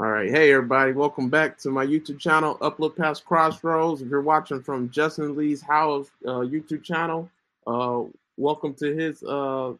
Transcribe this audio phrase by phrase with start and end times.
[0.00, 0.30] All right.
[0.30, 0.92] Hey, everybody.
[0.92, 4.00] Welcome back to my YouTube channel, Upload Past Crossroads.
[4.00, 7.28] If you're watching from Justin Lee's house uh, YouTube channel,
[7.66, 8.04] uh,
[8.38, 9.74] welcome to his uh,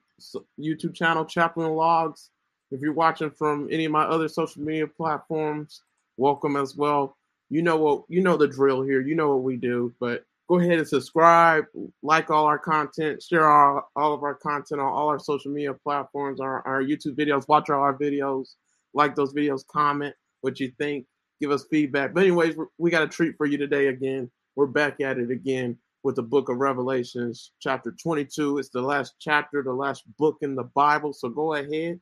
[0.59, 2.28] YouTube channel, Chaplain Logs.
[2.70, 5.80] If you're watching from any of my other social media platforms,
[6.18, 7.16] welcome as well.
[7.48, 9.00] You know what you know the drill here.
[9.00, 11.64] You know what we do, but go ahead and subscribe,
[12.02, 15.73] like all our content, share all, all of our content on all our social media
[15.73, 18.56] platforms, our, our YouTube videos, watch all our videos
[18.94, 21.06] like those videos, comment what you think,
[21.40, 22.14] give us feedback.
[22.14, 24.30] But anyways, we got a treat for you today again.
[24.56, 28.58] We're back at it again with the book of Revelations, chapter 22.
[28.58, 31.12] It's the last chapter, the last book in the Bible.
[31.12, 32.00] So go ahead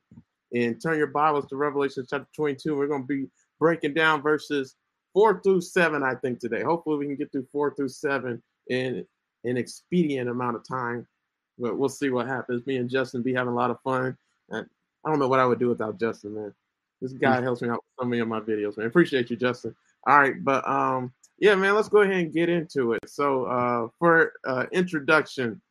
[0.53, 2.75] and turn your Bibles to Revelation chapter 22.
[2.75, 3.27] We're going to be
[3.59, 4.75] breaking down verses
[5.13, 6.63] four through seven, I think, today.
[6.63, 9.05] Hopefully, we can get through four through seven in
[9.43, 11.07] an expedient amount of time.
[11.57, 12.65] But we'll see what happens.
[12.65, 14.17] Me and Justin be having a lot of fun.
[14.49, 14.65] And
[15.05, 16.53] I don't know what I would do without Justin, man.
[17.01, 18.87] This guy helps me out with so many of my videos, man.
[18.87, 19.75] Appreciate you, Justin.
[20.05, 23.09] All right, but um, yeah, man, let's go ahead and get into it.
[23.09, 25.61] So, uh, for uh, introduction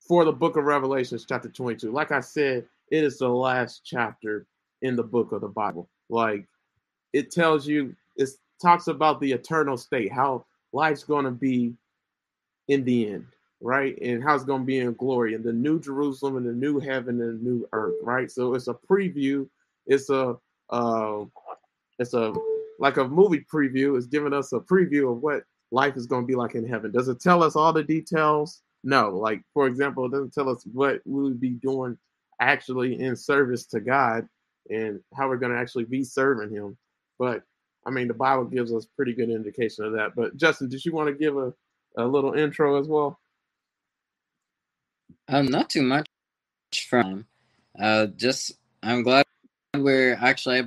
[0.00, 4.46] for the book of Revelations, chapter 22, like I said, it is the last chapter
[4.82, 5.88] in the book of the Bible.
[6.08, 6.46] Like,
[7.12, 8.30] it tells you, it
[8.62, 11.74] talks about the eternal state, how life's going to be
[12.68, 13.26] in the end,
[13.60, 13.98] right?
[14.00, 16.78] And how it's going to be in glory, and the new Jerusalem, and the new
[16.78, 18.30] heaven, and the new earth, right?
[18.30, 19.48] So, it's a preview.
[19.86, 20.36] It's a
[20.70, 21.24] uh,
[21.98, 22.34] it's a
[22.78, 23.96] like a movie preview.
[23.96, 26.92] It's giving us a preview of what life is going to be like in heaven.
[26.92, 28.62] Does it tell us all the details?
[28.84, 29.10] No.
[29.10, 31.98] Like for example, it doesn't tell us what we would be doing
[32.40, 34.28] actually in service to God
[34.70, 36.76] and how we're going to actually be serving Him.
[37.18, 37.42] But
[37.86, 40.14] I mean, the Bible gives us pretty good indication of that.
[40.14, 41.52] But Justin, did you want to give a,
[41.96, 43.18] a little intro as well?
[45.28, 46.06] Um, not too much
[46.88, 47.26] from.
[47.78, 49.24] Uh, just I'm glad
[49.76, 50.66] we're actually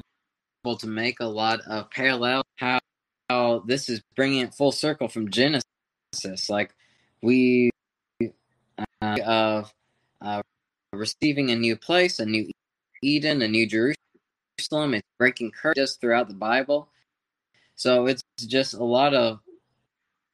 [0.66, 2.80] able to make a lot of parallel how,
[3.30, 5.64] how this is bringing it full circle from Genesis.
[6.50, 6.74] Like
[7.22, 7.72] we
[9.02, 9.74] uh, of
[10.22, 10.42] uh,
[10.94, 12.50] receiving a new place, a new
[13.02, 14.94] Eden, a new Jerusalem.
[14.94, 16.90] It's breaking curses throughout the Bible.
[17.76, 19.40] So it's just a lot of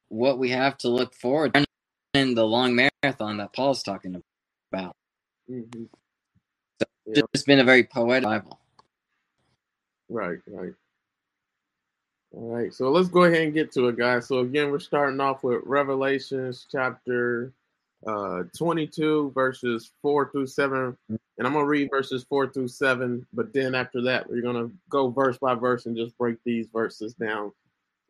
[0.09, 1.55] what we have to look forward
[2.13, 4.21] in the long marathon that Paul's talking
[4.71, 4.95] about.
[5.49, 5.83] Mm-hmm.
[7.13, 8.59] So It's been a very poetic Bible.
[10.09, 10.73] Right, right.
[12.33, 14.27] All right, so let's go ahead and get to it, guys.
[14.27, 17.53] So again, we're starting off with Revelations chapter
[18.05, 20.95] uh 22, verses 4 through 7.
[21.09, 25.09] And I'm gonna read verses 4 through 7, but then after that, we're gonna go
[25.09, 27.51] verse by verse and just break these verses down.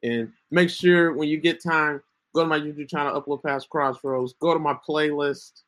[0.03, 2.01] And make sure when you get time,
[2.33, 5.63] go to my YouTube channel, Upload Past Crossroads, go to my playlist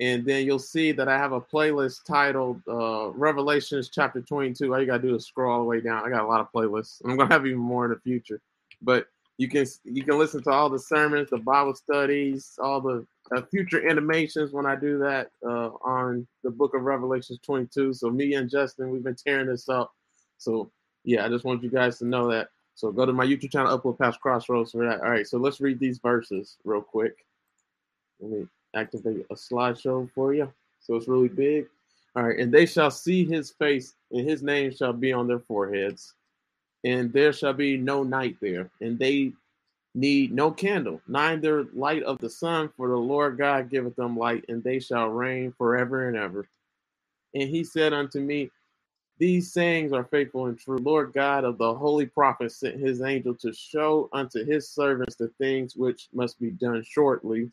[0.00, 4.72] and then you'll see that I have a playlist titled uh, Revelations chapter 22.
[4.72, 6.04] All you gotta do is scroll all the way down.
[6.04, 7.00] I got a lot of playlists.
[7.04, 8.40] I'm gonna have even more in the future,
[8.82, 9.06] but
[9.38, 13.42] you can you can listen to all the sermons, the Bible studies, all the uh,
[13.50, 17.94] future animations when I do that uh, on the Book of Revelations 22.
[17.94, 19.92] So me and Justin, we've been tearing this up.
[20.38, 20.70] So
[21.04, 22.48] yeah, I just want you guys to know that.
[22.74, 25.00] So go to my YouTube channel, Upload Past Crossroads for that.
[25.00, 27.24] All right, so let's read these verses real quick.
[28.20, 30.52] Let me activate a slideshow for you.
[30.80, 31.66] So it's really big.
[32.16, 32.38] All right.
[32.38, 36.14] And they shall see his face, and his name shall be on their foreheads.
[36.84, 38.70] And there shall be no night there.
[38.80, 39.32] And they
[39.94, 44.44] need no candle, neither light of the sun, for the Lord God giveth them light,
[44.48, 46.46] and they shall reign forever and ever.
[47.34, 48.50] And he said unto me,
[49.18, 50.78] These sayings are faithful and true.
[50.78, 55.28] Lord God of the holy prophets sent his angel to show unto his servants the
[55.38, 57.50] things which must be done shortly.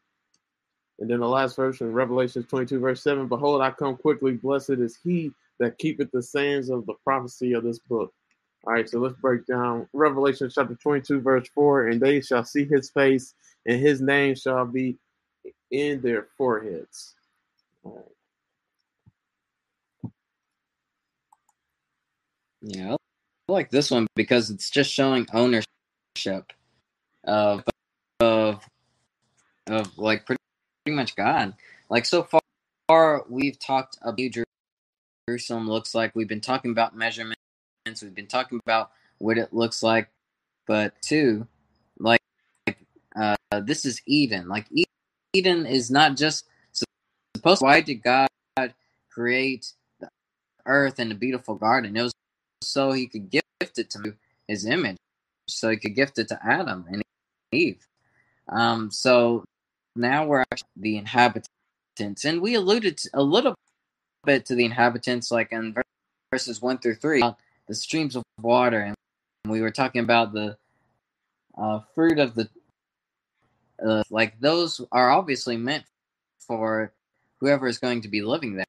[1.01, 4.33] And then the last verse in Revelation 22, verse 7 Behold, I come quickly.
[4.33, 8.13] Blessed is he that keepeth the sayings of the prophecy of this book.
[8.63, 11.87] All right, so let's break down Revelation chapter 22, verse 4.
[11.87, 13.33] And they shall see his face,
[13.65, 14.95] and his name shall be
[15.71, 17.15] in their foreheads.
[22.61, 25.65] Yeah, I like this one because it's just showing ownership
[27.23, 27.63] of
[28.19, 28.63] of
[29.67, 30.40] of like pretty
[30.85, 31.53] pretty much God.
[31.89, 32.27] Like so
[32.87, 34.45] far, we've talked about
[35.27, 36.15] Jerusalem looks like.
[36.15, 37.37] We've been talking about measurements.
[38.01, 40.09] We've been talking about what it looks like.
[40.67, 41.47] But two,
[41.99, 42.21] like
[43.15, 44.47] uh, this is Eden.
[44.47, 44.67] Like
[45.33, 46.45] Eden is not just
[47.35, 47.61] supposed.
[47.61, 48.27] Why did God
[49.09, 50.09] create the
[50.65, 51.95] earth and the beautiful garden?
[51.95, 52.13] It was
[52.63, 54.15] so He could gift it to
[54.47, 54.97] His image,
[55.47, 57.01] so He could gift it to Adam and
[57.51, 57.85] Eve.
[58.47, 59.43] Um, so
[59.95, 63.55] now we're actually the inhabitants, and we alluded to, a little
[64.23, 65.75] bit to the inhabitants, like in
[66.31, 67.23] verses one through three,
[67.67, 68.95] the streams of water, and
[69.47, 70.57] we were talking about the
[71.57, 72.49] uh, fruit of the
[73.85, 75.83] uh, like those are obviously meant
[76.39, 76.93] for
[77.39, 78.63] whoever is going to be living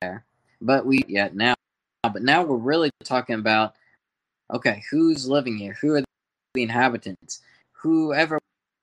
[0.00, 0.24] there.
[0.60, 1.54] But we yet now,
[2.02, 3.74] but now we're really talking about
[4.52, 5.76] okay, who's living here?
[5.80, 6.02] Who are
[6.54, 7.42] the inhabitants?
[7.72, 8.38] Whoever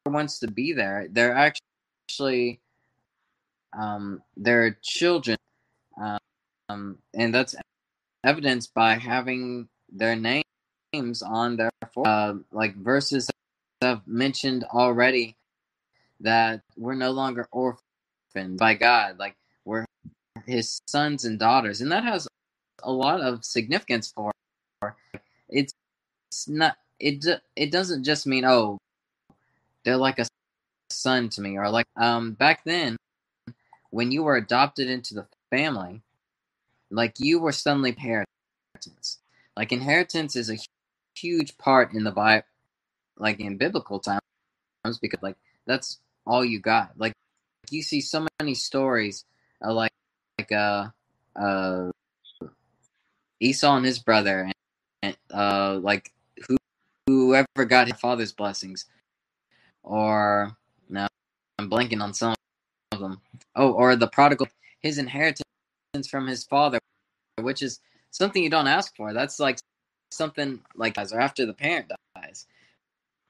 [0.05, 1.65] wants to be there, they're actually
[3.77, 5.37] um, they're children,
[6.69, 7.55] um, and that's
[8.23, 11.71] evidenced by having their names on their
[12.05, 13.29] uh, like verses
[13.81, 15.35] I've mentioned already
[16.21, 19.35] that we're no longer orphaned by God, like
[19.65, 19.85] we're
[20.45, 22.27] His sons and daughters, and that has
[22.83, 24.31] a lot of significance for
[25.49, 25.73] it's,
[26.29, 27.25] it's not it
[27.55, 28.77] it doesn't just mean oh
[29.83, 30.25] they're like a
[30.89, 32.95] son to me or like um back then
[33.89, 36.01] when you were adopted into the family
[36.91, 39.19] like you were suddenly inheritance.
[39.57, 40.57] Like inheritance is a
[41.15, 42.45] huge part in the bible
[43.17, 44.19] like in biblical times
[45.01, 46.91] because like that's all you got.
[46.97, 47.13] Like
[47.69, 49.25] you see so many stories
[49.61, 49.91] like
[50.37, 50.87] like uh
[51.35, 51.89] uh
[53.39, 54.51] esau and his brother
[55.01, 56.11] and uh like
[56.47, 56.57] who
[57.07, 58.85] whoever got his father's blessings
[59.83, 60.57] or
[61.65, 62.35] i'm blanking on some
[62.91, 63.19] of them
[63.55, 64.47] oh or the prodigal
[64.81, 65.43] his inheritance
[66.09, 66.79] from his father
[67.41, 67.79] which is
[68.11, 69.13] something you don't ask for.
[69.13, 69.59] That's like
[70.11, 72.47] something like or after the parent dies.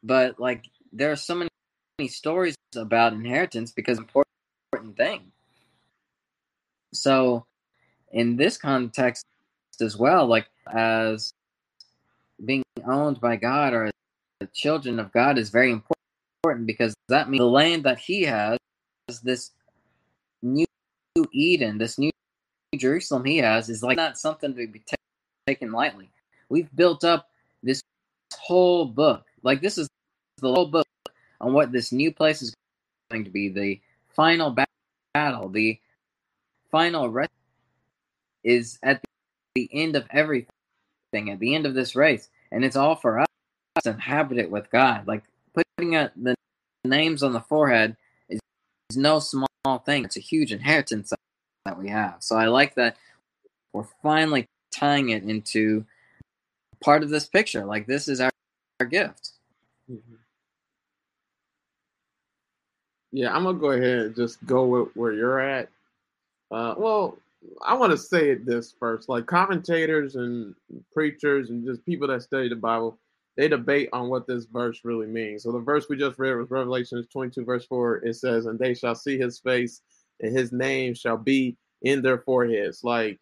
[0.04, 4.26] But like there are so many stories about inheritance because important
[4.72, 5.32] important thing.
[6.94, 7.46] So
[8.12, 9.26] in this context
[9.82, 11.34] as well like as
[12.46, 13.92] being owned by god or
[14.40, 15.95] the children of god is very important
[16.64, 18.58] because that means the land that he has
[19.24, 19.52] this
[20.42, 20.66] new
[21.32, 22.12] eden this new
[22.76, 24.96] jerusalem he has is like not something to be t-
[25.48, 26.10] taken lightly
[26.50, 27.30] we've built up
[27.64, 27.82] this
[28.38, 29.88] whole book like this is
[30.42, 30.88] the whole book
[31.42, 32.54] on what this new place is
[33.10, 33.50] going to be.
[33.50, 33.80] The
[34.10, 34.56] final
[35.14, 35.80] battle, the
[36.72, 37.32] final rest
[38.44, 39.02] is at
[39.56, 40.50] the end of everything,
[41.14, 42.30] at the end of this race.
[42.52, 43.28] And it's all for us
[43.84, 45.08] to inhabit it with God.
[45.08, 45.24] Like
[45.54, 46.36] putting the
[46.86, 47.96] names on the forehead
[48.30, 48.40] is,
[48.90, 49.48] is no small
[49.86, 50.06] thing.
[50.06, 51.12] It's a huge inheritance
[51.66, 52.18] that we have.
[52.20, 52.98] So I like that
[53.74, 55.86] we're finally tying it into
[56.82, 57.66] part of this picture.
[57.66, 58.32] Like this is our,
[58.80, 59.32] our gift.
[59.92, 60.16] Mm-hmm.
[63.12, 65.70] Yeah, I'm gonna go ahead and just go with where you're at.
[66.52, 67.18] Uh, well,
[67.66, 69.10] I want to say it this first.
[69.10, 70.56] Like commentators and
[70.94, 72.98] preachers and just people that study the Bible,
[73.38, 75.44] they debate on what this verse really means.
[75.44, 77.98] So the verse we just read was Revelation 22, verse 4.
[78.06, 79.82] It says, And they shall see his face,
[80.22, 82.84] and his name shall be in their foreheads.
[82.84, 83.20] Like,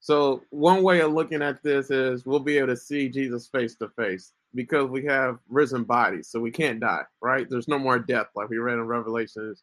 [0.00, 3.74] so one way of looking at this is we'll be able to see Jesus face
[3.76, 7.48] to face because we have risen bodies, so we can't die, right?
[7.48, 9.62] There's no more death, like we read in Revelations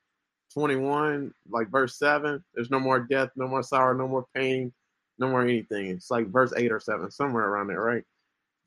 [0.53, 2.44] 21, like verse 7.
[2.56, 4.74] There's no more death, no more sorrow, no more pain,
[5.19, 5.88] no more anything.
[5.88, 8.03] It's like verse 8 or 7, somewhere around there, right?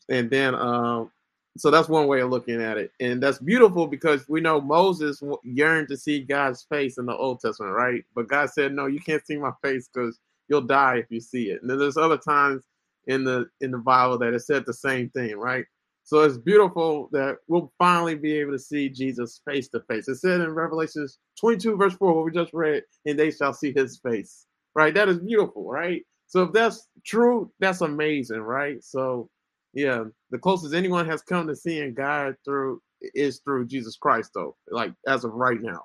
[0.08, 1.10] And then, um,
[1.56, 2.92] so that's one way of looking at it.
[3.00, 7.40] And that's beautiful because we know Moses yearned to see God's face in the Old
[7.40, 8.04] Testament, right?
[8.14, 10.18] But God said, no, you can't see my face because
[10.48, 11.62] you'll die if you see it.
[11.62, 12.64] And then there's other times
[13.06, 15.64] in the in the Bible that it said the same thing, right?
[16.02, 20.08] So it's beautiful that we'll finally be able to see Jesus face to face.
[20.08, 21.08] It said in Revelation
[21.40, 24.46] 22, verse 4, what we just read, and they shall see his face.
[24.74, 24.92] Right?
[24.92, 26.02] That is beautiful, right?
[26.26, 28.82] So if that's true, that's amazing, right?
[28.82, 29.30] So
[29.74, 32.80] yeah, the closest anyone has come to seeing God through
[33.14, 35.82] is through Jesus Christ, though, like as of right now.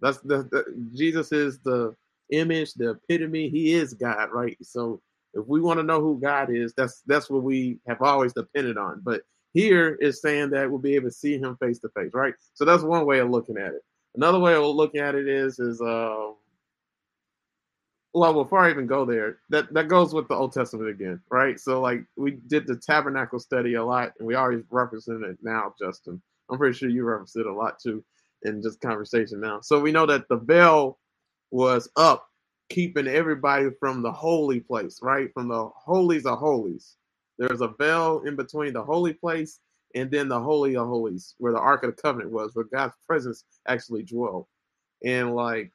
[0.00, 0.64] That's the, the
[0.96, 1.94] Jesus is the
[2.30, 4.56] image, the epitome, he is God, right?
[4.62, 5.00] So
[5.34, 8.78] if we want to know who God is, that's that's what we have always depended
[8.78, 9.00] on.
[9.04, 9.22] But
[9.54, 12.34] here is saying that we'll be able to see him face to face, right?
[12.54, 13.82] So that's one way of looking at it.
[14.14, 16.30] Another way of looking at it is is uh,
[18.14, 21.58] well, before I even go there, that that goes with the Old Testament again, right?
[21.60, 25.74] So like we did the tabernacle study a lot, and we always represent it now,
[25.78, 26.20] Justin.
[26.50, 28.02] I'm pretty sure you reference it a lot too
[28.42, 29.60] in just conversation now.
[29.60, 30.98] So we know that the veil
[31.50, 32.28] was up,
[32.70, 35.32] keeping everybody from the holy place, right?
[35.34, 36.96] From the holies of holies.
[37.38, 39.60] There's a veil in between the holy place
[39.94, 42.94] and then the holy of holies, where the Ark of the Covenant was, where God's
[43.06, 44.46] presence actually dwelled.
[45.04, 45.72] And like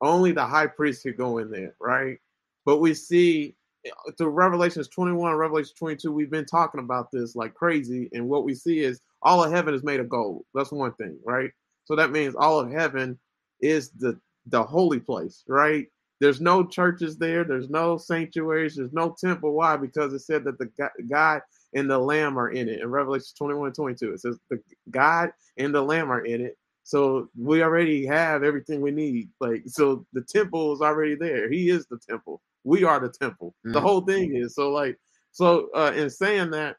[0.00, 2.18] only the high priest could go in there, right?
[2.64, 3.54] But we see
[3.86, 8.08] uh, through Revelations 21, Revelation 22, we've been talking about this like crazy.
[8.12, 10.44] And what we see is all of heaven is made of gold.
[10.54, 11.50] That's one thing, right?
[11.84, 13.18] So that means all of heaven
[13.60, 15.86] is the the holy place, right?
[16.20, 17.44] There's no churches there.
[17.44, 18.76] There's no sanctuaries.
[18.76, 19.52] There's no temple.
[19.52, 19.76] Why?
[19.76, 20.70] Because it said that the
[21.08, 21.42] God
[21.74, 22.80] and the Lamb are in it.
[22.80, 24.60] In Revelation 21 22, it says the
[24.90, 26.56] God and the Lamb are in it.
[26.86, 29.28] So we already have everything we need.
[29.40, 31.50] Like, so the temple is already there.
[31.50, 32.40] He is the temple.
[32.62, 33.56] We are the temple.
[33.66, 33.72] Mm-hmm.
[33.72, 34.96] The whole thing is so like
[35.32, 36.76] so uh in saying that,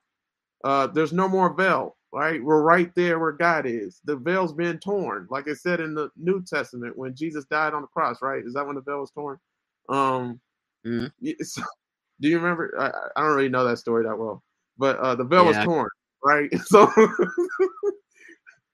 [0.63, 2.41] uh there's no more veil, right?
[2.41, 3.99] We're right there where God is.
[4.05, 7.81] The veil's been torn, like I said in the New Testament when Jesus died on
[7.81, 8.45] the cross, right?
[8.45, 9.37] Is that when the veil was torn?
[9.89, 10.39] Um
[10.85, 11.31] mm-hmm.
[11.43, 11.63] so,
[12.21, 12.73] do you remember?
[12.79, 14.41] I, I, don't really know that story that well,
[14.77, 15.49] but uh the veil yeah.
[15.49, 15.89] was torn,
[16.23, 16.49] right?
[16.65, 16.89] So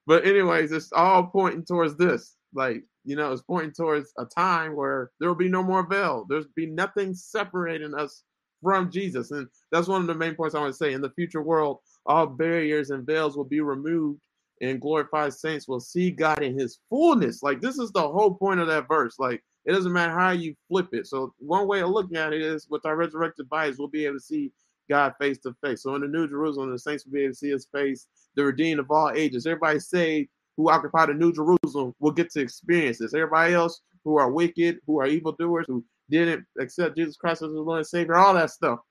[0.06, 2.36] But anyways, it's all pointing towards this.
[2.54, 6.26] Like, you know, it's pointing towards a time where there will be no more veil.
[6.30, 8.24] There's be nothing separating us
[8.62, 9.32] from Jesus.
[9.32, 10.94] And that's one of the main points I want to say.
[10.94, 14.22] In the future world, all barriers and veils will be removed
[14.62, 17.44] and glorified saints will see God in his fullness.
[17.44, 19.16] Like this is the whole point of that verse.
[19.20, 21.08] Like it doesn't matter how you flip it.
[21.08, 24.16] So one way of looking at it is with our resurrected bodies, we'll be able
[24.16, 24.52] to see
[24.94, 25.82] God face to face.
[25.82, 28.46] So in the New Jerusalem, the saints will be able to see his face, the
[28.46, 29.48] redeemed of all ages.
[29.48, 33.16] Everybody saved who occupy the New Jerusalem will get to experience this.
[33.16, 37.60] Everybody else who are wicked, who are evildoers, who didn't accept Jesus Christ as the
[37.60, 38.82] Lord and Savior, all that stuff.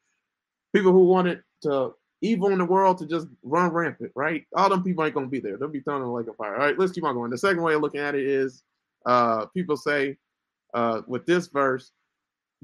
[0.75, 4.45] People who wanted to evil in the world to just run rampant, right?
[4.57, 5.57] All them people ain't gonna be there.
[5.57, 6.55] They'll be thrown in the lake of fire.
[6.55, 7.31] All right, let's keep on going.
[7.31, 8.65] The second way of looking at it is
[9.07, 10.17] uh people say
[10.75, 11.93] uh with this verse,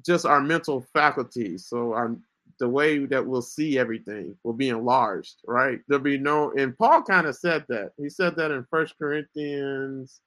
[0.05, 1.67] just our mental faculties.
[1.67, 2.17] So our
[2.59, 5.81] the way that we'll see everything will be enlarged, right?
[5.89, 7.93] There'll be no, and Paul kind of said that.
[7.97, 10.21] He said that in First Corinthians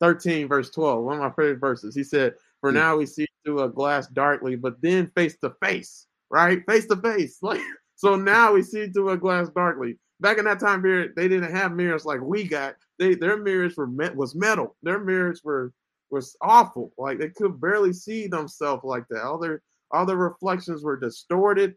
[0.00, 1.94] 13, verse 12, one of my favorite verses.
[1.94, 2.76] He said, For hmm.
[2.76, 6.62] now we see through a glass darkly, but then face to face, right?
[6.68, 7.38] Face to face.
[7.42, 7.60] Like
[7.98, 9.98] so now we see through a glass darkly.
[10.20, 12.76] Back in that time period, they didn't have mirrors like we got.
[12.98, 14.76] They their mirrors were met was metal.
[14.84, 15.72] Their mirrors were
[16.10, 16.92] was awful.
[16.96, 19.24] Like they could barely see themselves like that.
[19.24, 21.74] All their all the reflections were distorted,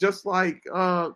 [0.00, 1.10] just like uh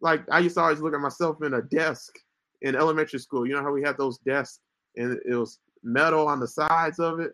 [0.00, 2.14] like I used to always look at myself in a desk
[2.62, 3.46] in elementary school.
[3.46, 4.60] You know how we had those desks
[4.96, 7.32] and it was metal on the sides of it,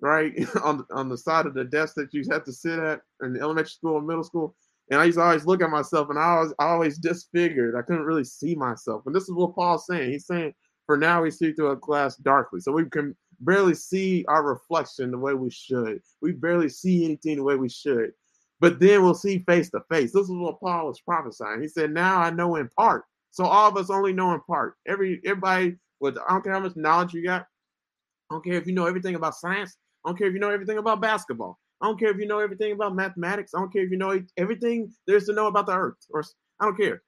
[0.00, 0.32] right?
[0.62, 3.70] on on the side of the desk that you had to sit at in elementary
[3.70, 4.54] school and middle school.
[4.90, 7.74] And I used to always look at myself and I was always disfigured.
[7.74, 9.02] I couldn't really see myself.
[9.06, 10.10] And this is what Paul's saying.
[10.10, 10.52] He's saying,
[10.84, 12.60] for now we see through a glass darkly.
[12.60, 16.00] So we can barely see our reflection the way we should.
[16.20, 18.12] We barely see anything the way we should.
[18.60, 20.12] But then we'll see face to face.
[20.12, 21.60] This is what Paul was prophesying.
[21.60, 23.04] He said, Now I know in part.
[23.30, 24.74] So all of us only know in part.
[24.86, 27.42] Every everybody with I don't care how much knowledge you got.
[28.30, 29.76] I don't care if you know everything about science.
[30.04, 31.58] I don't care if you know everything about basketball.
[31.80, 33.52] I don't care if you know everything about mathematics.
[33.54, 36.06] I don't care if you know everything there's to know about the earth.
[36.10, 36.24] Or
[36.60, 37.02] I don't care.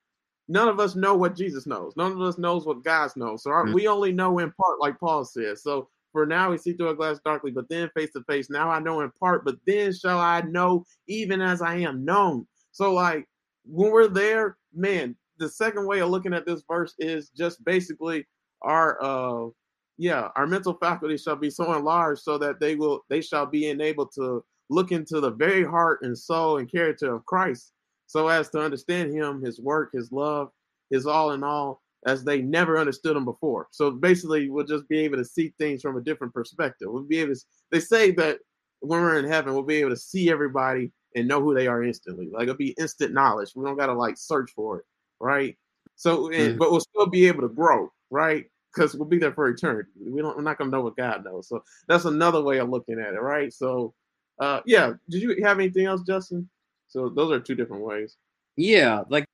[0.48, 1.94] None of us know what Jesus knows.
[1.96, 3.42] None of us knows what God knows.
[3.42, 3.74] So our, mm-hmm.
[3.74, 5.62] we only know in part, like Paul says.
[5.62, 8.48] So for now we see through a glass darkly, but then face to face.
[8.48, 12.46] Now I know in part, but then shall I know even as I am known.
[12.72, 13.28] So like
[13.66, 18.26] when we're there, man, the second way of looking at this verse is just basically
[18.62, 19.50] our uh
[19.98, 23.68] yeah, our mental faculty shall be so enlarged so that they will they shall be
[23.68, 27.72] enabled to look into the very heart and soul and character of Christ
[28.06, 30.48] so as to understand him, his work, his love,
[30.88, 33.66] his all in all, as they never understood them before.
[33.72, 36.88] So basically, we'll just be able to see things from a different perspective.
[36.90, 37.40] We'll be able to,
[37.72, 38.38] they say that
[38.80, 41.82] when we're in heaven, we'll be able to see everybody and know who they are
[41.82, 42.28] instantly.
[42.32, 43.52] Like it'll be instant knowledge.
[43.56, 44.84] We don't got to like search for it,
[45.18, 45.56] right?
[45.96, 46.58] So, and, mm.
[46.58, 48.44] but we'll still be able to grow, right?
[48.72, 49.90] Because we'll be there for eternity.
[49.98, 51.48] We don't, we're not gonna know what God knows.
[51.48, 53.52] So that's another way of looking at it, right?
[53.52, 53.94] So,
[54.38, 54.92] uh, yeah.
[55.08, 56.48] Did you have anything else, Justin?
[56.88, 58.16] So those are two different ways.
[58.56, 59.24] Yeah, like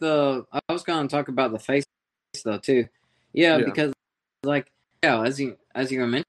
[0.00, 1.84] the I was gonna talk about the face
[2.42, 2.88] though too.
[3.32, 3.92] Yeah, yeah, because
[4.42, 4.70] like
[5.02, 6.24] yeah, as you as you were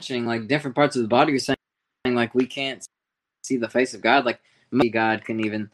[0.00, 1.56] mentioning, like different parts of the body are saying
[2.06, 2.84] like we can't
[3.42, 4.24] see the face of God.
[4.24, 4.40] Like
[4.70, 5.70] maybe God can even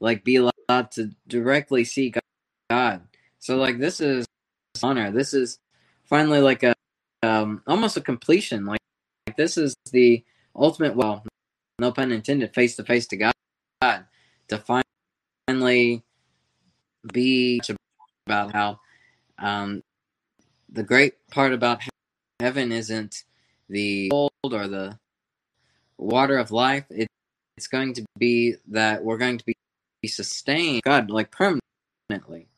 [0.00, 2.12] like be allowed to directly see
[2.70, 3.02] God.
[3.38, 4.26] So like this is
[4.82, 5.10] honor.
[5.10, 5.58] This is
[6.04, 6.74] finally like a
[7.22, 8.66] um almost a completion.
[8.66, 8.80] Like,
[9.26, 11.24] like this is the ultimate well,
[11.78, 13.32] no pun intended, face to face to God.
[14.48, 14.82] To
[15.48, 16.02] finally
[17.12, 17.60] be
[18.26, 18.80] about how
[19.42, 19.82] um,
[20.70, 21.82] the great part about
[22.40, 23.24] heaven isn't
[23.68, 24.98] the gold or the
[25.98, 26.84] water of life.
[26.90, 27.08] It,
[27.56, 29.54] it's going to be that we're going to be,
[30.04, 32.48] sustained, God, like permanently.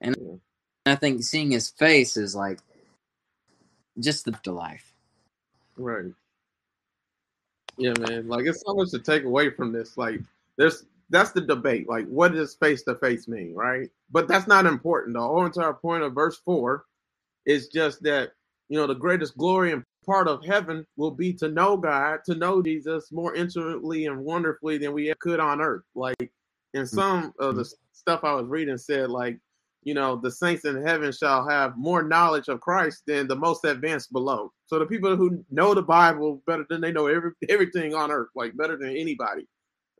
[0.00, 0.92] And yeah.
[0.92, 2.60] I think seeing His face is like
[4.00, 4.94] just the life.
[5.76, 6.12] Right.
[7.76, 8.26] Yeah, man.
[8.26, 9.98] Like it's so much to take away from this.
[9.98, 10.20] Like
[10.56, 11.88] there's that's the debate.
[11.88, 13.88] Like, what does face to face mean, right?
[14.10, 15.14] But that's not important.
[15.14, 16.84] The whole entire point of verse four
[17.46, 18.32] is just that
[18.68, 22.34] you know the greatest glory and part of heaven will be to know God, to
[22.34, 25.84] know Jesus more intimately and wonderfully than we could on earth.
[25.94, 26.30] Like
[26.74, 26.96] and mm-hmm.
[26.96, 29.38] some of the stuff I was reading said like,
[29.82, 33.64] you know, the saints in heaven shall have more knowledge of Christ than the most
[33.64, 34.52] advanced below.
[34.66, 38.28] So the people who know the Bible better than they know every everything on earth,
[38.34, 39.46] like better than anybody.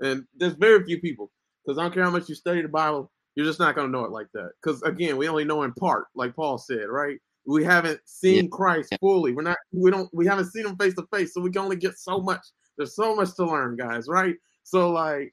[0.00, 1.30] And there's very few people
[1.64, 3.92] because I don't care how much you study the Bible, you're just not going to
[3.92, 4.50] know it like that.
[4.62, 7.18] Because again, we only know in part, like Paul said, right?
[7.46, 8.50] We haven't seen yeah.
[8.50, 9.32] Christ fully.
[9.32, 9.56] We're not.
[9.72, 10.10] We don't.
[10.12, 12.44] We haven't seen him face to face, so we can only get so much.
[12.76, 14.06] There's so much to learn, guys.
[14.06, 14.36] Right?
[14.64, 15.32] So like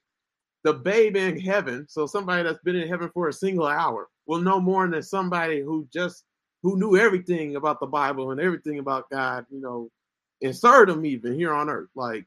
[0.64, 4.40] the babe in heaven, so somebody that's been in heaven for a single hour will
[4.40, 6.24] know more than somebody who just
[6.64, 9.90] who knew everything about the Bible and everything about God, you know,
[10.42, 11.90] and served him even here on earth.
[11.96, 12.26] Like,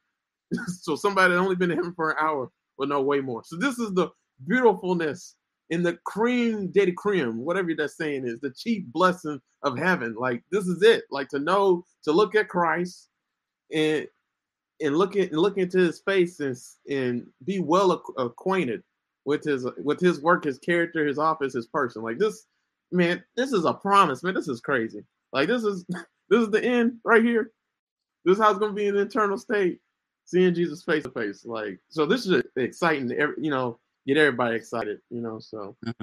[0.67, 3.43] so somebody that only been in heaven for an hour will know way more.
[3.45, 4.09] So this is the
[4.47, 5.35] beautifulness
[5.71, 10.14] in the cream de cream, whatever that saying is, the chief blessing of heaven.
[10.19, 11.05] Like this is it.
[11.11, 13.09] Like to know, to look at Christ
[13.73, 14.07] and
[14.81, 16.57] and look at and look into his face and
[16.88, 18.83] and be well acquainted
[19.25, 22.02] with his with his work, his character, his office, his person.
[22.02, 22.47] Like this,
[22.93, 24.35] man, this is a promise, man.
[24.35, 25.05] This is crazy.
[25.33, 25.85] Like this is
[26.31, 27.52] this is the end right here.
[28.25, 29.81] This is how it's gonna be in the eternal state,
[30.28, 31.44] seeing Jesus face to face.
[31.44, 33.11] Like so, this is exciting.
[33.11, 35.00] You know, get everybody excited.
[35.11, 35.76] You know, so.
[35.85, 36.02] Mm-hmm.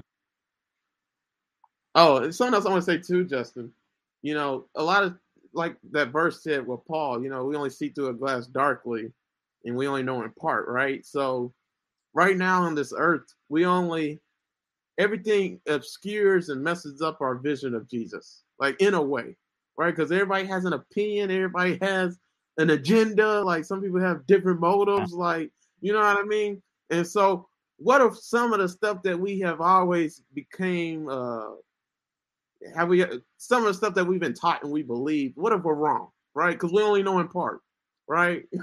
[1.98, 3.72] Oh, something else I want to say too, Justin.
[4.22, 5.17] You know, a lot of
[5.53, 9.12] like that verse said with Paul, you know, we only see through a glass darkly
[9.63, 11.05] and we only know in part, right?
[11.05, 11.53] So
[12.13, 14.20] right now on this earth, we only
[14.98, 19.38] everything obscures and messes up our vision of Jesus, like in a way,
[19.77, 19.96] right?
[19.96, 22.17] Because everybody has an opinion, everybody has
[22.57, 26.62] an agenda, like some people have different motives, like you know what I mean?
[26.89, 27.47] And so
[27.77, 31.51] what if some of the stuff that we have always became uh
[32.75, 33.05] have we
[33.38, 36.09] some of the stuff that we've been taught and we believe what if we're wrong
[36.33, 36.53] right?
[36.53, 37.62] Because we only know in part
[38.07, 38.43] right?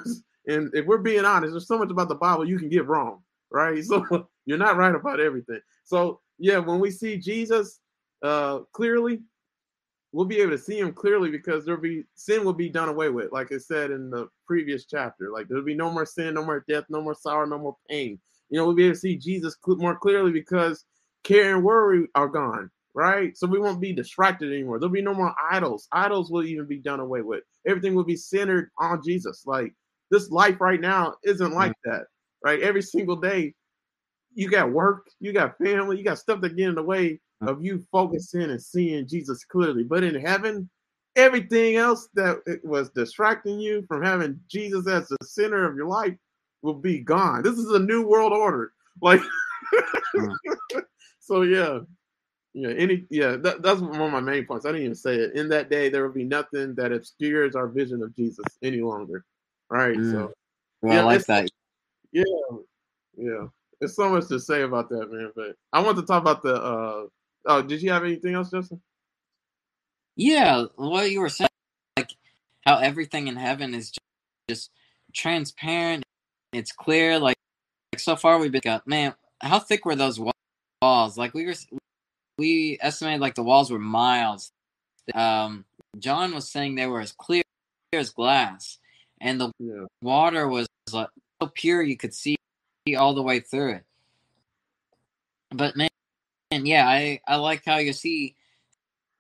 [0.49, 3.23] And if we're being honest there's so much about the bible you can get wrong
[3.51, 3.85] right?
[3.85, 5.61] So you're not right about everything.
[5.85, 7.81] So yeah when we see jesus
[8.23, 9.21] uh clearly
[10.13, 13.09] we'll be able to see him clearly because there'll be sin will be done away
[13.09, 16.45] with like i said in the previous chapter like there'll be no more sin no
[16.45, 18.19] more death no more sorrow no more pain
[18.51, 20.85] you know we'll be able to see jesus more clearly because
[21.25, 23.37] care and worry are gone right?
[23.37, 24.79] So we won't be distracted anymore.
[24.79, 25.89] There'll be no more idols.
[25.93, 27.43] Idols will even be done away with.
[27.67, 29.45] Everything will be centered on Jesus.
[29.47, 29.73] Like
[30.11, 31.91] this life right now isn't like mm-hmm.
[31.91, 32.05] that,
[32.45, 32.61] right?
[32.61, 33.55] Every single day,
[34.35, 37.21] you got work, you got family, you got stuff that get in the way.
[37.47, 39.85] Of you focusing and seeing Jesus clearly.
[39.85, 40.69] But in heaven,
[41.17, 46.15] everything else that was distracting you from having Jesus as the center of your life
[46.63, 47.43] will be gone.
[47.43, 48.73] This is a new world order.
[49.01, 49.23] Like,
[50.15, 50.35] mm.
[51.19, 51.81] so yeah,
[52.53, 54.67] yeah, any yeah, that, that's one of my main points.
[54.67, 55.35] I didn't even say it.
[55.35, 59.25] In that day, there will be nothing that obscures our vision of Jesus any longer.
[59.71, 59.97] Right.
[59.97, 60.13] Mm.
[60.13, 60.33] So
[60.83, 61.49] well, yeah, I like that.
[62.13, 62.25] Yeah,
[63.17, 63.47] yeah.
[63.81, 65.33] There's so much to say about that, man.
[65.35, 67.07] But I want to talk about the uh
[67.47, 68.81] oh, did you have anything else, Justin?
[70.17, 71.49] Yeah, what you were saying,
[71.97, 72.11] like
[72.67, 74.01] how everything in heaven is just,
[74.49, 74.71] just
[75.15, 76.05] transparent,
[76.53, 77.37] it's clear, like,
[77.93, 80.21] like so far we've been got man, how thick were those
[80.83, 81.17] walls?
[81.17, 81.55] Like we were
[82.39, 84.53] we estimated like the walls were miles.
[85.15, 85.65] Um,
[85.99, 87.43] John was saying they were as clear
[87.93, 88.79] as glass,
[89.21, 89.85] and the yeah.
[90.01, 91.09] water was like,
[91.41, 92.37] so pure you could see
[92.97, 93.85] all the way through it.
[95.51, 95.89] But man,
[96.53, 98.37] yeah, I I like how you see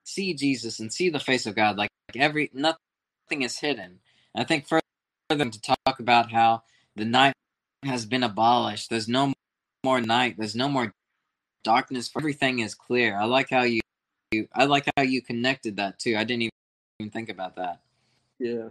[0.04, 1.76] see Jesus and see the face of God.
[1.76, 4.00] Like, like every nothing is hidden.
[4.34, 4.82] I think further
[5.50, 6.62] to talk about how
[6.96, 7.34] the night
[7.84, 8.90] has been abolished.
[8.90, 9.32] There's no
[9.84, 10.36] more night.
[10.38, 10.92] There's no more
[11.64, 13.80] darkness everything is clear i like how you,
[14.32, 16.50] you i like how you connected that too i didn't
[16.98, 17.80] even think about that
[18.38, 18.68] yeah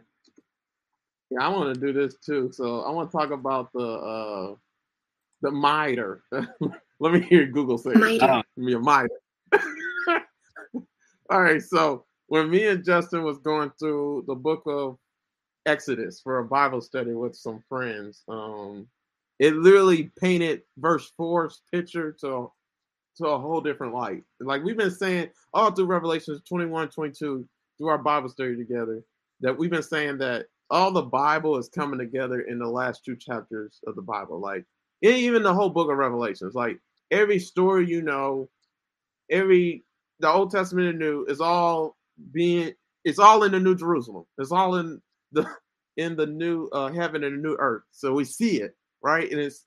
[1.30, 4.56] yeah i want to do this too so i want to talk about the uh
[5.42, 6.24] the miter
[7.00, 8.22] let me hear google say it.
[8.22, 9.10] Uh, me a miter
[11.30, 14.98] all right so when me and justin was going through the book of
[15.66, 18.88] exodus for a bible study with some friends um
[19.40, 22.52] it literally painted verse four's picture to
[23.18, 24.24] to a whole different light.
[24.40, 29.04] Like we've been saying all through Revelations 21, 22, through our Bible study together,
[29.42, 33.16] that we've been saying that all the Bible is coming together in the last two
[33.16, 34.40] chapters of the Bible.
[34.40, 34.66] Like
[35.02, 36.80] even the whole book of Revelations, like
[37.12, 38.50] every story you know,
[39.32, 39.84] every
[40.20, 41.98] the Old Testament and New is all
[42.32, 44.26] being it's all in the New Jerusalem.
[44.38, 45.48] It's all in the
[45.98, 47.84] in the new uh, heaven and the new earth.
[47.92, 49.30] So we see it, right?
[49.32, 49.66] And it's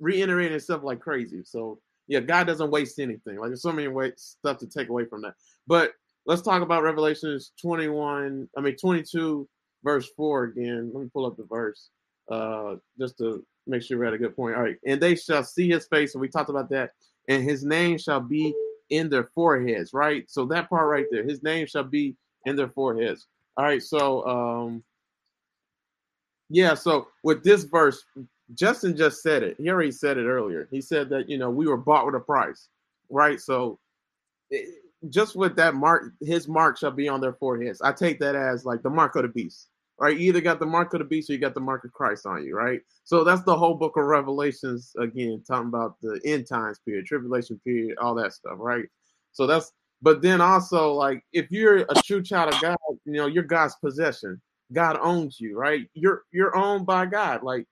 [0.00, 1.42] reiterating itself like crazy.
[1.44, 3.38] So yeah, God doesn't waste anything.
[3.38, 5.34] Like there's so many ways stuff to take away from that.
[5.66, 5.92] But
[6.26, 8.48] let's talk about Revelations 21.
[8.56, 9.48] I mean 22,
[9.84, 10.90] verse 4 again.
[10.94, 11.90] Let me pull up the verse.
[12.30, 14.56] uh, just to make sure we're at a good point.
[14.56, 16.92] All right, and they shall see his face, and we talked about that,
[17.28, 18.54] and his name shall be
[18.90, 20.28] in their foreheads, right?
[20.28, 23.26] So that part right there, his name shall be in their foreheads.
[23.56, 24.82] All right, so um,
[26.48, 28.04] yeah, so with this verse,
[28.54, 29.56] Justin just said it.
[29.58, 30.68] He already said it earlier.
[30.70, 32.68] He said that you know we were bought with a price,
[33.08, 33.40] right?
[33.40, 33.78] So
[34.50, 34.68] it,
[35.08, 37.80] just with that mark, his mark shall be on their foreheads.
[37.80, 39.68] I take that as like the mark of the beast,
[40.00, 40.18] right?
[40.18, 42.26] You either got the mark of the beast or you got the mark of Christ
[42.26, 42.80] on you, right?
[43.04, 47.60] So that's the whole book of Revelations again, talking about the end times period, tribulation
[47.64, 48.86] period, all that stuff, right?
[49.32, 53.26] So that's, but then also like if you're a true child of God, you know,
[53.26, 54.40] you're God's possession.
[54.72, 55.86] God owns you, right?
[55.94, 57.42] You're you're owned by God.
[57.42, 57.66] Like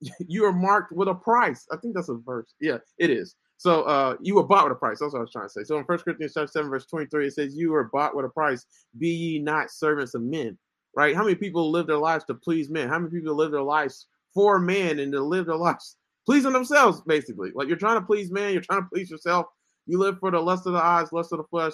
[0.20, 1.66] you are marked with a price.
[1.72, 2.54] I think that's a verse.
[2.60, 3.36] Yeah, it is.
[3.58, 5.00] So uh, you were bought with a price.
[5.00, 5.64] That's what I was trying to say.
[5.64, 8.28] So in First Corinthians chapter 7, verse 23, it says, You were bought with a
[8.28, 8.64] price.
[8.98, 10.56] Be ye not servants of men.
[10.96, 11.14] Right?
[11.14, 12.88] How many people live their lives to please men?
[12.88, 15.96] How many people live their lives for men and to live their lives
[16.26, 17.52] pleasing themselves, basically?
[17.54, 19.46] Like you're trying to please man, you're trying to please yourself.
[19.86, 21.72] You live for the lust of the eyes, lust of the flesh,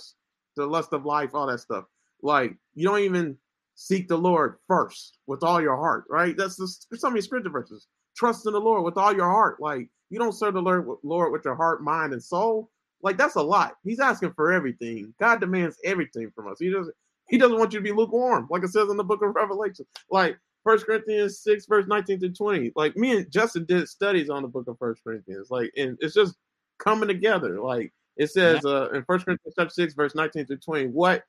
[0.56, 1.84] the lust of life, all that stuff.
[2.22, 3.36] Like you don't even
[3.74, 6.36] seek the Lord first with all your heart, right?
[6.36, 7.86] That's just, there's so many scripture verses.
[8.16, 9.60] Trust in the Lord with all your heart.
[9.60, 12.70] Like you don't serve the Lord, Lord with your heart, mind, and soul.
[13.02, 13.74] Like that's a lot.
[13.82, 15.12] He's asking for everything.
[15.20, 16.58] God demands everything from us.
[16.58, 16.94] He doesn't.
[17.28, 19.86] He doesn't want you to be lukewarm, like it says in the book of Revelation.
[20.10, 22.72] Like First Corinthians six, verse nineteen to twenty.
[22.76, 25.50] Like me and Justin did studies on the book of First Corinthians.
[25.50, 26.36] Like, and it's just
[26.78, 27.60] coming together.
[27.60, 30.86] Like it says uh, in First Corinthians chapter six, verse nineteen to twenty.
[30.86, 31.24] What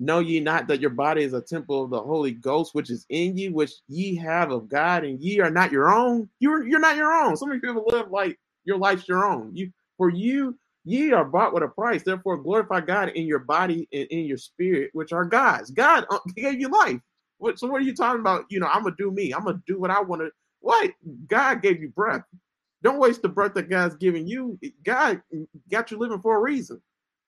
[0.00, 3.04] Know ye not that your body is a temple of the Holy Ghost, which is
[3.08, 6.28] in you, which ye have of God, and ye are not your own?
[6.38, 7.36] You're you're not your own.
[7.36, 9.50] So many people live like your life's your own.
[9.56, 10.56] You for you,
[10.88, 12.02] ye are bought with a price.
[12.02, 15.70] Therefore, glorify God in your body and in your spirit, which are God's.
[15.70, 17.00] God uh, gave you life.
[17.38, 18.44] What, so what are you talking about?
[18.48, 19.32] You know, I'm gonna do me.
[19.32, 20.30] I'm gonna do what I want to.
[20.60, 20.90] What?
[21.28, 22.22] God gave you breath.
[22.82, 24.58] Don't waste the breath that God's giving you.
[24.84, 25.20] God
[25.70, 26.80] got you living for a reason.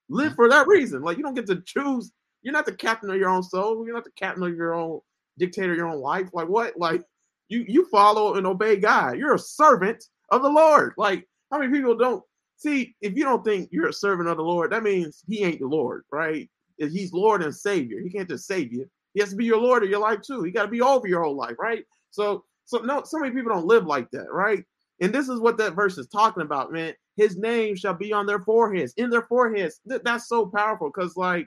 [0.08, 1.02] Live for that reason.
[1.02, 3.84] Like you don't get to choose you're not the captain of your own soul.
[3.84, 5.00] You're not the captain of your own
[5.38, 6.30] dictator of your own life.
[6.32, 6.76] Like what?
[6.78, 7.02] Like
[7.48, 9.18] you you follow and obey God.
[9.18, 10.94] You're a servant of the Lord.
[10.96, 12.22] Like how many people don't
[12.60, 15.60] see if you don't think you're a servant of the Lord, that means he ain't
[15.60, 16.48] the Lord, right?
[16.78, 18.00] He's Lord and Savior.
[18.00, 18.86] He can't just save you.
[19.14, 20.42] He has to be your Lord of your life too.
[20.42, 21.84] He got to be over your whole life, right?
[22.10, 24.64] So so no, so many people don't live like that, right?
[25.00, 26.94] And this is what that verse is talking about, man.
[27.16, 29.80] His name shall be on their foreheads, in their foreheads.
[29.84, 31.46] That's so powerful because, like,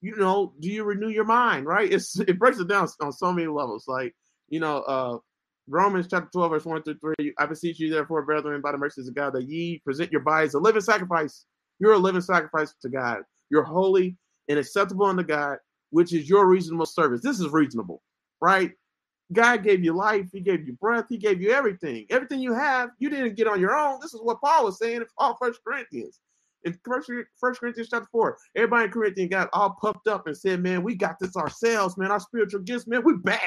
[0.00, 1.90] you know, do you renew your mind, right?
[1.90, 3.86] It's it breaks it down on so many levels.
[3.86, 4.14] Like,
[4.48, 5.18] you know, uh
[5.68, 7.34] Romans chapter 12, verse 1 through 3.
[7.38, 10.54] I beseech you, therefore, brethren, by the mercies of God, that ye present your bodies
[10.54, 11.46] a living sacrifice.
[11.80, 13.20] You're a living sacrifice to God.
[13.50, 14.16] You're holy
[14.48, 15.58] and acceptable unto God,
[15.90, 17.22] which is your reasonable service.
[17.22, 18.02] This is reasonable,
[18.40, 18.72] right?
[19.32, 22.06] God gave you life, He gave you breath, He gave you everything.
[22.10, 23.98] Everything you have, you didn't get on your own.
[24.02, 26.20] This is what Paul was saying in all First Corinthians
[26.64, 30.82] in First, Corinthians chapter four, everybody in Corinthians got all puffed up and said, "Man,
[30.82, 32.10] we got this ourselves, man.
[32.10, 33.40] Our spiritual gifts, man, we bad.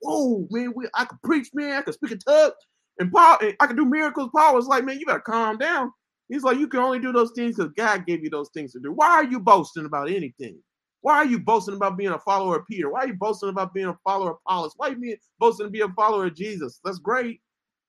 [0.00, 1.78] Whoa, man, we I can preach, man.
[1.78, 2.52] I can speak a tongue,
[2.98, 5.92] and Paul, and I can do miracles." Paul was like, "Man, you better calm down."
[6.28, 8.80] He's like, "You can only do those things because God gave you those things to
[8.80, 8.92] do.
[8.92, 10.58] Why are you boasting about anything?
[11.00, 12.90] Why are you boasting about being a follower of Peter?
[12.90, 14.72] Why are you boasting about being a follower of Apollos?
[14.76, 16.80] Why are you boasting to be a follower of Jesus?
[16.84, 17.40] That's great.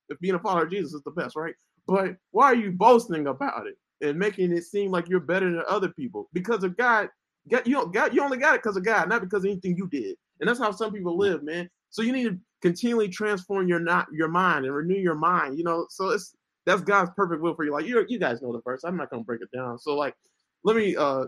[0.10, 1.56] If being a follower of Jesus is the best, right?
[1.88, 3.76] But why are you boasting about it?
[4.02, 7.10] and making it seem like you're better than other people because of God.
[7.50, 9.78] God you don't got you only got it because of God, not because of anything
[9.78, 10.16] you did.
[10.40, 11.20] And that's how some people mm.
[11.20, 11.70] live, man.
[11.90, 15.58] So you need to continually transform your not your mind and renew your mind.
[15.58, 17.72] You know, so it's that's God's perfect will for you.
[17.72, 18.84] Like you you guys know the verse.
[18.84, 19.80] I'm not gonna break it down.
[19.80, 20.16] So like,
[20.64, 21.26] let me uh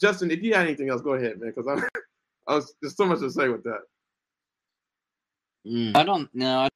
[0.00, 1.98] Justin, if you had anything else, go ahead, man, because I,
[2.52, 3.80] I was there's so much to say with that.
[5.66, 6.60] Mm, I don't know.
[6.60, 6.68] I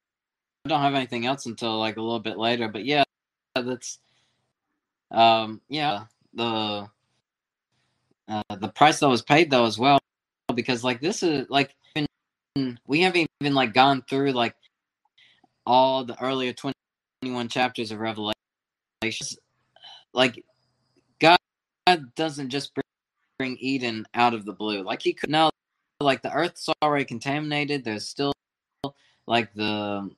[0.67, 2.67] don't have anything else until like a little bit later.
[2.67, 3.03] But yeah,
[3.55, 3.99] that's
[5.11, 6.89] um, yeah, the
[8.27, 9.99] uh, the price that was paid though as well,
[10.53, 11.75] because like this is like
[12.85, 14.55] we haven't even like gone through like
[15.65, 18.33] all the earlier 21 chapters of Revelation.
[20.13, 20.43] Like
[21.19, 21.37] God
[22.15, 22.71] doesn't just
[23.37, 24.83] bring Eden out of the blue.
[24.83, 25.49] Like he could know
[25.99, 27.83] like the earth's already contaminated.
[27.83, 28.33] There's still
[29.25, 30.09] like the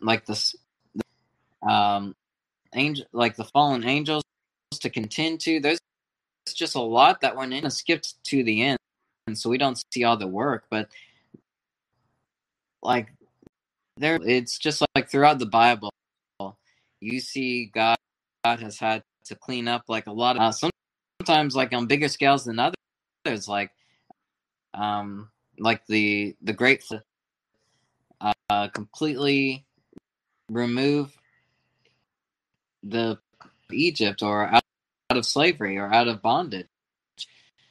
[0.00, 0.54] like the
[1.66, 2.14] um
[2.74, 4.22] angel, like the fallen angels
[4.72, 5.60] to contend to.
[5.60, 5.78] There's
[6.54, 8.78] just a lot that went in and skipped to the end,
[9.26, 10.66] and so we don't see all the work.
[10.70, 10.88] But
[12.84, 13.08] like
[13.96, 15.90] there, it's just like throughout the Bible,
[17.00, 17.96] you see God,
[18.44, 20.70] God has had to clean up like a lot of uh,
[21.20, 23.70] sometimes like on bigger scales than others, like
[24.74, 26.84] um like the the great
[28.50, 29.64] uh, completely
[30.50, 31.16] remove
[32.82, 33.18] the
[33.72, 34.62] Egypt or out,
[35.10, 36.66] out of slavery or out of bondage.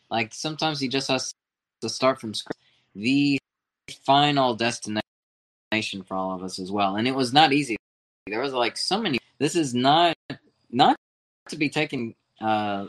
[0.10, 1.34] Like sometimes he just has
[1.82, 2.58] to start from scratch.
[2.96, 3.40] The
[4.06, 5.03] final destination
[5.82, 7.78] for all of us as well, and it was not easy.
[8.28, 9.20] There was like so many.
[9.40, 10.16] This is not
[10.72, 10.96] not
[11.50, 12.88] to be taken uh,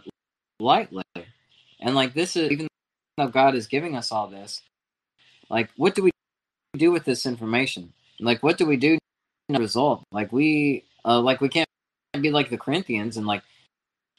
[0.61, 1.05] lightly,
[1.81, 2.69] and like this is even
[3.17, 4.63] though God is giving us all this.
[5.51, 6.11] Like, what do we
[6.77, 7.93] do with this information?
[8.21, 8.99] Like, what do we do?
[9.51, 10.05] Result?
[10.11, 11.69] Like we, uh, like we can't
[12.19, 13.43] be like the Corinthians and like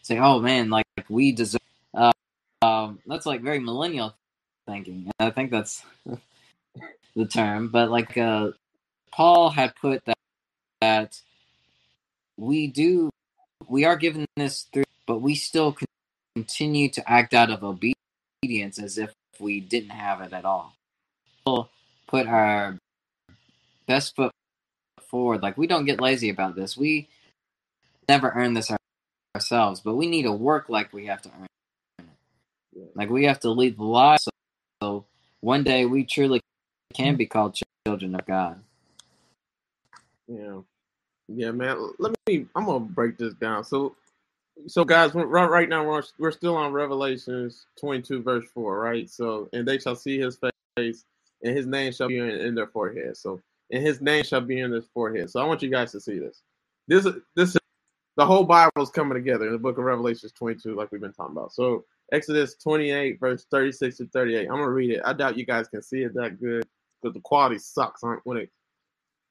[0.03, 1.61] say, "Oh man, like, like we deserve."
[1.93, 2.11] Uh,
[2.61, 4.13] um, that's like very millennial
[4.67, 5.09] thinking.
[5.19, 5.83] And I think that's
[7.15, 8.51] the term, but like uh,
[9.11, 10.15] Paul had put that
[10.81, 11.21] that
[12.37, 13.09] we do
[13.67, 15.75] we are given this through, but we still
[16.35, 20.75] continue to act out of obedience as if we didn't have it at all.
[21.47, 21.69] We'll
[22.07, 22.77] put our
[23.87, 24.31] best foot
[25.01, 25.41] forward.
[25.41, 26.77] Like we don't get lazy about this.
[26.77, 27.07] We
[28.07, 28.71] never earn this
[29.35, 31.47] ourselves, but we need to work like we have to earn
[31.99, 32.91] it.
[32.95, 34.31] Like we have to lead the life so,
[34.81, 35.05] so
[35.39, 36.41] one day we truly
[36.93, 38.59] can be called children of God.
[40.27, 40.59] Yeah.
[41.27, 41.89] Yeah, man.
[41.97, 42.45] Let me.
[42.55, 43.63] I'm gonna break this down.
[43.63, 43.95] So,
[44.67, 49.09] so guys, right now we're we're still on Revelations 22 verse four, right?
[49.09, 50.37] So, and they shall see his
[50.77, 51.05] face,
[51.43, 53.17] and his name shall be in, in their forehead.
[53.17, 55.31] So, and his name shall be in their forehead.
[55.31, 56.41] So, I want you guys to see this.
[56.87, 57.57] This this
[58.17, 61.11] the whole Bible is coming together in the book of Revelations 22, like we've been
[61.11, 61.53] talking about.
[61.53, 64.41] So, Exodus 28 verse 36 to 38.
[64.41, 65.01] I'm gonna read it.
[65.03, 66.67] I doubt you guys can see it that good
[67.05, 68.49] because the quality sucks when it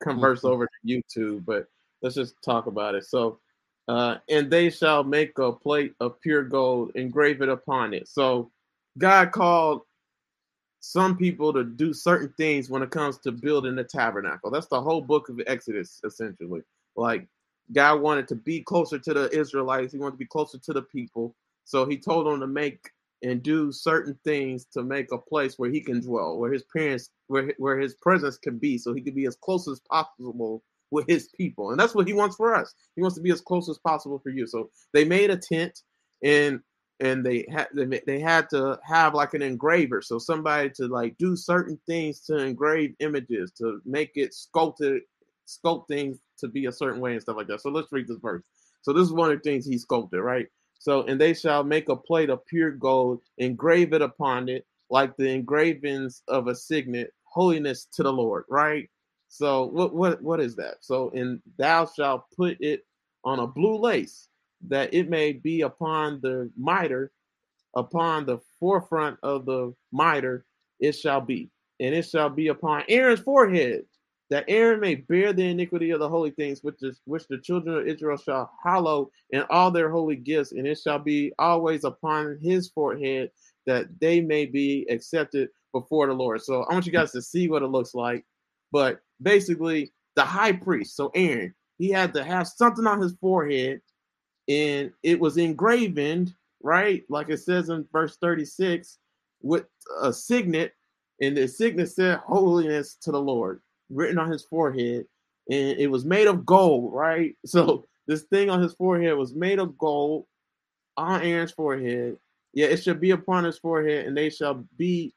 [0.01, 0.53] converts mm-hmm.
[0.53, 1.67] over to YouTube, but
[2.03, 3.05] let's just talk about it.
[3.05, 3.41] So,
[3.89, 8.09] uh, and they shall make a plate of pure gold, engrave it upon it.
[8.09, 8.51] So,
[8.97, 9.83] God called
[10.79, 14.51] some people to do certain things when it comes to building the tabernacle.
[14.51, 16.63] That's the whole book of Exodus, essentially.
[16.95, 17.27] Like,
[17.73, 20.83] God wanted to be closer to the Israelites, He wanted to be closer to the
[20.83, 21.35] people.
[21.65, 22.91] So, He told them to make
[23.25, 27.11] and do certain things to make a place where He can dwell, where His parents,
[27.27, 30.63] where, where His presence can be, so He can be as close as possible
[30.95, 31.71] with his people.
[31.71, 32.73] And that's what he wants for us.
[32.95, 34.47] He wants to be as close as possible for you.
[34.47, 35.81] So they made a tent
[36.23, 36.61] and
[37.01, 37.67] and they had
[38.07, 42.37] they had to have like an engraver so somebody to like do certain things to
[42.37, 45.03] engrave images to make it sculpted
[45.49, 48.21] sculpt things to be a certain way and stuff like that so let's read this
[48.23, 48.45] verse
[48.83, 50.47] so this is one of the things he sculpted right
[50.79, 55.17] so and they shall make a plate of pure gold engrave it upon it like
[55.17, 58.89] the engravings of a signet holiness to the lord right
[59.35, 60.77] so what what what is that?
[60.81, 62.87] So and thou shalt put it
[63.25, 64.29] on a blue lace,
[64.69, 67.11] that it may be upon the mitre,
[67.75, 70.45] upon the forefront of the mitre,
[70.79, 73.87] it shall be, and it shall be upon Aaron's forehead,
[74.31, 77.77] that Aaron may bear the iniquity of the holy things which is which the children
[77.77, 82.39] of Israel shall hallow in all their holy gifts, and it shall be always upon
[82.41, 83.31] his forehead
[83.67, 86.43] that they may be accepted before the Lord.
[86.43, 88.25] So I want you guys to see what it looks like.
[88.73, 93.81] But basically the high priest, so Aaron, he had to have something on his forehead,
[94.49, 97.03] and it was engraven, right?
[97.09, 98.99] Like it says in verse 36,
[99.43, 99.67] with
[100.01, 100.73] a signet,
[101.21, 105.07] and the signet said holiness to the Lord, written on his forehead,
[105.51, 107.37] and it was made of gold, right?
[107.47, 110.27] So this thing on his forehead was made of gold
[110.97, 112.19] on Aaron's forehead.
[112.53, 115.15] Yeah, it should be upon his forehead, and they shall be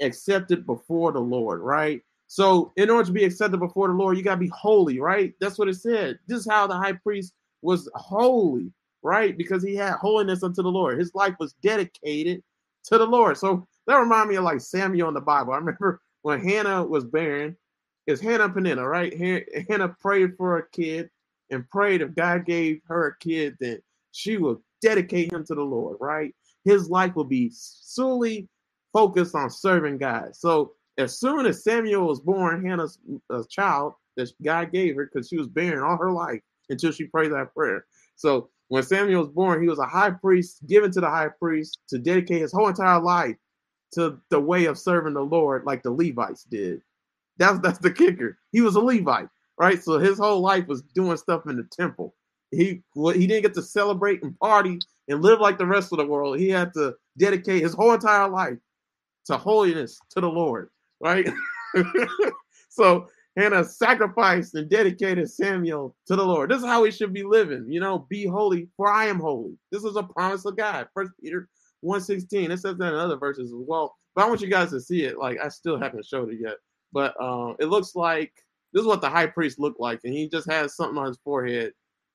[0.00, 2.02] accepted before the Lord, right?
[2.26, 5.32] So, in order to be accepted before the Lord, you got to be holy, right?
[5.40, 6.18] That's what it said.
[6.26, 8.70] This is how the high priest was holy,
[9.02, 9.36] right?
[9.36, 10.98] Because he had holiness unto the Lord.
[10.98, 12.42] His life was dedicated
[12.84, 13.38] to the Lord.
[13.38, 15.54] So, that remind me of like Samuel in the Bible.
[15.54, 17.56] I remember when Hannah was barren,
[18.08, 19.14] it's Hannah Peninnah, right?
[19.68, 21.10] Hannah prayed for a kid
[21.50, 23.80] and prayed if God gave her a kid, then
[24.12, 26.34] she would dedicate him to the Lord, right?
[26.64, 28.48] His life will be solely
[28.94, 30.34] focused on serving God.
[30.34, 32.98] So as soon as Samuel was born, Hannah's
[33.30, 36.40] uh, child that God gave her, because she was barren all her life
[36.70, 37.84] until she prayed that prayer.
[38.16, 41.78] So when Samuel was born, he was a high priest given to the high priest
[41.90, 43.36] to dedicate his whole entire life
[43.92, 46.82] to the way of serving the Lord, like the Levites did.
[47.38, 48.38] That's that's the kicker.
[48.52, 49.82] He was a Levite, right?
[49.82, 52.14] So his whole life was doing stuff in the temple.
[52.50, 56.06] He he didn't get to celebrate and party and live like the rest of the
[56.06, 56.38] world.
[56.38, 58.58] He had to dedicate his whole entire life
[59.26, 60.70] to holiness to the Lord
[61.00, 61.28] right?
[62.68, 66.50] so Hannah sacrificed and dedicated Samuel to the Lord.
[66.50, 67.66] This is how we should be living.
[67.68, 69.56] You know, be holy, for I am holy.
[69.70, 70.88] This is a promise of God.
[70.94, 71.48] First Peter
[71.80, 72.50] 116.
[72.50, 73.94] It says that in other verses as well.
[74.14, 75.18] But I want you guys to see it.
[75.18, 76.56] Like I still haven't showed it yet.
[76.92, 78.32] But uh, it looks like
[78.72, 81.18] this is what the high priest looked like, and he just has something on his
[81.24, 81.72] forehead,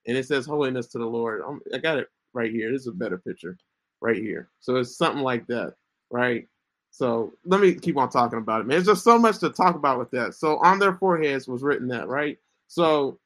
[0.07, 2.71] and it says "Holiness to the Lord." I'm, I got it right here.
[2.71, 3.57] This is a better picture,
[4.01, 4.49] right here.
[4.59, 5.73] So it's something like that,
[6.09, 6.47] right?
[6.91, 8.75] So let me keep on talking about it, man.
[8.75, 10.35] There's just so much to talk about with that.
[10.35, 12.37] So on their foreheads was written that, right?
[12.67, 13.19] So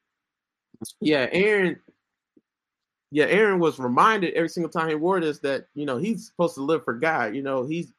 [1.01, 1.77] yeah, Aaron,
[3.12, 6.55] yeah, Aaron was reminded every single time he wore this that you know he's supposed
[6.55, 7.36] to live for God.
[7.36, 7.91] You know, he's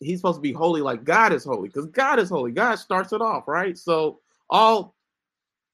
[0.00, 2.52] he's supposed to be holy like God is holy, because God is holy.
[2.52, 3.78] God starts it off, right?
[3.78, 4.94] So all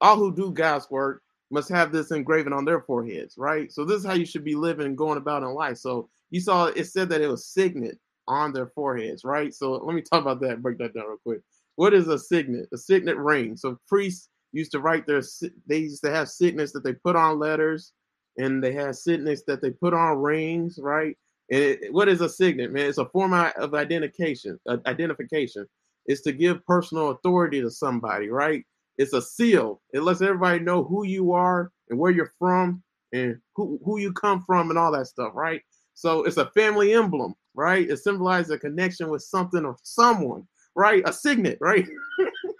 [0.00, 3.72] all who do God's work must have this engraven on their foreheads, right?
[3.72, 5.78] So this is how you should be living and going about in life.
[5.78, 9.54] So you saw it said that it was signet on their foreheads, right?
[9.54, 11.40] So let me talk about that, break that down real quick.
[11.76, 12.68] What is a signet?
[12.74, 13.56] A signet ring.
[13.56, 15.22] So priests used to write their
[15.68, 17.92] they used to have signets that they put on letters
[18.38, 21.16] and they had signets that they put on rings, right?
[21.48, 22.86] It, what is a signet, man?
[22.86, 24.58] It's a form of identification.
[24.68, 25.66] Uh, identification.
[26.06, 28.64] It's to give personal authority to somebody, right?
[28.98, 29.80] It's a seal.
[29.92, 32.82] It lets everybody know who you are and where you're from
[33.12, 35.62] and who, who you come from and all that stuff, right?
[35.94, 37.88] So it's a family emblem, right?
[37.88, 41.02] It symbolizes a connection with something or someone, right?
[41.08, 41.86] A signet, right?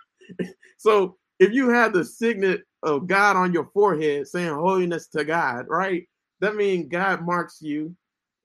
[0.79, 5.67] so if you have the signet of God on your forehead saying holiness to God,
[5.69, 6.09] right?
[6.41, 7.95] That means God marks you,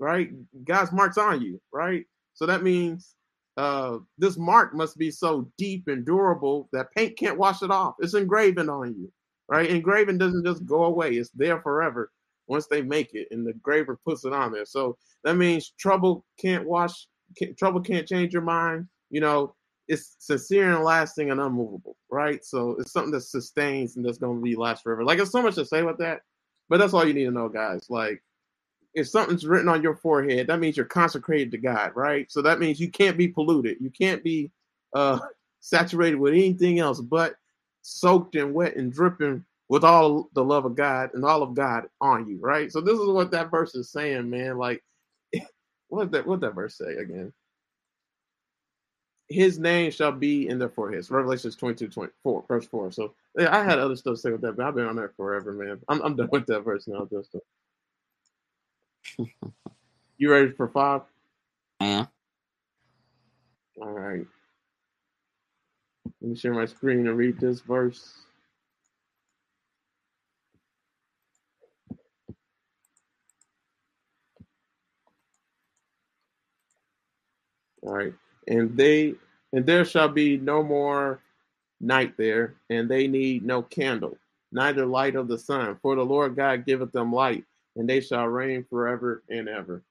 [0.01, 0.31] right?
[0.65, 2.05] God's marks on you, right?
[2.33, 3.15] So that means
[3.55, 7.95] uh, this mark must be so deep and durable that paint can't wash it off.
[7.99, 9.11] It's engraving on you,
[9.47, 9.69] right?
[9.69, 12.11] Engraving doesn't just go away; it's there forever
[12.47, 14.65] once they make it, and the graver puts it on there.
[14.65, 18.87] So that means trouble can't wash, can't, trouble can't change your mind.
[19.11, 19.53] You know,
[19.87, 22.43] it's sincere and lasting and unmovable, right?
[22.43, 25.03] So it's something that sustains and that's going to be last forever.
[25.03, 26.21] Like, there's so much to say with that,
[26.69, 27.85] but that's all you need to know, guys.
[27.89, 28.23] Like,
[28.93, 32.29] if something's written on your forehead, that means you're consecrated to God, right?
[32.31, 33.77] So that means you can't be polluted.
[33.79, 34.51] You can't be
[34.93, 35.19] uh,
[35.59, 37.35] saturated with anything else but
[37.81, 41.85] soaked and wet and dripping with all the love of God and all of God
[42.01, 42.71] on you, right?
[42.71, 44.57] So this is what that verse is saying, man.
[44.57, 44.83] Like,
[45.87, 47.31] what that what that verse say again?
[49.29, 51.09] His name shall be in their foreheads.
[51.09, 52.91] Revelations 22, 24, verse 4.
[52.91, 55.15] So yeah, I had other stuff to say with that, but I've been on that
[55.15, 55.79] forever, man.
[55.87, 57.39] I'm, I'm done with that verse now, Justin.
[60.17, 61.01] You ready for five?
[61.81, 62.05] Yeah.
[63.81, 64.25] All right.
[66.21, 68.13] Let me share my screen and read this verse.
[77.83, 78.13] All right.
[78.47, 79.15] And they
[79.53, 81.19] and there shall be no more
[81.81, 84.17] night there, and they need no candle,
[84.51, 87.43] neither light of the sun, for the Lord God giveth them light,
[87.75, 89.83] and they shall reign forever and ever.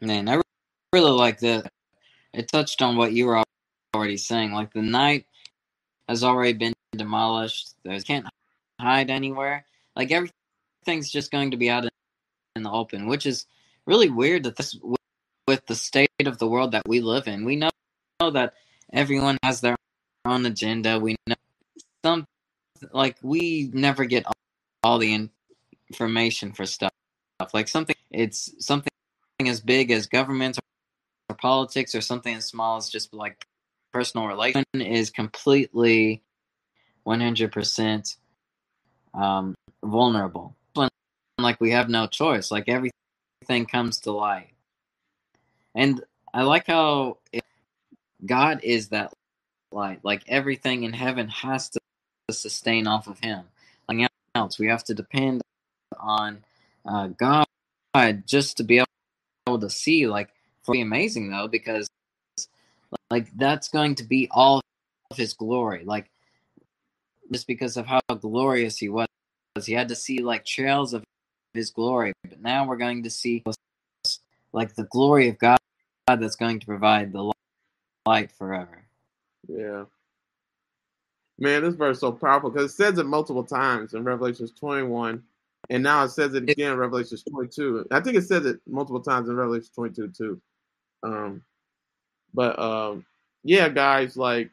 [0.00, 0.40] Man, I
[0.92, 1.70] really like that.
[2.32, 3.42] It touched on what you were
[3.94, 4.52] already saying.
[4.52, 5.26] Like the night
[6.08, 7.74] has already been demolished.
[7.84, 8.26] They can't
[8.80, 9.64] hide anywhere.
[9.96, 11.88] Like everything's just going to be out
[12.54, 13.46] in the open, which is
[13.86, 14.78] really weird that this
[15.46, 17.44] with the state of the world that we live in.
[17.44, 17.70] We know,
[18.20, 18.54] know that
[18.92, 19.76] everyone has their
[20.24, 21.00] own agenda.
[21.00, 21.34] We know
[22.04, 22.24] some
[22.92, 24.24] like we never get
[24.82, 25.28] all, the
[25.90, 26.92] information for stuff.
[27.52, 28.90] Like something it's something
[29.40, 30.58] as big as governments
[31.28, 33.46] or politics or something as small as just like
[33.92, 36.22] personal relation is completely
[37.06, 38.16] 100%
[39.14, 40.54] um, vulnerable.
[41.38, 42.50] Like we have no choice.
[42.50, 42.92] Like everything
[43.42, 44.50] everything comes to light.
[45.74, 46.02] And
[46.34, 47.44] I like how it,
[48.24, 49.12] God is that
[49.72, 50.00] light.
[50.02, 51.80] Like everything in heaven has to
[52.30, 53.44] sustain off of Him.
[54.38, 55.42] Else, we have to depend
[55.98, 56.44] on
[56.86, 57.46] uh, God
[58.26, 58.82] just to be
[59.46, 60.06] able to see.
[60.06, 60.30] Like,
[60.62, 61.88] for amazing though, because
[63.10, 64.60] like that's going to be all
[65.10, 65.84] of His glory.
[65.84, 66.10] Like,
[67.32, 69.08] just because of how glorious He was,
[69.64, 71.04] He had to see like trails of
[71.54, 72.12] his glory.
[72.22, 73.42] But now we're going to see
[74.52, 75.58] like the glory of God
[76.06, 77.32] that's going to provide the
[78.06, 78.84] light forever.
[79.46, 79.84] Yeah.
[81.38, 85.22] Man, this verse is so powerful because it says it multiple times in Revelations 21,
[85.70, 87.86] and now it says it again in Revelations 22.
[87.90, 90.40] I think it says it multiple times in Revelations 22 too.
[91.02, 91.42] Um,
[92.34, 93.06] but um,
[93.44, 94.50] yeah, guys, like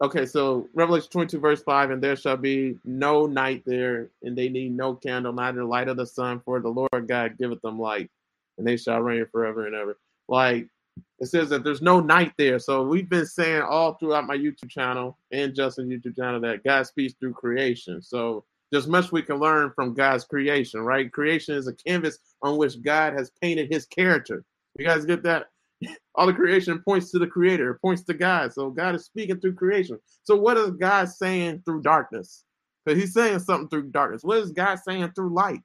[0.00, 4.48] Okay, so Revelation 22, verse 5, and there shall be no night there, and they
[4.48, 8.08] need no candle, neither light of the sun, for the Lord God giveth them light,
[8.56, 9.98] and they shall reign forever and ever.
[10.28, 10.68] Like
[11.20, 12.58] it says that there's no night there.
[12.58, 16.86] So we've been saying all throughout my YouTube channel and Justin's YouTube channel that God
[16.86, 18.00] speaks through creation.
[18.00, 21.10] So there's much we can learn from God's creation, right?
[21.10, 24.44] Creation is a canvas on which God has painted his character.
[24.78, 25.46] You guys get that?
[26.14, 28.52] all the creation points to the creator, points to God.
[28.52, 29.98] So God is speaking through creation.
[30.22, 32.44] So what is God saying through darkness?
[32.84, 34.24] Because he's saying something through darkness.
[34.24, 35.62] What is God saying through light?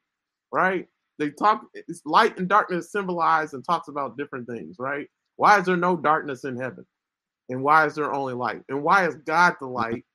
[0.51, 0.87] Right?
[1.19, 5.07] They talk it's light and darkness symbolize and talks about different things, right?
[5.35, 6.85] Why is there no darkness in heaven?
[7.49, 8.61] And why is there only light?
[8.69, 9.75] And why is God the mm-hmm.
[9.75, 10.05] light?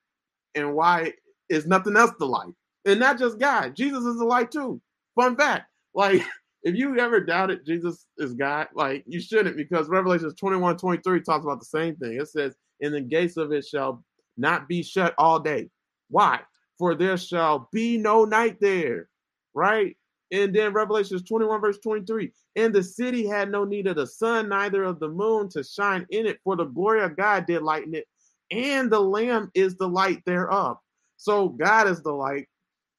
[0.55, 1.13] And why
[1.49, 2.53] is nothing else the light?
[2.85, 3.75] And not just God.
[3.75, 4.81] Jesus is the light too.
[5.15, 5.65] Fun fact.
[5.95, 6.23] Like
[6.61, 11.43] if you ever doubted Jesus is God, like you shouldn't, because Revelations 21 23 talks
[11.43, 12.13] about the same thing.
[12.13, 14.03] It says, In the gates of it shall
[14.37, 15.69] not be shut all day.
[16.09, 16.41] Why?
[16.77, 19.09] For there shall be no night there,
[19.55, 19.97] right?
[20.31, 22.31] And then Revelations 21, verse 23.
[22.55, 26.05] And the city had no need of the sun, neither of the moon to shine
[26.09, 28.07] in it, for the glory of God did lighten it,
[28.51, 30.77] and the Lamb is the light thereof.
[31.17, 32.47] So God is the light.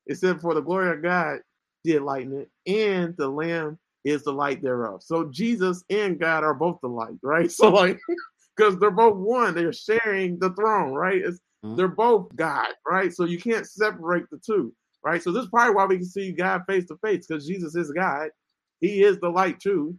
[0.07, 1.41] It said, For the glory of God
[1.85, 5.03] did lighten it, and the Lamb is the light thereof.
[5.03, 7.51] So Jesus and God are both the light, right?
[7.61, 8.01] So like,
[8.57, 11.23] because they're both one, they're sharing the throne, right?
[11.25, 11.77] It's, mm-hmm.
[11.77, 13.13] They're both God, right?
[13.13, 14.75] So you can't separate the two,
[15.05, 15.23] right?
[15.23, 17.91] So this is probably why we can see God face to face, because Jesus is
[17.93, 18.31] God.
[18.81, 19.97] He is the light too.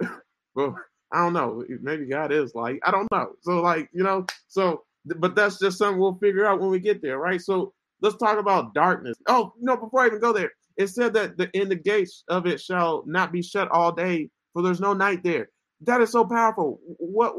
[0.54, 0.76] well,
[1.12, 1.64] I don't know.
[1.80, 2.80] Maybe God is light.
[2.84, 3.32] I don't know.
[3.42, 7.00] So like, you know, so but that's just something we'll figure out when we get
[7.00, 7.40] there, right?
[7.40, 9.16] So let's talk about darkness.
[9.28, 12.46] Oh, no, before I even go there, it said that the in the gates of
[12.46, 15.48] it shall not be shut all day, for there's no night there.
[15.82, 16.80] That is so powerful.
[16.98, 17.34] What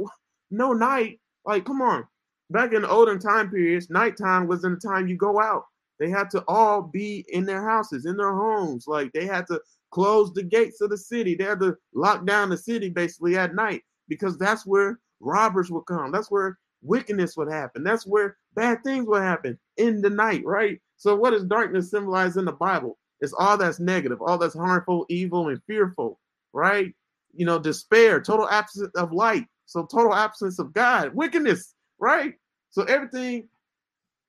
[0.50, 1.20] no night?
[1.46, 2.06] Like, come on.
[2.50, 5.64] Back in the olden time periods, nighttime was in the time you go out.
[6.00, 8.86] They had to all be in their houses, in their homes.
[8.88, 11.36] Like they had to close the gates of the city.
[11.36, 15.86] They had to lock down the city basically at night because that's where robbers would
[15.86, 16.12] come.
[16.12, 17.84] That's where wickedness would happen.
[17.84, 20.80] That's where bad things would happen in the night, right?
[20.98, 22.98] So, what does darkness symbolize in the Bible?
[23.20, 26.20] It's all that's negative, all that's harmful, evil, and fearful,
[26.54, 26.94] right?
[27.34, 29.46] You know, despair, total absence of light.
[29.66, 32.34] So, total absence of God, wickedness, right?
[32.70, 33.48] So, everything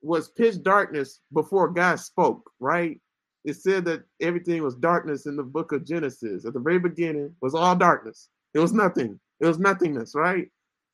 [0.02, 3.00] was pitch darkness before God spoke, right?
[3.44, 6.44] It said that everything was darkness in the book of Genesis.
[6.44, 8.28] At the very beginning was all darkness.
[8.54, 9.18] It was nothing.
[9.40, 10.46] It was nothingness, right?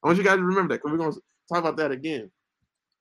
[0.03, 2.31] I want you guys to remember that because we're going to talk about that again.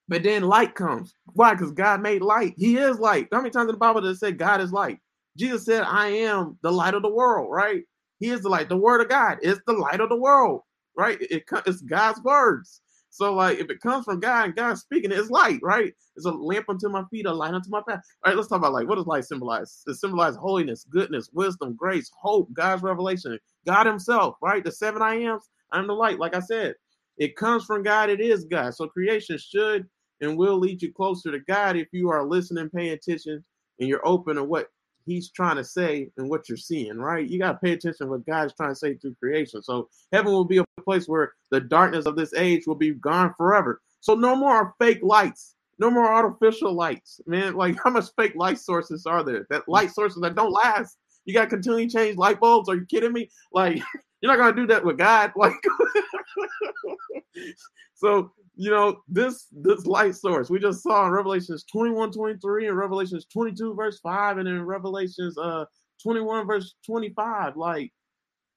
[0.07, 1.13] But then light comes.
[1.33, 1.53] Why?
[1.53, 2.53] Because God made light.
[2.57, 3.27] He is light.
[3.31, 4.99] How many times in the Bible does it say God is light?
[5.37, 7.83] Jesus said, I am the light of the world, right?
[8.19, 8.69] He is the light.
[8.69, 10.61] The word of God is the light of the world,
[10.95, 11.17] right?
[11.21, 12.81] It, it's God's words.
[13.13, 15.93] So, like, if it comes from God and God speaking, it's light, right?
[16.17, 18.01] It's a lamp unto my feet, a light unto my path.
[18.25, 18.87] All right, let's talk about light.
[18.87, 19.83] What does light symbolize?
[19.87, 24.65] It symbolizes holiness, goodness, wisdom, grace, hope, God's revelation, God Himself, right?
[24.65, 25.49] The seven I ams.
[25.71, 26.75] I'm the light, like I said.
[27.19, 28.75] It comes from God, it is God.
[28.75, 29.87] So creation should
[30.21, 33.45] and will lead you closer to God if you are listening, paying attention,
[33.79, 34.69] and you're open to what
[35.05, 37.27] He's trying to say and what you're seeing, right?
[37.27, 39.61] You got to pay attention to what God's trying to say through creation.
[39.61, 43.33] So heaven will be a place where the darkness of this age will be gone
[43.37, 43.81] forever.
[43.99, 47.55] So no more fake lights, no more artificial lights, man.
[47.55, 49.47] Like how much fake light sources are there?
[49.49, 49.67] That mm.
[49.69, 50.97] light sources that don't last.
[51.25, 52.67] You got to continually change light bulbs.
[52.67, 53.29] Are you kidding me?
[53.51, 53.81] Like
[54.23, 55.33] you're not gonna do that with God.
[55.37, 55.53] Like
[57.93, 62.77] so you know, this this light source we just saw in Revelations 21, 23, and
[62.77, 65.65] Revelations 22, verse 5, and in Revelations uh
[66.01, 67.57] 21, verse 25.
[67.57, 67.91] Like,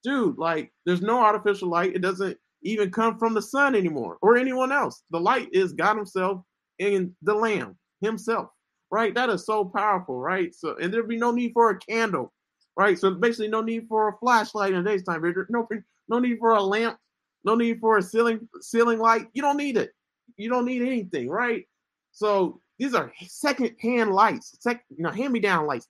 [0.05, 1.97] dude, like there's no artificial light.
[1.97, 5.03] It doesn't even come from the sun anymore or anyone else.
[5.11, 6.43] The light is God Himself
[6.79, 8.51] and the Lamb Himself.
[8.91, 9.15] Right?
[9.15, 10.55] That is so powerful, right?
[10.55, 12.33] So and there'd be no need for a candle,
[12.77, 12.99] right?
[12.99, 15.23] So basically no need for a flashlight in the daytime.
[15.49, 15.69] No,
[16.09, 16.99] no need for a lamp
[17.47, 19.29] no need for a ceiling ceiling light.
[19.33, 19.93] You don't need it.
[20.37, 21.65] You don't need anything, right?
[22.11, 25.89] So these are second hand lights, second, you know, hand me down lights.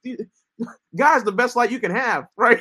[0.95, 2.61] God's the best light you can have, right?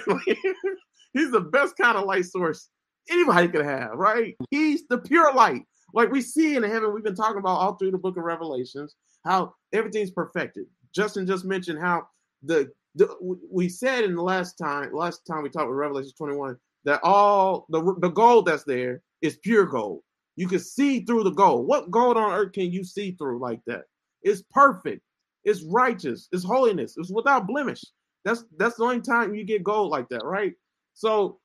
[1.14, 2.70] He's the best kind of light source
[3.12, 4.36] anybody could have, right?
[4.50, 5.64] He's the pure light.
[5.94, 8.96] Like we see in heaven, we've been talking about all through the book of Revelations,
[9.26, 10.66] how everything's perfected.
[10.94, 12.08] Justin just mentioned how
[12.44, 13.16] the, the
[13.52, 17.66] we said in the last time, last time we talked with Revelation 21, that all
[17.70, 20.02] the the gold that's there is pure gold.
[20.36, 21.68] You can see through the gold.
[21.68, 23.84] What gold on earth can you see through like that?
[24.24, 25.02] It's perfect.
[25.44, 26.28] It's righteous.
[26.32, 26.96] It's holiness.
[26.98, 27.84] It's without blemish.
[28.24, 30.54] That's that's the only time you get gold like that, right?
[30.94, 31.40] So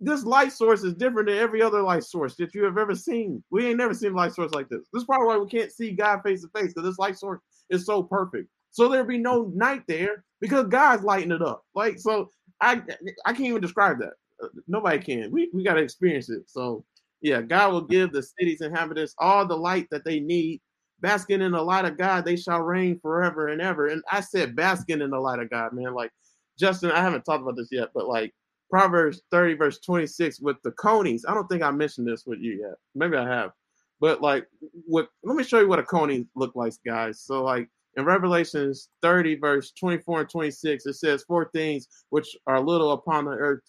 [0.00, 3.42] this light source is different than every other light source that you have ever seen.
[3.50, 4.82] We ain't never seen light source like this.
[4.92, 7.40] This is probably why we can't see God face to face because this light source
[7.70, 8.48] is so perfect.
[8.74, 11.62] So there'll be no night there because God's lighting it up.
[11.76, 12.82] Like so, I
[13.24, 15.30] I can't even describe that uh, nobody can.
[15.30, 16.42] We we got to experience it.
[16.48, 16.84] So
[17.20, 20.60] yeah, God will give the city's inhabitants all the light that they need.
[21.00, 23.88] Basking in the light of God, they shall reign forever and ever.
[23.88, 25.94] And I said basking in the light of God, man.
[25.94, 26.10] Like
[26.58, 28.34] Justin, I haven't talked about this yet, but like
[28.70, 31.24] Proverbs 30, verse 26, with the conies.
[31.28, 32.74] I don't think I mentioned this with you yet.
[32.96, 33.52] Maybe I have.
[34.00, 34.48] But like
[34.86, 37.20] what let me show you what a coney look like, guys.
[37.20, 42.60] So like in Revelations 30, verse 24 and 26, it says four things which are
[42.60, 43.62] little upon the earth,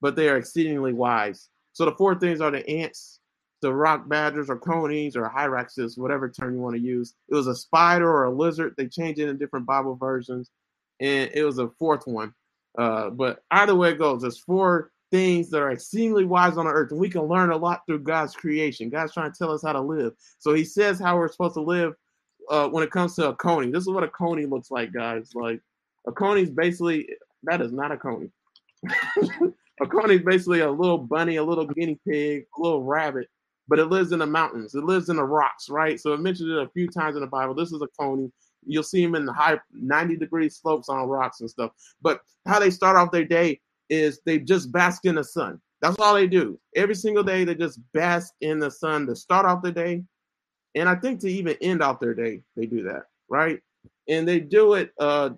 [0.00, 1.48] but they are exceedingly wise.
[1.72, 3.20] So the four things are the ants,
[3.62, 7.14] the rock badgers or conies or hyraxes, whatever term you want to use.
[7.28, 8.74] It was a spider or a lizard.
[8.76, 10.50] They change it in different Bible versions.
[11.00, 12.34] And it was a fourth one.
[12.78, 16.72] Uh, but either way it goes, there's four things that are exceedingly wise on the
[16.72, 18.90] earth, and we can learn a lot through God's creation.
[18.90, 20.12] God's trying to tell us how to live.
[20.38, 21.94] So he says how we're supposed to live
[22.50, 23.70] uh, when it comes to a coney.
[23.70, 25.32] This is what a coney looks like, guys.
[25.34, 25.60] Like
[26.06, 27.08] a coney is basically
[27.44, 28.30] that is not a coney.
[29.80, 33.28] a coney is basically a little bunny, a little guinea pig, a little rabbit,
[33.68, 34.74] but it lives in the mountains.
[34.74, 35.98] It lives in the rocks, right?
[35.98, 37.54] So it mentioned it a few times in the Bible.
[37.54, 38.30] This is a coney.
[38.64, 41.72] You'll see them in the high 90 degree slopes on rocks and stuff.
[42.02, 45.60] But how they start off their day is they just bask in the sun.
[45.80, 46.58] That's all they do.
[46.74, 50.02] Every single day, they just bask in the sun to start off the day.
[50.76, 53.60] And I think to even end off their day, they do that, right?
[54.08, 55.30] And they do it uh,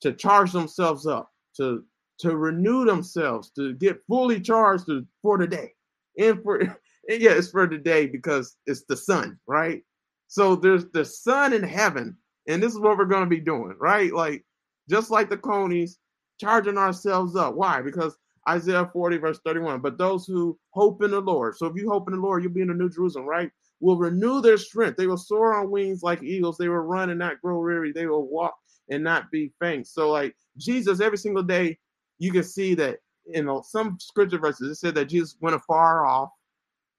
[0.00, 1.84] to charge themselves up, to
[2.20, 5.72] to renew themselves, to get fully charged to, for the day.
[6.18, 9.82] And for and yeah, it's for the day because it's the sun, right?
[10.26, 12.16] So there's the sun in heaven,
[12.48, 14.12] and this is what we're going to be doing, right?
[14.12, 14.44] Like
[14.88, 15.98] just like the conies,
[16.40, 17.54] charging ourselves up.
[17.54, 17.82] Why?
[17.82, 18.16] Because
[18.48, 19.80] Isaiah 40, verse 31.
[19.80, 21.56] But those who hope in the Lord.
[21.56, 23.50] So if you hope in the Lord, you'll be in the New Jerusalem, right?
[23.80, 24.96] Will renew their strength.
[24.96, 26.58] They will soar on wings like eagles.
[26.58, 27.92] They will run and not grow weary.
[27.92, 28.54] They will walk
[28.90, 29.86] and not be faint.
[29.86, 31.78] So, like Jesus, every single day,
[32.18, 32.98] you can see that
[33.32, 36.30] in some scripture verses, it said that Jesus went afar off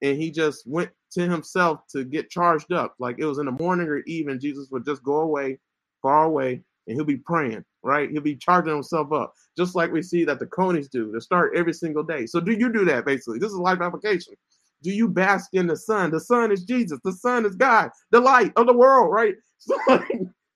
[0.01, 2.95] and he just went to himself to get charged up.
[2.99, 5.59] Like it was in the morning or evening, Jesus would just go away,
[6.01, 8.09] far away, and he'll be praying, right?
[8.09, 11.53] He'll be charging himself up, just like we see that the conies do to start
[11.55, 12.25] every single day.
[12.25, 13.39] So do you do that basically?
[13.39, 14.33] This is life application.
[14.81, 16.11] Do you bask in the sun?
[16.11, 16.99] The sun is Jesus.
[17.03, 19.35] The sun is God, the light of the world, right?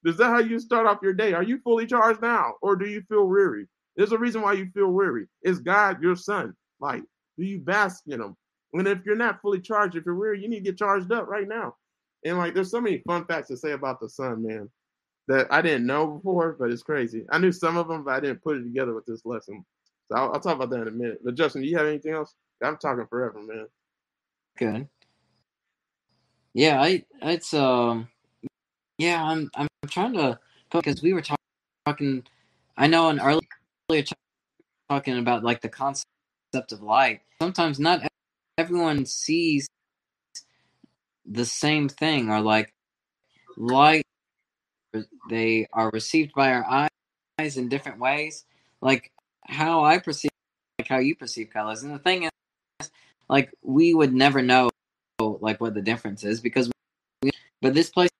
[0.05, 1.31] So is that how you start off your day?
[1.31, 3.67] Are you fully charged now, or do you feel weary?
[3.95, 5.27] There's a reason why you feel weary.
[5.43, 6.53] Is God your sun?
[6.81, 7.03] Like,
[7.37, 8.35] do you bask in him?
[8.73, 11.27] And if you're not fully charged, if you're weary, you need to get charged up
[11.29, 11.75] right now.
[12.25, 14.69] And like, there's so many fun facts to say about the sun, man
[15.27, 17.25] that I didn't know before, but it's crazy.
[17.31, 19.65] I knew some of them, but I didn't put it together with this lesson.
[20.11, 21.19] So I'll, I'll talk about that in a minute.
[21.23, 22.35] But Justin, do you have anything else?
[22.63, 23.67] I'm talking forever, man.
[24.57, 24.87] Good.
[26.53, 28.09] Yeah, I it's um
[28.97, 30.39] yeah, I'm I'm trying to
[30.71, 31.39] because we were talk,
[31.85, 32.23] talking
[32.77, 33.41] I know in earlier
[34.89, 36.05] talking about like the concept
[36.71, 37.21] of light.
[37.41, 38.01] Sometimes not
[38.57, 39.67] everyone sees
[41.25, 42.73] the same thing or like
[43.57, 44.03] light
[45.29, 46.89] they are received by our
[47.39, 48.45] eyes in different ways,
[48.81, 49.11] like
[49.47, 50.31] how I perceive,
[50.79, 51.83] like how you perceive colors.
[51.83, 52.91] And the thing is,
[53.33, 54.69] like we would never know,
[55.19, 56.69] like what the difference is because,
[57.23, 57.31] we,
[57.63, 58.11] but this place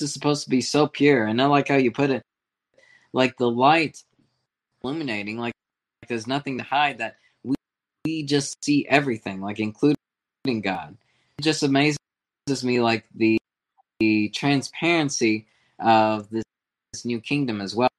[0.00, 2.22] is supposed to be so pure, and I like how you put it,
[3.12, 4.02] like the light
[4.82, 5.52] illuminating, like,
[6.00, 7.54] like there's nothing to hide that we
[8.06, 10.96] we just see everything, like including God.
[11.38, 11.98] It just amazes
[12.62, 13.36] me, like the
[14.00, 15.48] the transparency
[15.80, 16.44] of this,
[16.94, 17.90] this new kingdom as well.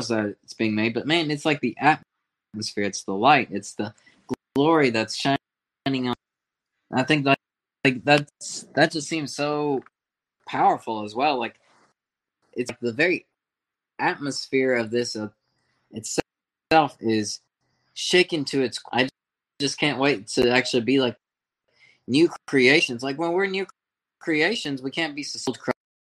[0.00, 3.92] So it's being made, but man, it's like the atmosphere, it's the light, it's the
[4.54, 5.39] glory that's shining
[5.86, 6.14] on.
[6.92, 7.38] I think that
[7.84, 9.82] like that's that just seems so
[10.46, 11.38] powerful as well.
[11.38, 11.56] Like
[12.52, 13.26] it's like the very
[13.98, 15.28] atmosphere of this uh,
[15.92, 17.40] itself is
[17.94, 18.80] shaken to its.
[18.92, 19.08] I
[19.60, 21.16] just can't wait to actually be like
[22.06, 23.02] new creations.
[23.02, 23.66] Like when we're new
[24.18, 25.52] creations, we can't be so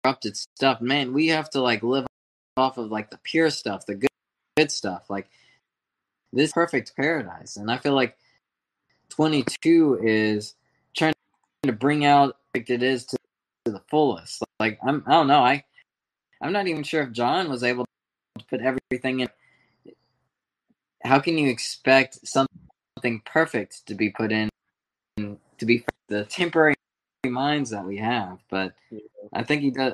[0.04, 2.06] corrupted stuff, man, we have to like live
[2.58, 4.10] off of like the pure stuff, the good,
[4.58, 5.10] good stuff.
[5.10, 5.30] Like
[6.32, 8.18] this perfect paradise, and I feel like
[9.16, 10.56] 22 is
[10.96, 11.14] trying
[11.64, 13.18] to bring out like it is to,
[13.66, 14.44] to the fullest.
[14.60, 15.64] Like I'm, I don't know, I,
[16.42, 17.86] I'm not even sure if John was able
[18.38, 19.30] to put everything in.
[21.04, 24.50] How can you expect something perfect to be put in
[25.18, 26.76] to be the temporary
[27.26, 28.74] minds that we have, but
[29.32, 29.94] I think he does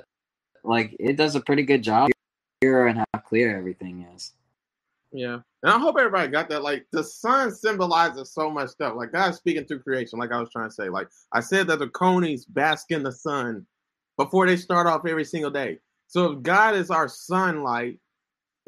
[0.64, 2.10] like it does a pretty good job
[2.62, 4.34] here and how clear everything is.
[5.12, 5.40] Yeah.
[5.64, 6.64] And I hope everybody got that.
[6.64, 8.96] Like the sun symbolizes so much stuff.
[8.96, 10.90] Like God speaking through creation, like I was trying to say.
[10.90, 13.66] Like I said that the conies bask in the sun
[14.18, 15.80] before they start off every single day.
[16.08, 18.00] So if God is our sunlight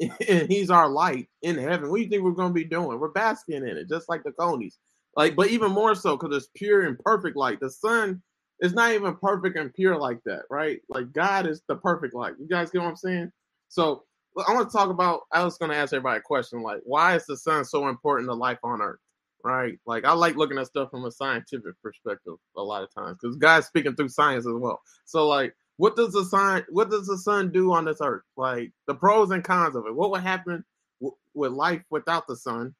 [0.00, 2.98] and he's our light in heaven, what do you think we're gonna be doing?
[2.98, 4.78] We're basking in it, just like the conies.
[5.16, 7.60] Like, but even more so because it's pure and perfect light.
[7.60, 8.22] The sun
[8.60, 10.80] is not even perfect and pure like that, right?
[10.88, 12.34] Like God is the perfect light.
[12.40, 13.30] You guys get what I'm saying?
[13.68, 14.04] So
[14.36, 15.22] I want to talk about.
[15.32, 18.28] I was going to ask everybody a question like, why is the sun so important
[18.28, 19.00] to life on Earth?
[19.44, 19.78] Right?
[19.86, 23.36] Like, I like looking at stuff from a scientific perspective a lot of times because
[23.36, 24.80] guys speaking through science as well.
[25.04, 26.64] So, like, what does the sun?
[26.70, 28.22] What does the sun do on this Earth?
[28.36, 29.94] Like, the pros and cons of it.
[29.94, 30.64] What would happen
[31.00, 32.74] w- with life without the sun?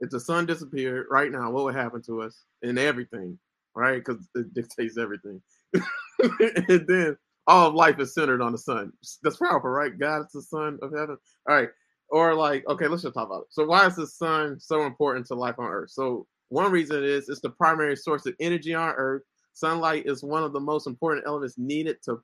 [0.00, 3.38] If the sun disappeared right now, what would happen to us and everything?
[3.74, 4.02] Right?
[4.04, 5.42] Because it dictates everything.
[5.74, 7.16] and then
[7.46, 8.92] all of life is centered on the sun.
[9.22, 9.98] That's powerful, right?
[9.98, 11.16] God is the son of heaven.
[11.48, 11.68] All right.
[12.08, 13.46] Or like, okay, let's just talk about it.
[13.50, 15.90] So why is the sun so important to life on earth?
[15.90, 19.22] So one reason is it's the primary source of energy on earth.
[19.54, 22.20] Sunlight is one of the most important elements needed to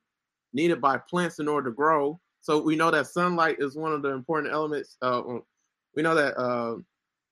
[0.52, 2.20] needed by plants in order to grow.
[2.40, 4.96] So we know that sunlight is one of the important elements.
[5.00, 5.22] Uh,
[5.94, 6.76] we know that uh,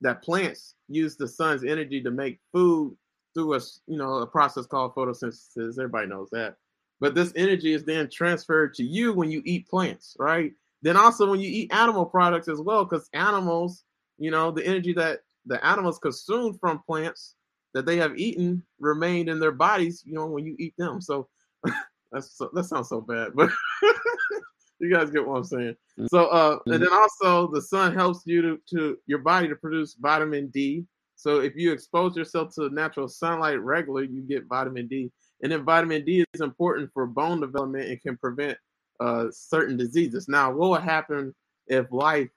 [0.00, 2.96] that plants use the sun's energy to make food
[3.34, 5.78] through a you know a process called photosynthesis.
[5.78, 6.56] Everybody knows that.
[7.00, 10.52] But this energy is then transferred to you when you eat plants, right?
[10.82, 13.84] Then also when you eat animal products as well, because animals,
[14.18, 17.34] you know, the energy that the animals consume from plants
[17.74, 21.00] that they have eaten remained in their bodies, you know, when you eat them.
[21.00, 21.28] So
[22.12, 23.50] that's so, that sounds so bad, but
[24.80, 25.76] you guys get what I'm saying.
[25.98, 26.06] Mm-hmm.
[26.06, 29.94] So uh and then also the sun helps you to, to your body to produce
[29.94, 30.84] vitamin D.
[31.16, 35.10] So if you expose yourself to natural sunlight regularly, you get vitamin D.
[35.42, 38.58] And then vitamin D is important for bone development and can prevent
[39.00, 40.28] uh, certain diseases.
[40.28, 41.34] Now, what would happen
[41.68, 42.28] if life,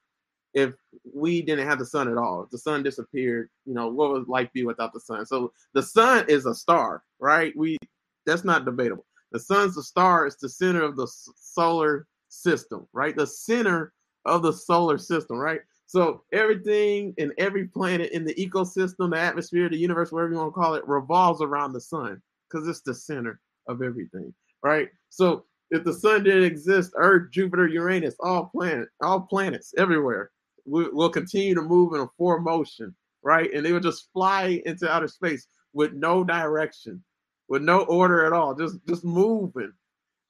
[0.54, 0.74] if
[1.12, 2.44] we didn't have the sun at all?
[2.44, 5.26] If the sun disappeared, you know, what would life be without the sun?
[5.26, 7.56] So the sun is a star, right?
[7.56, 7.78] We
[8.26, 9.06] that's not debatable.
[9.32, 10.28] The sun's a star.
[10.28, 13.16] It's the center of the solar system, right?
[13.16, 13.94] The center
[14.26, 15.62] of the solar system, right?
[15.88, 20.54] So everything and every planet in the ecosystem, the atmosphere, the universe, whatever you want
[20.54, 22.22] to call it, revolves around the sun
[22.52, 24.34] because it's the center of everything,
[24.64, 24.90] right?
[25.10, 30.32] So if the sun didn't exist, Earth, Jupiter, Uranus, all planet, all planets everywhere
[30.66, 33.52] will continue to move in a four motion, right?
[33.54, 37.04] And they would just fly into outer space with no direction,
[37.48, 39.72] with no order at all, just just moving.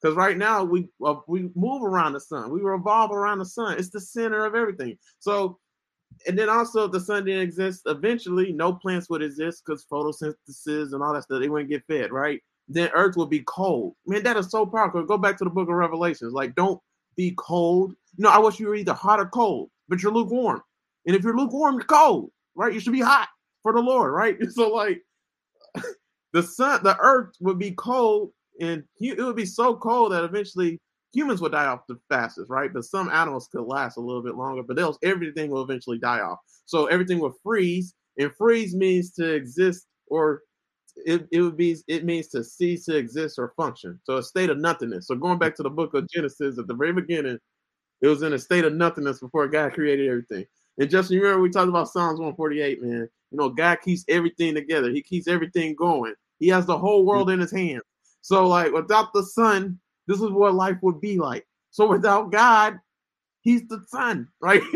[0.00, 3.78] Because right now we uh, we move around the sun, we revolve around the sun.
[3.78, 4.96] It's the center of everything.
[5.18, 5.58] So
[6.26, 10.92] and then also if the sun didn't exist, eventually no plants would exist because photosynthesis
[10.92, 12.40] and all that stuff, they wouldn't get fed, right?
[12.68, 13.94] Then earth would be cold.
[14.06, 15.02] Man, that is so powerful.
[15.04, 16.32] Go back to the book of Revelations.
[16.32, 16.80] Like, don't
[17.16, 17.94] be cold.
[18.18, 20.62] Know, I wish you were either hot or cold, but you're lukewarm.
[21.06, 22.72] And if you're lukewarm, you're cold, right?
[22.72, 23.28] You should be hot
[23.62, 24.36] for the Lord, right?
[24.50, 25.02] So like
[26.32, 30.78] the sun, the earth would be cold, and it would be so cold that eventually
[31.12, 32.72] humans will die off the fastest, right?
[32.72, 36.20] But some animals could last a little bit longer, but else everything will eventually die
[36.20, 36.38] off.
[36.66, 40.42] So everything will freeze, and freeze means to exist or
[40.96, 43.98] it, it would be it means to cease to exist or function.
[44.04, 45.06] So a state of nothingness.
[45.06, 47.38] So going back to the book of Genesis at the very beginning,
[48.00, 50.46] it was in a state of nothingness before God created everything.
[50.78, 53.08] And just remember we talked about Psalms 148, man.
[53.30, 54.90] You know, God keeps everything together.
[54.90, 56.14] He keeps everything going.
[56.38, 57.82] He has the whole world in his hands.
[58.20, 61.46] So like without the sun, this is what life would be like.
[61.70, 62.78] So without God,
[63.42, 64.62] He's the Son, right?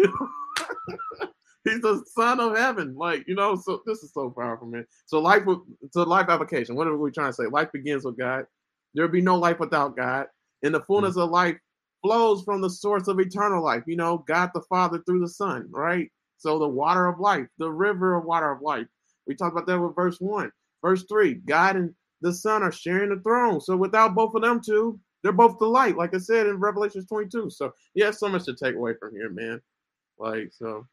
[1.66, 3.56] he's the Son of Heaven, like you know.
[3.56, 4.86] So this is so powerful, man.
[5.06, 5.42] So life,
[5.92, 6.76] so life application.
[6.76, 7.46] What are we trying to say?
[7.46, 8.46] Life begins with God.
[8.94, 10.26] There'll be no life without God,
[10.62, 11.20] and the fullness mm-hmm.
[11.20, 11.56] of life
[12.02, 13.82] flows from the source of eternal life.
[13.86, 16.08] You know, God the Father through the Son, right?
[16.38, 18.86] So the water of life, the river of water of life.
[19.26, 20.50] We talked about that with verse one.
[20.82, 23.60] Verse three, God and the Son are sharing the throne.
[23.60, 27.04] So without both of them two, they're both the light, like I said in Revelation
[27.04, 27.50] 22.
[27.50, 29.60] So have so much to take away from here, man.
[30.20, 30.86] Like so,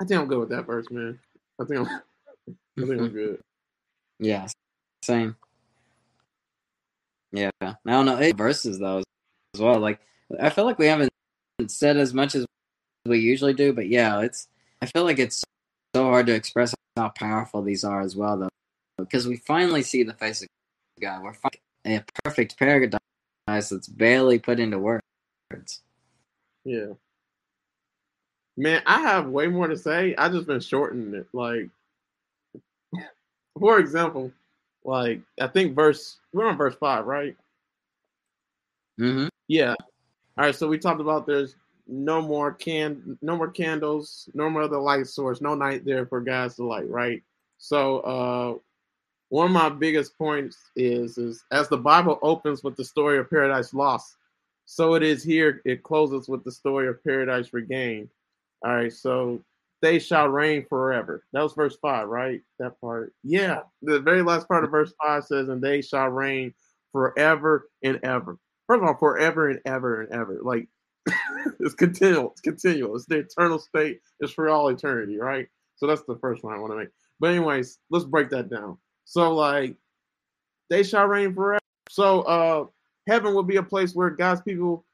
[0.00, 1.20] I think I'm good with that verse, man.
[1.60, 3.40] I think I'm, I think I'm good.
[4.20, 4.48] Yeah,
[5.04, 5.36] same.
[7.30, 9.04] Yeah, I don't know eight verses though
[9.54, 9.78] as well.
[9.78, 10.00] Like
[10.40, 11.12] I feel like we haven't
[11.68, 12.44] said as much as
[13.06, 14.48] we usually do, but yeah, it's.
[14.82, 15.44] I feel like it's
[15.94, 18.48] so hard to express how powerful these are as well, though,
[18.98, 20.48] because we finally see the face of
[21.00, 21.22] God.
[21.22, 21.34] We're
[21.86, 23.00] a perfect paradise
[23.46, 25.02] that's barely put into words.
[26.64, 26.94] Yeah.
[28.56, 30.14] Man, I have way more to say.
[30.16, 31.28] I just been shortening it.
[31.32, 31.70] Like,
[33.58, 34.32] for example,
[34.84, 37.36] like I think verse we're on verse five, right?
[39.00, 39.28] Mm-hmm.
[39.46, 39.74] Yeah.
[40.36, 40.54] All right.
[40.54, 41.56] So we talked about there's
[41.86, 46.20] no more can no more candles, no more other light source, no night there for
[46.20, 47.22] God's delight, right?
[47.58, 48.58] So uh
[49.30, 53.30] one of my biggest points is is as the Bible opens with the story of
[53.30, 54.16] paradise lost,
[54.64, 55.60] so it is here.
[55.64, 58.08] It closes with the story of paradise regained.
[58.64, 59.42] All right, so
[59.80, 61.24] they shall reign forever.
[61.32, 62.42] That was verse five, right?
[62.58, 63.12] That part.
[63.22, 63.60] Yeah.
[63.82, 66.54] The very last part of verse five says, and they shall reign
[66.92, 68.38] forever and ever.
[68.66, 70.40] first of all, forever and ever and ever.
[70.42, 70.68] Like
[71.60, 72.32] it's continual.
[72.32, 72.96] It's continual.
[72.96, 74.00] It's the eternal state.
[74.20, 75.48] It's for all eternity, right?
[75.76, 76.88] So that's the first one I want to make.
[77.20, 78.78] But anyways, let's break that down.
[79.08, 79.74] So like,
[80.68, 81.62] they shall reign forever.
[81.88, 82.66] So uh,
[83.06, 84.84] heaven will be a place where God's people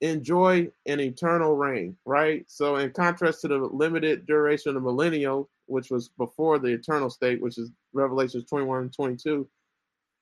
[0.00, 2.46] enjoy an eternal reign, right?
[2.48, 7.42] So in contrast to the limited duration of millennial, which was before the eternal state,
[7.42, 9.46] which is Revelations 21 and 22,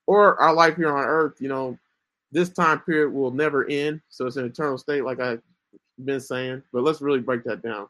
[0.09, 1.79] or our life here on earth, you know,
[2.33, 4.01] this time period will never end.
[4.09, 5.41] So it's an eternal state, like I've
[6.05, 6.65] been saying.
[6.73, 7.87] But let's really break that down.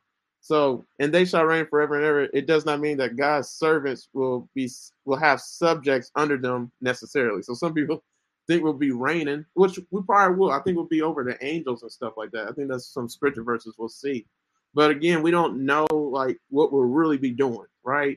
[0.46, 2.28] So, and they shall reign forever and ever.
[2.32, 4.70] It does not mean that God's servants will be
[5.04, 7.42] will have subjects under them necessarily.
[7.42, 8.04] So some people
[8.46, 10.52] think we'll be reigning, which we probably will.
[10.52, 12.46] I think we'll be over the angels and stuff like that.
[12.46, 14.24] I think that's some scripture verses we'll see.
[14.72, 18.16] But again, we don't know like what we'll really be doing, right?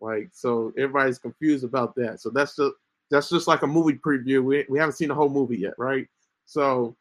[0.00, 2.20] Like so everybody's confused about that.
[2.20, 2.74] So that's just
[3.10, 4.40] that's just like a movie preview.
[4.40, 6.06] We we haven't seen the whole movie yet, right?
[6.44, 6.96] So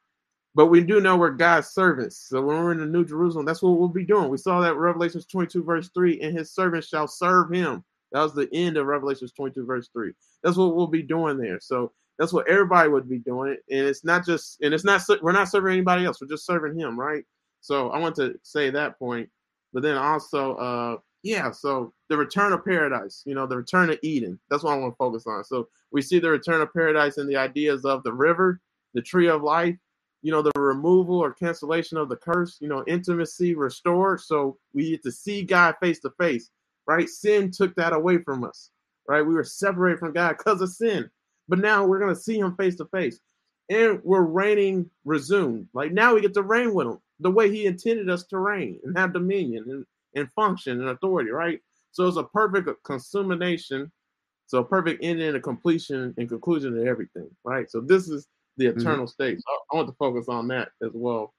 [0.56, 2.30] but we do know we're God's servants.
[2.30, 4.30] So when we're in the New Jerusalem, that's what we'll be doing.
[4.30, 7.84] We saw that Revelations 22, verse 3, and his servants shall serve him.
[8.14, 10.14] That was the end of Revelations 22, verse 3.
[10.44, 11.60] That's what we'll be doing there.
[11.60, 13.58] So that's what everybody would be doing.
[13.70, 16.22] And it's not just, and it's not, we're not serving anybody else.
[16.22, 17.26] We're just serving him, right?
[17.60, 19.30] So I want to say that point.
[19.74, 24.00] But then also, uh, yeah, so the return of paradise, you know, the return of
[24.04, 24.40] Eden.
[24.50, 25.44] That's what I want to focus on.
[25.44, 28.62] So we see the return of paradise and the ideas of the river,
[28.94, 29.76] the tree of life,
[30.26, 34.20] you know, the removal or cancellation of the curse, you know, intimacy restored.
[34.20, 36.50] So we get to see God face to face,
[36.88, 37.08] right?
[37.08, 38.72] Sin took that away from us,
[39.08, 39.22] right?
[39.22, 41.12] We were separated from God because of sin.
[41.48, 43.20] But now we're going to see him face to face.
[43.70, 45.68] And we're reigning resumed.
[45.76, 48.80] Like now we get to reign with him the way he intended us to reign
[48.84, 51.60] and have dominion and, and function and authority, right?
[51.92, 53.92] So it's a perfect consummation.
[54.48, 57.70] So perfect ending and completion and conclusion to everything, right?
[57.70, 58.28] So this is
[58.58, 58.80] the mm-hmm.
[58.80, 59.12] eternal mm-hmm.
[59.12, 59.40] state.
[59.40, 61.34] So I want to focus on that as well.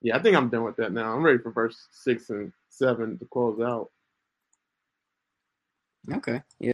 [0.00, 1.12] Yeah, I think I'm done with that now.
[1.12, 3.90] I'm ready for verse six and seven to close out.
[6.12, 6.40] Okay.
[6.60, 6.72] Yeah.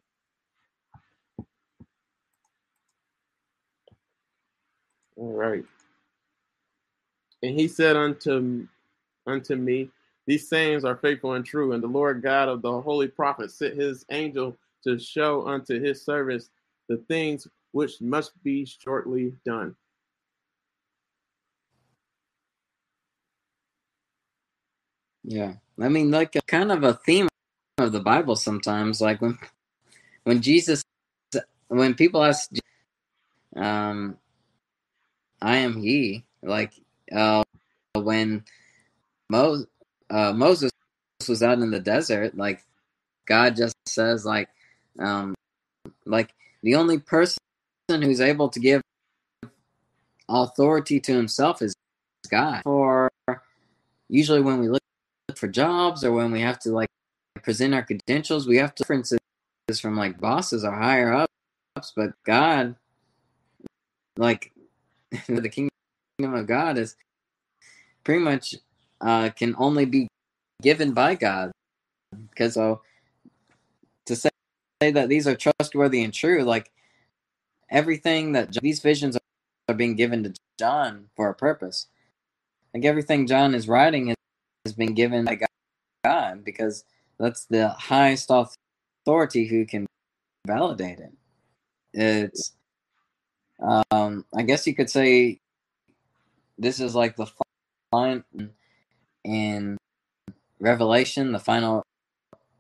[5.17, 5.65] All right.
[7.43, 8.67] And he said unto
[9.27, 9.91] unto me,
[10.27, 13.77] These sayings are faithful and true, and the Lord God of the holy prophets sent
[13.77, 16.51] his angel to show unto his servants
[16.89, 19.75] the things which must be shortly done.
[25.25, 25.55] Yeah.
[25.81, 27.29] I mean like a kind of a theme
[27.79, 29.39] of the Bible sometimes, like when
[30.23, 30.83] when Jesus
[31.69, 32.51] when people ask
[33.57, 34.17] um
[35.45, 36.25] I am he.
[36.43, 36.73] Like
[37.15, 37.43] uh,
[37.95, 38.45] when
[39.29, 39.67] Mo-
[40.11, 40.71] uh, Moses
[41.29, 42.63] was out in the desert, like
[43.27, 44.49] God just says, like,
[44.99, 45.35] um,
[46.07, 47.39] like the only person
[47.89, 48.81] who's able to give
[50.29, 51.75] authority to himself is
[52.31, 52.63] God.
[52.65, 53.11] For
[54.09, 54.83] usually when we look
[55.37, 56.89] for jobs or when we have to like
[57.43, 59.19] present our credentials, we have to references
[59.81, 62.77] from like bosses or higher ups, but God,
[64.17, 64.53] like
[65.29, 65.71] the kingdom
[66.35, 66.97] of God is
[68.03, 68.57] pretty much
[69.01, 70.09] uh, can only be
[70.63, 71.53] given by God.
[72.31, 72.81] Because so
[74.07, 74.31] to say,
[74.83, 76.71] say that these are trustworthy and true, like
[77.75, 79.19] everything that these visions
[79.69, 81.89] are being given to John for a purpose.
[82.73, 84.15] Like everything John is writing
[84.65, 85.41] has been given by
[86.05, 86.85] God because
[87.19, 89.87] that's the highest authority who can
[90.47, 91.13] validate it.
[91.93, 92.53] It's
[93.91, 95.41] um, I guess you could say
[96.59, 97.27] this is like the
[97.91, 98.23] final
[99.25, 99.77] in
[100.61, 101.83] Revelation, the final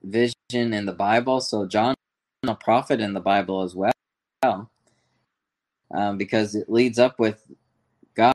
[0.03, 1.41] vision in the Bible.
[1.41, 1.95] So John,
[2.47, 3.93] a prophet in the Bible as well,
[5.95, 7.43] um, because it leads up with
[8.15, 8.35] God.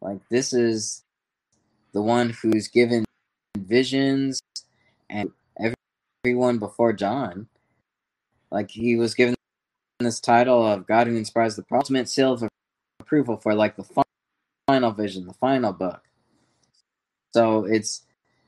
[0.00, 1.04] Like this is
[1.92, 3.04] the one who's given
[3.58, 4.40] visions
[5.10, 5.32] and
[6.24, 7.48] everyone before John.
[8.50, 9.34] Like he was given
[9.98, 12.48] this title of God who inspires the ultimate seal of
[13.00, 13.84] approval for like the
[14.66, 16.02] final vision, the final book.
[17.34, 18.02] So it's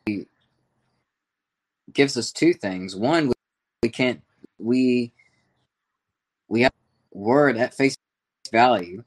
[0.07, 0.28] it
[1.93, 2.97] gives us two things.
[2.97, 3.34] One, we,
[3.82, 4.22] we can't
[4.59, 5.12] we
[6.49, 6.72] we have
[7.13, 7.97] word at face
[8.51, 9.05] value.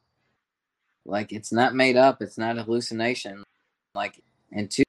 [1.05, 3.43] Like it's not made up, it's not a hallucination.
[3.93, 4.83] Like and two,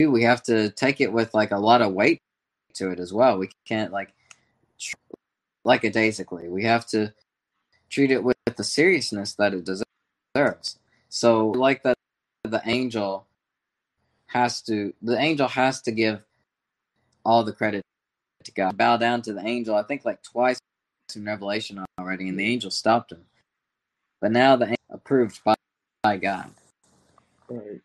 [0.00, 2.20] we have to take it with like a lot of weight
[2.74, 3.38] to it as well.
[3.38, 4.12] We can't like
[5.64, 6.48] like it basically.
[6.48, 7.14] We have to
[7.88, 10.78] treat it with the seriousness that it deserves.
[11.08, 11.96] So, like that,
[12.42, 13.26] the angel
[14.26, 16.20] has to, the angel has to give
[17.24, 17.82] all the credit
[18.42, 18.76] to God.
[18.76, 20.58] Bow down to the angel, I think like twice
[21.14, 23.24] in Revelation already, and the angel stopped him.
[24.20, 25.54] but now the approved by,
[26.02, 26.50] by God.
[27.48, 27.80] Right.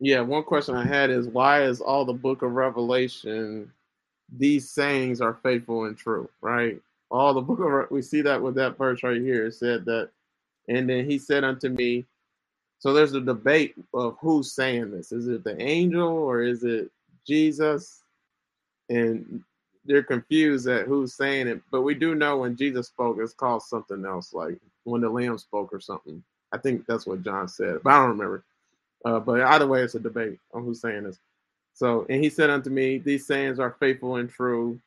[0.00, 3.70] Yeah, one question I had is why is all the book of Revelation
[4.38, 6.80] these sayings are faithful and true, right?
[7.10, 9.46] All the book of we see that with that verse right here.
[9.46, 10.10] It said that,
[10.68, 12.06] and then he said unto me,
[12.78, 15.12] so there's a debate of who's saying this.
[15.12, 16.90] Is it the angel or is it
[17.26, 18.01] Jesus?
[18.96, 19.42] And
[19.84, 21.62] they're confused at who's saying it.
[21.70, 25.38] But we do know when Jesus spoke, it's called something else, like when the Lamb
[25.38, 26.22] spoke or something.
[26.52, 28.44] I think that's what John said, but I don't remember.
[29.04, 31.18] Uh, but either way, it's a debate on who's saying this.
[31.74, 34.78] So, and he said unto me, These sayings are faithful and true.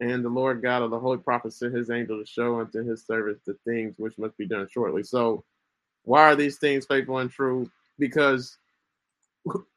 [0.00, 3.04] And the Lord God of the holy prophets sent his angel to show unto his
[3.04, 5.02] servants the things which must be done shortly.
[5.02, 5.44] So,
[6.04, 7.70] why are these things faithful and true?
[7.98, 8.58] Because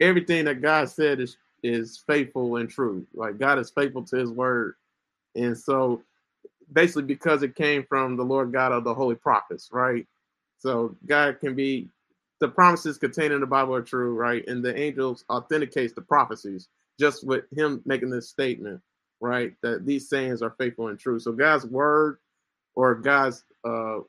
[0.01, 3.05] everything that God said is is faithful and true.
[3.13, 4.75] Like God is faithful to his word.
[5.35, 6.01] And so
[6.71, 10.05] basically because it came from the Lord God of the holy prophets, right?
[10.59, 11.89] So God can be
[12.39, 14.45] the promises contained in the Bible are true, right?
[14.47, 16.67] And the angels authenticates the prophecies
[16.99, 18.81] just with him making this statement,
[19.21, 19.53] right?
[19.61, 21.19] That these sayings are faithful and true.
[21.19, 22.19] So God's word
[22.75, 23.99] or God's uh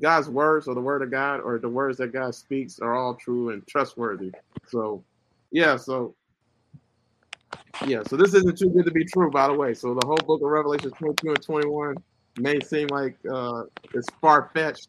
[0.00, 3.14] God's words or the word of God or the words that God speaks are all
[3.14, 4.32] true and trustworthy.
[4.68, 5.02] So
[5.50, 6.14] yeah, so
[7.84, 9.74] yeah, so this isn't too good to be true, by the way.
[9.74, 11.96] So the whole book of Revelation 22 and 21
[12.38, 13.62] may seem like uh,
[13.94, 14.88] it's far fetched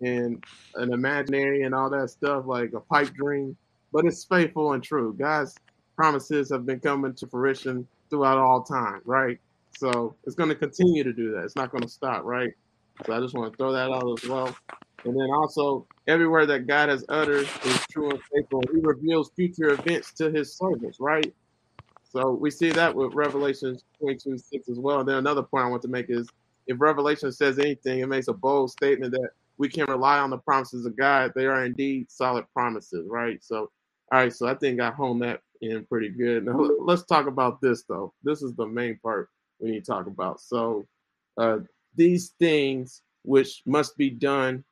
[0.00, 0.42] and
[0.76, 3.56] an imaginary and all that stuff, like a pipe dream,
[3.92, 5.14] but it's faithful and true.
[5.18, 5.54] God's
[5.96, 9.38] promises have been coming to fruition throughout all time, right?
[9.78, 11.44] So it's going to continue to do that.
[11.44, 12.50] It's not going to stop, right?
[13.06, 14.54] So I just want to throw that out as well.
[15.04, 18.62] And then also, everywhere that God has uttered is true and faithful.
[18.72, 21.32] He reveals future events to his servants, right?
[22.12, 25.00] So we see that with Revelation 22 6 as well.
[25.00, 26.28] And then another point I want to make is
[26.66, 30.36] if Revelation says anything, it makes a bold statement that we can rely on the
[30.36, 31.32] promises of God.
[31.34, 33.42] They are indeed solid promises, right?
[33.42, 33.70] So,
[34.12, 36.44] all right, so I think I honed that in pretty good.
[36.44, 38.12] Now, let's talk about this, though.
[38.22, 40.42] This is the main part we need to talk about.
[40.42, 40.86] So,
[41.38, 41.60] uh,
[41.96, 44.64] these things which must be done,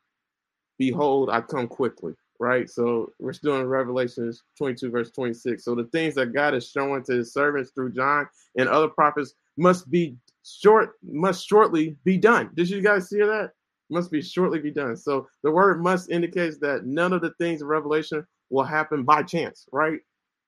[0.77, 2.69] behold, I come quickly, right?
[2.69, 5.65] So, we're still in Revelations 22, verse 26.
[5.65, 8.27] So, the things that God is showing to his servants through John
[8.57, 12.51] and other prophets must be short, must shortly be done.
[12.55, 13.53] Did you guys see that?
[13.91, 14.97] must be shortly be done.
[14.97, 19.23] So the word must indicates that none of the things of Revelation will happen by
[19.23, 20.01] chance, right?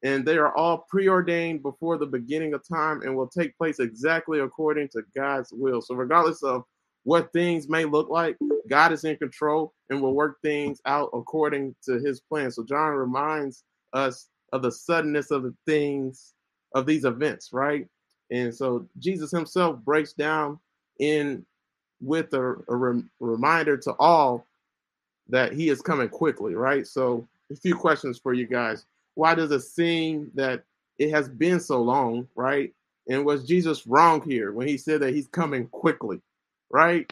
[0.04, 4.40] And they are all preordained before the beginning of time and will take place exactly
[4.40, 5.80] according to God's will.
[5.80, 6.64] So regardless of
[7.04, 8.36] what things may look like,
[8.68, 12.50] God is in control and will work things out according to his plan.
[12.50, 16.34] So John reminds us of the suddenness of the things
[16.74, 17.86] of these events, right?
[18.30, 20.58] And so Jesus himself breaks down
[21.00, 21.44] in
[22.02, 24.46] with a, a rem- reminder to all
[25.28, 26.86] that he is coming quickly, right?
[26.86, 28.86] So, a few questions for you guys.
[29.16, 30.64] Why does it seem that
[30.98, 32.74] it has been so long, right?
[33.08, 36.20] And was Jesus wrong here when he said that he's coming quickly,
[36.72, 37.10] right?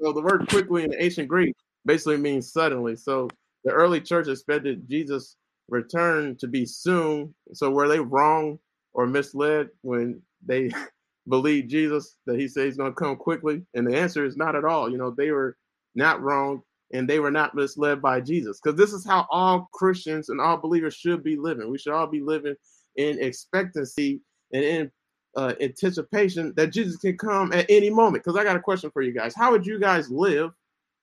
[0.00, 2.96] So, the word quickly in ancient Greek basically means suddenly.
[2.96, 3.28] So,
[3.64, 5.36] the early church expected Jesus'
[5.68, 7.34] return to be soon.
[7.52, 8.58] So, were they wrong
[8.92, 10.70] or misled when they
[11.28, 13.62] believed Jesus that he said he's going to come quickly?
[13.74, 14.90] And the answer is not at all.
[14.90, 15.56] You know, they were
[15.94, 20.28] not wrong and they were not misled by Jesus because this is how all Christians
[20.28, 21.70] and all believers should be living.
[21.70, 22.54] We should all be living
[22.96, 24.20] in expectancy
[24.52, 24.90] and in
[25.36, 28.24] uh, anticipation that Jesus can come at any moment.
[28.24, 29.34] Because I got a question for you guys.
[29.34, 30.52] How would you guys live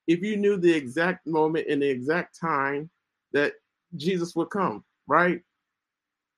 [0.06, 2.90] if you knew the exact moment and the exact time
[3.32, 3.54] that
[3.96, 5.40] Jesus would come, right?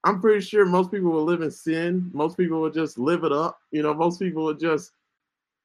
[0.05, 2.11] I'm pretty sure most people will live in sin.
[2.13, 3.59] Most people will just live it up.
[3.73, 4.93] You know, most people would just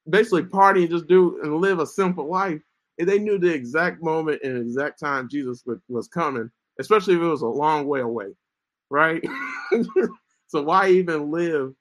[0.08, 2.60] basically party and just do and live a simple life.
[2.98, 7.26] If they knew the exact moment and exact time Jesus was coming, especially if it
[7.26, 8.34] was a long way away,
[8.90, 9.22] right?
[10.48, 11.74] so why even live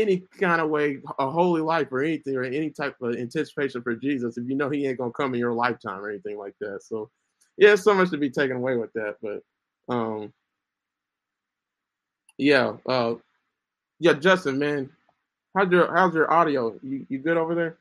[0.00, 3.94] any kind of way, a holy life or anything, or any type of anticipation for
[3.96, 6.82] Jesus if you know he ain't gonna come in your lifetime or anything like that?
[6.84, 7.10] So
[7.58, 9.42] yeah, so much to be taken away with that, but
[9.94, 10.32] um
[12.38, 13.14] yeah, uh,
[14.00, 14.90] yeah, Justin, man,
[15.56, 16.78] how's your how's your audio?
[16.82, 17.78] You you good over there?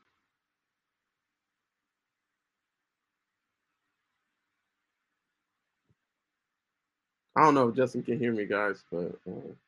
[7.37, 9.64] I don't know if Justin can hear me, guys, but uh,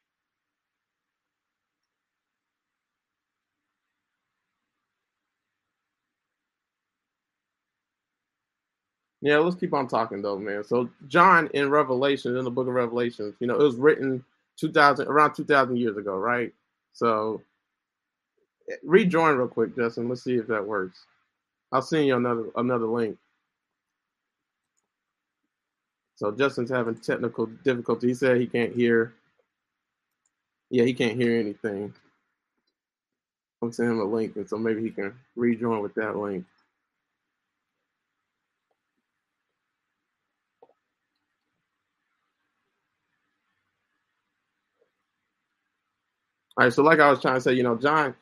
[9.21, 10.63] yeah, let's keep on talking though, man.
[10.63, 14.23] So John in Revelation, in the book of Revelations, you know, it was written
[14.57, 16.53] 2000 around 2000 years ago, right?
[16.93, 17.41] So
[18.83, 20.09] rejoin real quick, Justin.
[20.09, 21.05] Let's see if that works.
[21.71, 23.17] I'll send you another another link.
[26.15, 28.07] So Justin's having technical difficulty.
[28.07, 29.13] He said he can't hear.
[30.69, 31.93] Yeah, he can't hear anything.
[33.61, 36.45] I'm sending him a link, and so maybe he can rejoin with that link.
[46.57, 48.15] All right, so like I was trying to say, you know, John,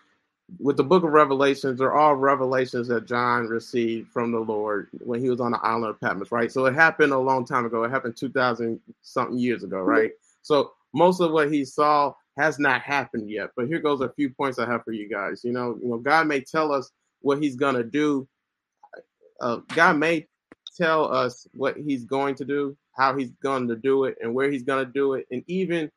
[0.60, 5.22] with the book of Revelations, they're all revelations that John received from the Lord when
[5.22, 6.52] he was on the island of Patmos, right?
[6.52, 7.84] So it happened a long time ago.
[7.84, 10.12] It happened 2,000 something years ago, right?
[10.42, 13.52] So most of what he saw has not happened yet.
[13.56, 15.44] But here goes a few points I have for you guys.
[15.44, 18.28] You know, you know, God may tell us what he's gonna do.
[19.40, 20.28] Uh, God may
[20.78, 24.52] tell us what he's going to do, how he's going to do it, and where
[24.52, 25.90] he's going to do it, and even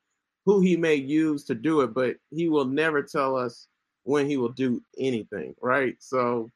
[0.49, 3.66] who he may use to do it, but he will never tell us
[4.05, 5.94] when he will do anything, right?
[6.01, 6.49] So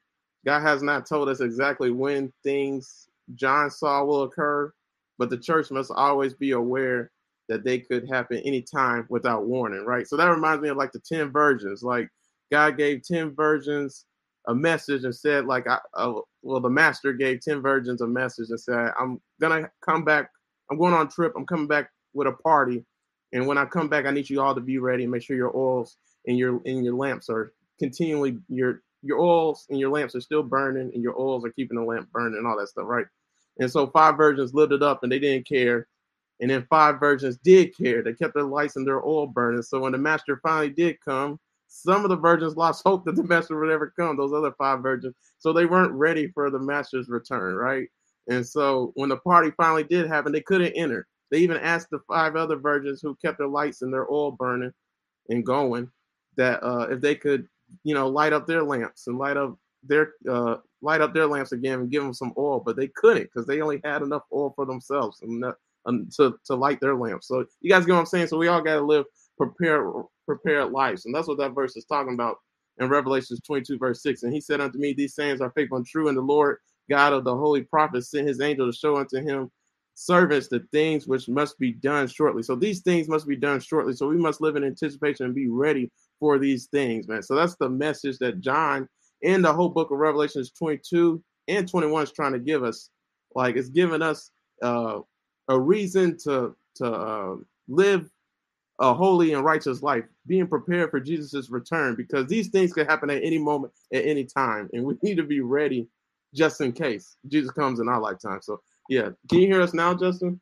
[0.47, 4.73] God has not told us exactly when things John saw will occur,
[5.19, 7.11] but the church must always be aware
[7.49, 10.07] that they could happen anytime without warning, right?
[10.07, 11.83] So that reminds me of like the 10 virgins.
[11.83, 12.09] Like
[12.51, 14.05] God gave 10 virgins
[14.47, 18.49] a message and said, like, I, uh, well, the master gave 10 virgins a message
[18.49, 20.31] and said, I'm gonna come back,
[20.71, 22.83] I'm going on trip, I'm coming back with a party
[23.33, 25.35] and when I come back, I need you all to be ready and make sure
[25.35, 30.15] your oils and your and your lamps are continually your your oils and your lamps
[30.15, 32.85] are still burning and your oils are keeping the lamp burning and all that stuff,
[32.87, 33.07] right?
[33.59, 35.87] And so five virgins lived it up and they didn't care.
[36.39, 38.01] And then five virgins did care.
[38.01, 39.61] They kept their lights and their oil burning.
[39.61, 43.23] So when the master finally did come, some of the virgins lost hope that the
[43.23, 45.15] master would ever come, those other five virgins.
[45.39, 47.87] So they weren't ready for the master's return, right?
[48.27, 51.07] And so when the party finally did happen, they couldn't enter.
[51.33, 54.71] They even asked the five other virgins who kept their lights and their oil burning
[55.29, 55.89] and going
[56.37, 57.47] that uh, if they could,
[57.83, 61.51] you know, light up their lamps and light up their uh, light up their lamps
[61.51, 64.53] again and give them some oil, but they couldn't because they only had enough oil
[64.55, 65.43] for themselves and
[65.87, 67.29] um, to to light their lamps.
[67.29, 68.27] So you guys get what I'm saying?
[68.27, 69.05] So we all got to live
[69.35, 69.91] prepared
[70.27, 72.37] prepared lives, and that's what that verse is talking about
[72.77, 74.21] in Revelations 22 verse 6.
[74.21, 76.59] And he said unto me, These sayings are faithful and true, and the Lord
[76.91, 79.49] God of the holy prophets sent his angel to show unto him
[79.95, 82.43] servants the things which must be done shortly.
[82.43, 83.93] So these things must be done shortly.
[83.93, 87.21] So we must live in anticipation and be ready for these things, man.
[87.21, 88.87] So that's the message that John
[89.21, 92.89] in the whole book of Revelations 22 and 21 is trying to give us.
[93.35, 94.29] Like it's giving us
[94.61, 94.99] uh,
[95.47, 97.35] a reason to to uh,
[97.67, 98.09] live
[98.79, 103.09] a holy and righteous life, being prepared for Jesus's return, because these things could happen
[103.09, 105.87] at any moment, at any time, and we need to be ready
[106.33, 108.39] just in case Jesus comes in our lifetime.
[108.41, 109.09] So yeah.
[109.29, 110.39] Can you hear us now, Justin?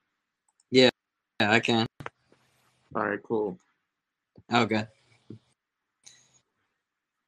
[0.70, 0.90] Yeah,
[1.40, 1.86] yeah I can.
[2.96, 3.60] All right, cool.
[4.52, 4.86] Okay.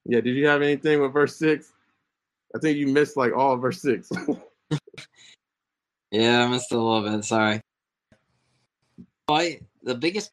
[0.06, 1.72] Yeah, did you have anything with verse six?
[2.56, 4.10] I think you missed like all of verse six.
[6.12, 7.24] yeah, I missed a little bit.
[7.24, 7.62] Sorry.
[9.30, 10.32] I the biggest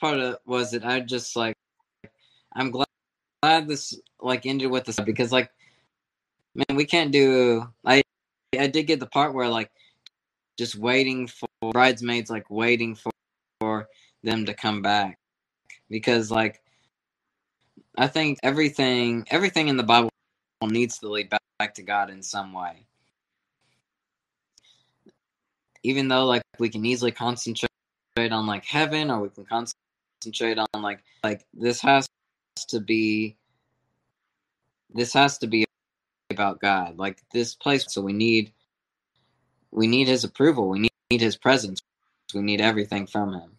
[0.00, 1.56] part of was that I just like
[2.54, 2.86] I'm glad
[3.42, 5.50] glad this like ended with this because like
[6.54, 8.02] man we can't do I
[8.58, 9.70] I did get the part where like
[10.58, 13.12] just waiting for bridesmaids, like waiting for,
[13.60, 13.88] for
[14.24, 15.18] them to come back.
[15.88, 16.60] Because like
[17.96, 20.10] I think everything everything in the Bible
[20.62, 22.84] needs to lead back, back to God in some way.
[25.84, 27.70] Even though like we can easily concentrate
[28.18, 32.08] on like heaven or we can concentrate on like like this has
[32.68, 33.36] to be
[34.92, 35.64] this has to be
[36.30, 36.98] about God.
[36.98, 38.52] Like this place so we need
[39.70, 40.68] we need his approval.
[40.68, 41.80] We need, need his presence.
[42.34, 43.50] We need everything from him.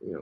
[0.00, 0.18] Yeah.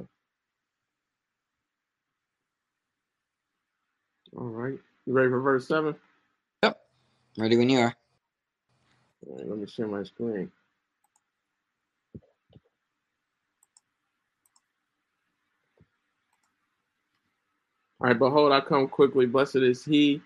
[4.37, 4.79] All right.
[5.07, 5.95] You ready for verse 7?
[6.63, 6.81] Yep.
[7.39, 7.95] Ready when you are.
[9.27, 10.51] All right, let me share my screen.
[18.01, 19.27] All right, behold, I come quickly.
[19.27, 20.21] Blessed is he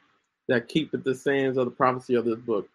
[0.48, 2.68] that keepeth the sayings of the prophecy of this book.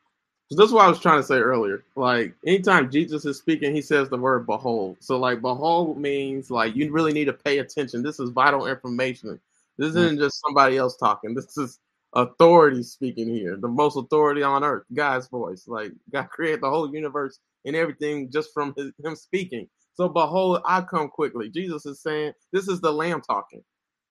[0.49, 1.83] So that's what I was trying to say earlier.
[1.95, 4.97] Like anytime Jesus is speaking, he says the word behold.
[4.99, 8.03] So like behold means like you really need to pay attention.
[8.03, 9.39] This is vital information.
[9.77, 9.99] This mm-hmm.
[9.99, 11.33] isn't just somebody else talking.
[11.35, 11.79] This is
[12.13, 13.57] authority speaking here.
[13.57, 15.67] The most authority on earth, God's voice.
[15.67, 19.67] Like God created the whole universe and everything just from his, him speaking.
[19.95, 21.49] So behold, I come quickly.
[21.49, 23.63] Jesus is saying this is the lamb talking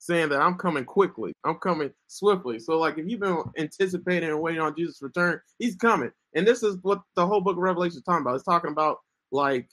[0.03, 1.33] saying that I'm coming quickly.
[1.45, 2.59] I'm coming swiftly.
[2.59, 6.11] So, like, if you've been anticipating and waiting on Jesus' return, he's coming.
[6.35, 8.35] And this is what the whole book of Revelation is talking about.
[8.35, 8.99] It's talking about,
[9.31, 9.69] like,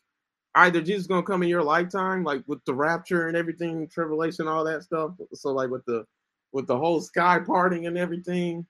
[0.54, 3.88] either Jesus is going to come in your lifetime, like with the rapture and everything,
[3.88, 5.14] tribulation, all that stuff.
[5.34, 6.06] So, like, with the
[6.52, 8.68] with the whole sky parting and everything,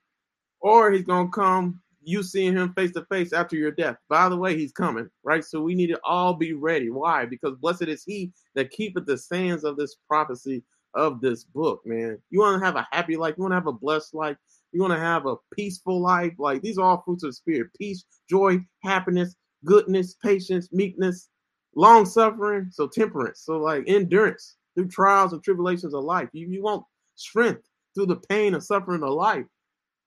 [0.60, 3.96] or he's gonna come you seeing him face to face after your death.
[4.08, 5.44] By the way, he's coming, right?
[5.44, 6.88] So we need to all be ready.
[6.88, 7.26] Why?
[7.26, 10.62] Because blessed is he that keepeth the sayings of this prophecy
[10.94, 12.18] of this book, man.
[12.30, 14.36] You want to have a happy life, you want to have a blessed life,
[14.72, 16.32] you want to have a peaceful life.
[16.38, 19.34] Like these are all fruits of the spirit: peace, joy, happiness,
[19.64, 21.28] goodness, patience, meekness,
[21.74, 26.28] long suffering, so temperance, so like endurance through trials and tribulations of life.
[26.32, 26.84] You, you want
[27.16, 27.62] strength
[27.94, 29.44] through the pain and suffering of life.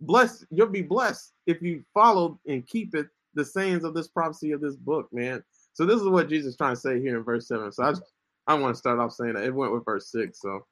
[0.01, 4.51] Blessed, you'll be blessed if you follow and keep it the sayings of this prophecy
[4.51, 5.43] of this book, man.
[5.73, 7.71] So this is what Jesus is trying to say here in verse seven.
[7.71, 8.03] So I just,
[8.47, 10.39] I want to start off saying that it went with verse six.
[10.41, 10.65] So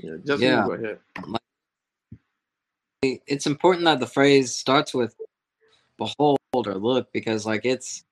[0.00, 0.66] yeah, just yeah.
[0.66, 0.98] go ahead.
[3.26, 5.14] It's important that the phrase starts with
[5.98, 8.04] behold or look because like it's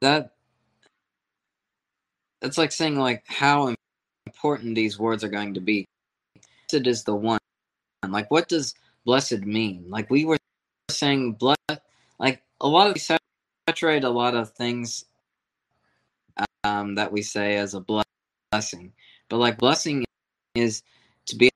[0.00, 0.34] that
[2.42, 3.74] it's like saying like how
[4.26, 5.86] important these words are going to be.
[6.70, 7.40] Blessed is the one.
[8.06, 8.74] Like what does
[9.04, 9.86] blessed mean?
[9.88, 10.38] Like we were
[10.90, 11.80] saying blessed
[12.18, 13.00] like a lot of we
[13.68, 15.04] saturate a lot of things
[16.64, 18.92] um, that we say as a blessing.
[19.28, 20.04] But like blessing
[20.58, 20.82] is
[21.26, 21.50] to be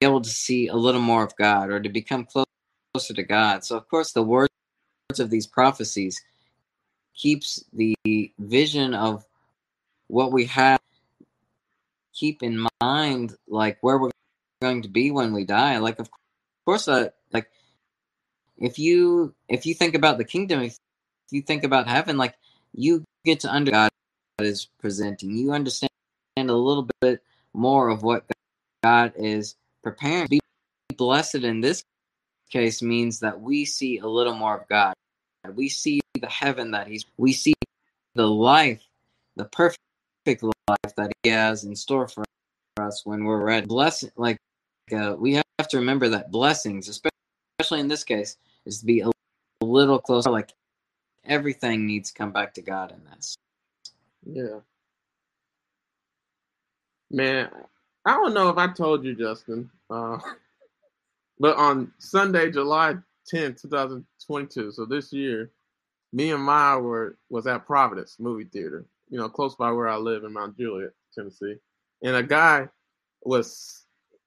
[0.00, 3.64] able to see a little more of God or to become closer to God.
[3.64, 4.50] So of course the words
[5.18, 6.20] of these prophecies
[7.14, 7.96] keeps the
[8.38, 9.24] vision of
[10.08, 10.80] what we have
[12.14, 14.10] keep in mind like where we're
[14.62, 16.08] going to be when we die like of
[16.64, 17.50] course uh, like
[18.58, 20.78] if you if you think about the kingdom if
[21.30, 22.34] you think about heaven like
[22.72, 23.90] you get to under god
[24.38, 25.90] is presenting you understand
[26.38, 27.22] a little bit
[27.52, 28.24] more of what
[28.82, 30.28] god is preparing.
[30.28, 30.40] Be
[30.96, 31.82] blessed in this
[32.50, 34.94] case means that we see a little more of god.
[35.54, 37.54] We see the heaven that he's we see
[38.14, 38.82] the life
[39.36, 39.78] the perfect
[40.42, 42.24] life that he has in store for
[42.80, 43.66] us when we're ready.
[43.66, 44.38] Blessing like
[44.92, 49.10] uh, we have to remember that blessings especially in this case is to be a
[49.60, 50.52] little closer like
[51.24, 53.36] everything needs to come back to god in this.
[54.24, 54.60] Yeah.
[57.10, 57.50] Man
[58.06, 60.18] i don't know if i told you justin uh,
[61.38, 62.94] but on sunday july
[63.26, 64.72] 10, 2022.
[64.72, 65.50] So this year,
[66.12, 69.96] me and Maya were was at Providence movie theater, you know, close by where I
[69.96, 71.56] live in Mount Juliet, Tennessee.
[72.02, 72.68] And a guy
[73.22, 73.84] was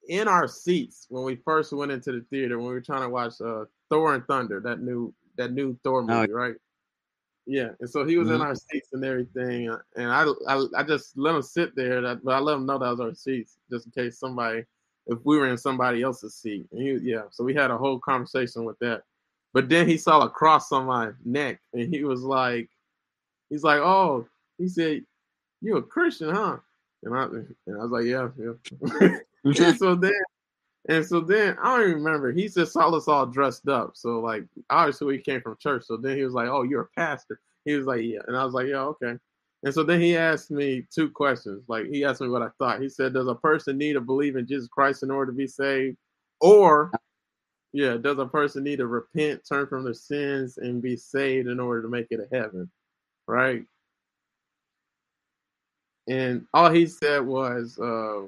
[0.08, 3.10] in our seats when we first went into the theater when we were trying to
[3.10, 6.36] watch uh, Thor and Thunder, that new that new Thor oh, movie, oh.
[6.36, 6.56] right?
[7.52, 8.36] Yeah, and so he was mm-hmm.
[8.36, 12.00] in our seats and everything, uh, and I, I I just let him sit there,
[12.16, 14.66] but I let him know that was our seats just in case somebody
[15.08, 16.68] if we were in somebody else's seat.
[16.72, 19.02] And he, yeah, so we had a whole conversation with that.
[19.52, 22.70] But then he saw a cross on my neck, and he was like,
[23.50, 24.28] he's like, oh,
[24.60, 25.02] he said,
[25.62, 26.58] you a Christian, huh?
[27.02, 29.74] And I, and I was like, yeah, yeah.
[29.74, 30.12] so then,
[30.90, 32.32] and so then I don't even remember.
[32.34, 33.92] He just saw us all dressed up.
[33.94, 35.86] So like, obviously we came from church.
[35.86, 37.40] So then he was like, oh, you're a pastor.
[37.64, 39.14] He was like, yeah, and I was like, yeah, okay.
[39.64, 41.64] And so then he asked me two questions.
[41.68, 42.82] Like he asked me what I thought.
[42.82, 45.48] He said, "Does a person need to believe in Jesus Christ in order to be
[45.48, 45.98] saved,
[46.40, 46.92] or
[47.74, 51.60] yeah, does a person need to repent, turn from their sins, and be saved in
[51.60, 52.72] order to make it to heaven?"
[53.28, 53.66] Right.
[56.08, 58.28] And all he said was, uh,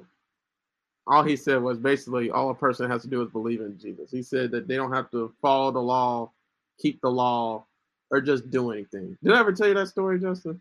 [1.06, 4.10] all he said was basically all a person has to do is believe in Jesus.
[4.10, 6.30] He said that they don't have to follow the law,
[6.80, 7.64] keep the law,
[8.10, 9.16] or just do anything.
[9.22, 10.60] Did I ever tell you that story, Justin?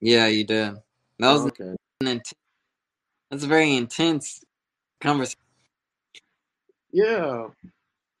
[0.00, 0.76] Yeah, you did.
[1.18, 1.76] That was oh, okay.
[2.00, 2.34] intense,
[3.30, 4.44] that's a very intense
[5.00, 5.40] conversation.
[6.92, 7.48] Yeah.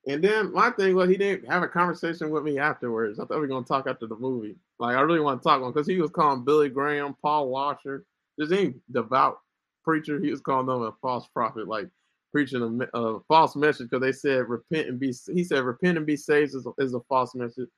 [0.06, 3.18] And then my thing was he didn't have a conversation with me afterwards.
[3.18, 4.54] I thought we were gonna talk after the movie.
[4.78, 8.04] Like I really want to talk on because he was calling Billy Graham, Paul Washer,
[8.38, 9.40] just any devout
[9.86, 10.20] preacher.
[10.20, 11.88] He was calling them a false prophet, like
[12.32, 15.14] preaching a, a false message because they said repent and be.
[15.32, 17.68] He said repent and be saved is a, is a false message.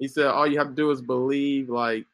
[0.00, 1.68] He said all you have to do is believe.
[1.68, 2.06] Like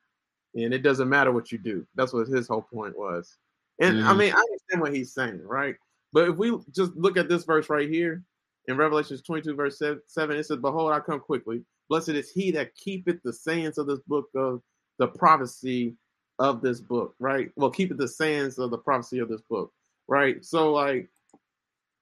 [0.55, 1.86] and it doesn't matter what you do.
[1.94, 3.36] That's what his whole point was.
[3.81, 4.05] And mm.
[4.05, 5.77] I mean, I understand what he's saying, right?
[6.12, 8.23] But if we just look at this verse right here
[8.66, 11.62] in Revelations 22, verse 7, it says, Behold, I come quickly.
[11.89, 14.61] Blessed is he that keepeth the sayings of this book of
[14.98, 15.94] the prophecy
[16.41, 17.53] of this book, right?
[17.55, 19.73] Well, keep it the sayings of the prophecy of this book,
[20.09, 20.45] right?
[20.45, 21.09] So, like,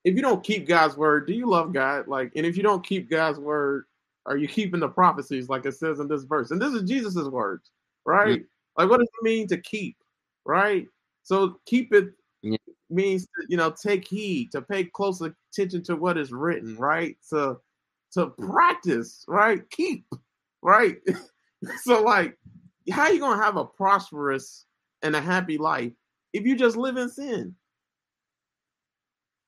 [0.05, 2.09] if you don't keep God's word, do you love God?
[2.09, 3.85] Like, and if you don't keep God's word,
[4.25, 6.51] are you keeping the prophecies like it says in this verse?
[6.51, 7.71] And this is Jesus's words
[8.09, 8.41] right?
[8.41, 8.45] Yeah.
[8.77, 9.97] Like, what does it mean to keep,
[10.47, 10.87] right?
[11.23, 12.09] So keep it
[12.43, 12.57] yeah.
[12.89, 17.17] means to, you know take heed, to pay close attention to what is written, right?
[17.31, 17.59] To
[18.15, 19.69] to practice, right?
[19.71, 20.07] Keep,
[20.63, 20.97] right?
[21.83, 22.39] so like,
[22.91, 24.67] how you gonna have a prosperous
[25.03, 25.93] and a happy life
[26.33, 27.55] if you just live in sin?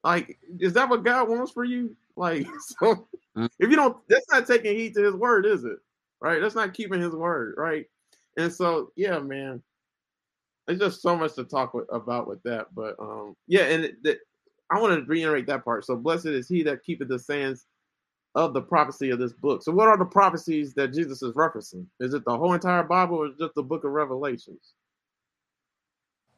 [0.03, 1.97] Like, is that what God wants for you?
[2.17, 2.47] Like,
[2.81, 3.07] so
[3.37, 3.49] Mm.
[3.61, 5.79] if you don't, that's not taking heed to His word, is it?
[6.21, 6.41] Right?
[6.41, 7.87] That's not keeping His word, right?
[8.37, 9.63] And so, yeah, man,
[10.67, 12.75] there's just so much to talk with, about with that.
[12.75, 14.19] But um, yeah, and it, the,
[14.71, 15.85] I want to reiterate that part.
[15.85, 17.67] So, blessed is he that keepeth the sayings
[18.35, 19.63] of the prophecy of this book.
[19.63, 21.87] So, what are the prophecies that Jesus is referencing?
[21.99, 24.75] Is it the whole entire Bible or just the book of Revelations?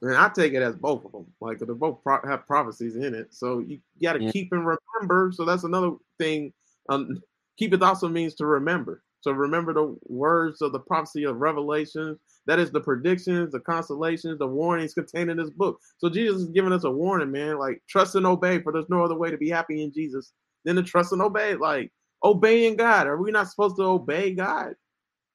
[0.00, 1.26] And I take it as both of them.
[1.40, 4.30] Like they both pro- have prophecies in it, so you got to Yeah.
[4.32, 5.32] keep and remember.
[5.32, 6.52] So that's another thing.
[6.88, 7.22] Um,
[7.56, 9.04] keep it also means to remember.
[9.20, 12.18] So remember the words of the prophecy of Revelations.
[12.46, 15.78] That is the predictions, the consolations, the warnings contained in this book.
[15.98, 17.58] So Jesus is giving us a warning, man.
[17.58, 20.32] Like trust and obey, for there's no other way to be happy in Jesus
[20.64, 21.54] than to trust and obey.
[21.54, 23.06] Like obeying God.
[23.06, 24.74] Are we not supposed to obey God?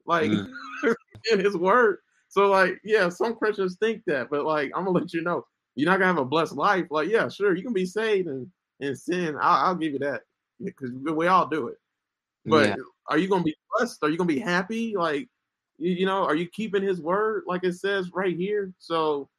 [0.05, 0.47] Like Mm.
[1.31, 1.99] in His word.
[2.29, 5.45] So like, yeah, some Christians think that, but like, I'm gonna let you know,
[5.75, 6.85] you're not gonna have a blessed life.
[6.89, 8.49] Like, yeah, sure, you can be saved and
[8.79, 9.35] and sin.
[9.41, 10.23] I'll, I'll give you that
[10.63, 11.77] because we all do it.
[12.45, 12.75] But Yeah.
[13.07, 13.99] are you gonna be blessed?
[14.03, 14.95] Are you gonna be happy?
[14.95, 15.29] Like,
[15.77, 18.73] you, you know, are you keeping His word like it says right here?
[18.79, 19.29] So,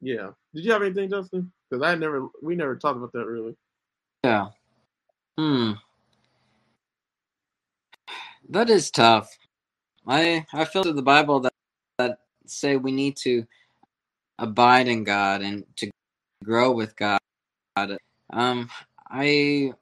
[0.00, 0.30] yeah.
[0.54, 1.52] Did you have anything, Justin?
[1.70, 3.56] Because I never, we never talked about that really.
[4.24, 4.48] Yeah.
[5.38, 5.72] Hmm.
[8.48, 9.30] That is tough.
[10.06, 11.52] I I feel to the Bible that
[11.98, 13.46] that say we need to
[14.38, 15.90] abide in God and to
[16.44, 17.18] grow with God.
[18.30, 18.70] Um,
[19.08, 19.72] I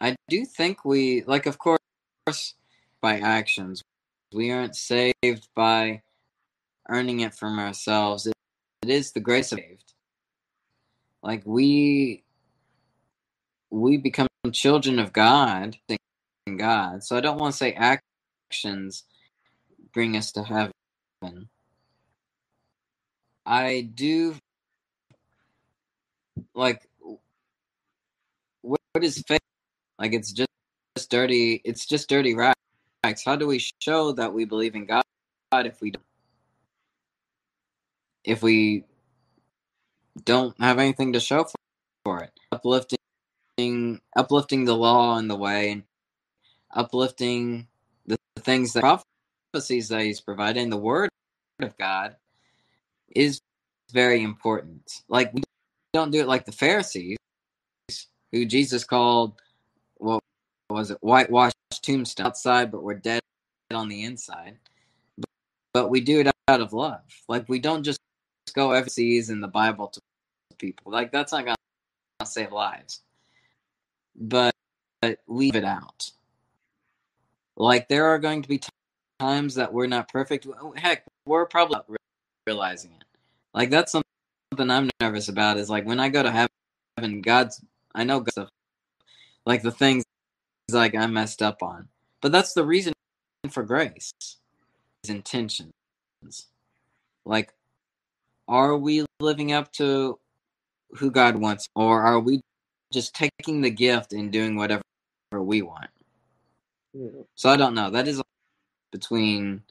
[0.00, 2.54] I do think we like, of course,
[3.00, 3.82] by actions.
[4.32, 6.02] We aren't saved by
[6.88, 8.26] earning it from ourselves.
[8.26, 8.34] It,
[8.82, 9.94] it is the grace of saved.
[11.22, 12.24] Like we
[13.70, 17.02] we become children of God in God.
[17.02, 19.04] So I don't want to say actions
[19.92, 21.48] bring us to heaven.
[23.44, 24.36] I do
[26.54, 26.88] like
[28.60, 29.40] what, what is faith?
[29.98, 30.50] Like it's just,
[30.96, 31.60] just dirty.
[31.64, 32.56] It's just dirty rags.
[33.24, 35.02] How do we show that we believe in God
[35.52, 36.02] if we don't?
[38.24, 38.84] If we
[40.24, 41.54] don't have anything to show for,
[42.04, 42.98] for it, uplifting,
[44.16, 45.82] uplifting the law and the way, and
[46.74, 47.66] uplifting
[48.06, 49.00] the, things that
[49.52, 51.10] prophecies that He's providing, the Word
[51.60, 52.16] of God
[53.14, 53.40] is
[53.92, 55.02] very important.
[55.08, 55.42] Like we
[55.92, 57.16] don't do it like the Pharisees,
[58.32, 59.40] who Jesus called
[59.96, 60.20] what
[60.68, 63.20] was it, whitewashed tombstone outside, but we're dead
[63.72, 64.58] on the inside.
[65.16, 65.30] But,
[65.72, 67.00] but we do it out of love.
[67.28, 67.98] Like we don't just
[68.54, 70.00] go overseas in the Bible to
[70.58, 70.92] people.
[70.92, 71.56] Like that's not gonna
[72.24, 73.02] save lives.
[74.18, 74.54] But,
[75.02, 76.10] but leave it out.
[77.56, 78.60] Like there are going to be
[79.18, 80.46] times that we're not perfect.
[80.76, 81.86] Heck, we're probably not
[82.46, 83.04] realizing it.
[83.54, 85.56] Like that's something I'm nervous about.
[85.56, 86.48] Is like when I go to
[86.98, 87.64] heaven, God's.
[87.94, 88.50] I know God's
[89.46, 90.04] like the things
[90.70, 91.88] like I messed up on,
[92.20, 92.92] but that's the reason
[93.50, 94.12] for grace.
[94.20, 95.72] Is intentions.
[97.24, 97.52] Like,
[98.48, 100.18] are we living up to
[100.92, 102.42] who God wants, or are we
[102.92, 104.82] just taking the gift and doing whatever
[105.32, 105.90] we want?
[107.34, 107.90] So I don't know.
[107.90, 108.22] That is
[108.92, 109.62] between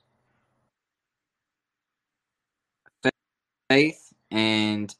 [3.69, 4.93] faith and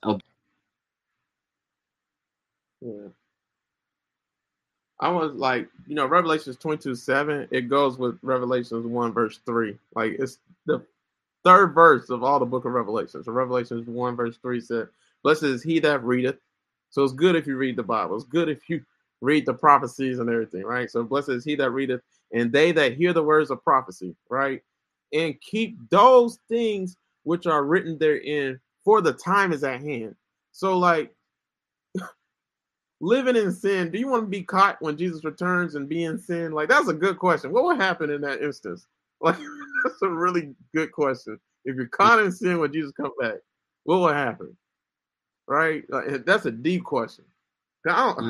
[2.81, 3.07] Yeah.
[4.99, 9.77] I was like, you know, Revelations 22 7, it goes with Revelations 1, verse 3.
[9.93, 10.81] Like, it's the
[11.43, 13.25] third verse of all the book of Revelations.
[13.25, 14.87] So, Revelations 1, verse 3 said,
[15.23, 16.37] Blessed is he that readeth.
[16.95, 18.15] So, it's good if you read the Bible.
[18.15, 18.81] It's good if you
[19.21, 20.89] read the prophecies and everything, right?
[20.89, 21.99] So, blessed is he that readeth,
[22.31, 24.61] and they that hear the words of prophecy, right?
[25.11, 30.15] And keep those things which are written therein, for the time is at hand.
[30.53, 31.13] So, like,
[33.01, 36.17] living in sin, do you want to be caught when Jesus returns and be in
[36.17, 36.53] sin?
[36.53, 37.51] Like that's a good question.
[37.51, 38.87] What would happen in that instance?
[39.21, 41.39] Like that's a really good question.
[41.63, 43.35] If you're caught in sin when Jesus comes back,
[43.85, 44.55] what will happen?
[45.47, 45.83] Right?
[45.89, 47.25] Like, that's a deep question.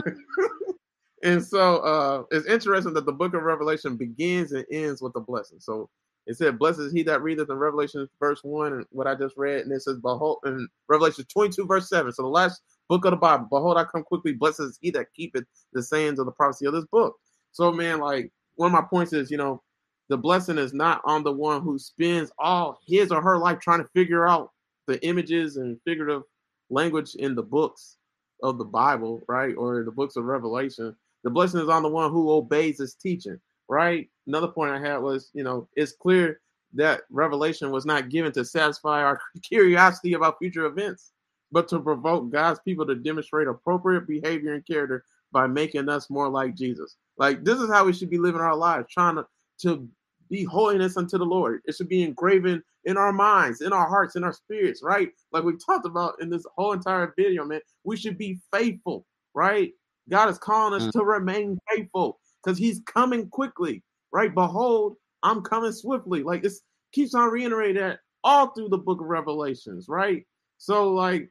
[1.23, 5.21] and so uh it's interesting that the book of Revelation begins and ends with a
[5.21, 5.59] blessing.
[5.61, 5.89] So
[6.27, 9.37] it said, Blessed is he that readeth in Revelation verse 1, and what I just
[9.37, 12.11] read, and it says, Behold, in Revelation 22, verse 7.
[12.11, 15.13] So the last book of the Bible, Behold, I come quickly, blessed is he that
[15.15, 17.15] keepeth the sayings of the prophecy of this book.
[17.51, 19.61] So, man, like one of my points is, you know,
[20.09, 23.81] the blessing is not on the one who spends all his or her life trying
[23.81, 24.51] to figure out
[24.87, 26.23] the images and figurative
[26.69, 27.97] language in the books
[28.43, 29.55] of the Bible, right?
[29.55, 30.95] Or the books of Revelation.
[31.23, 34.09] The blessing is on the one who obeys his teaching right?
[34.27, 36.41] Another point I had was, you know, it's clear
[36.73, 41.11] that revelation was not given to satisfy our curiosity about future events,
[41.51, 46.29] but to provoke God's people to demonstrate appropriate behavior and character by making us more
[46.29, 46.95] like Jesus.
[47.17, 49.25] Like this is how we should be living our lives, trying to,
[49.59, 49.87] to
[50.29, 51.61] be holiness unto the Lord.
[51.65, 55.09] It should be engraven in our minds, in our hearts, in our spirits, right?
[55.31, 57.61] Like we talked about in this whole entire video, man.
[57.83, 59.71] We should be faithful, right?
[60.09, 60.91] God is calling us mm.
[60.93, 64.33] to remain faithful because He's coming quickly, right?
[64.33, 66.23] Behold, I'm coming swiftly.
[66.23, 66.53] Like it
[66.91, 70.25] keeps on reiterating that all through the book of Revelations, right?
[70.57, 71.29] So, like,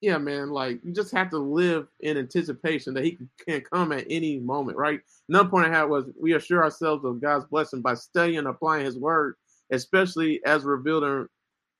[0.00, 4.06] yeah, man, like you just have to live in anticipation that he can come at
[4.08, 5.00] any moment, right?
[5.28, 8.84] Another point I had was we assure ourselves of God's blessing by studying and applying
[8.84, 9.34] his word,
[9.72, 11.28] especially as revealed in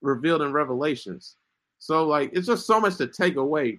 [0.03, 1.37] revealed in revelations.
[1.79, 3.79] So like it's just so much to take away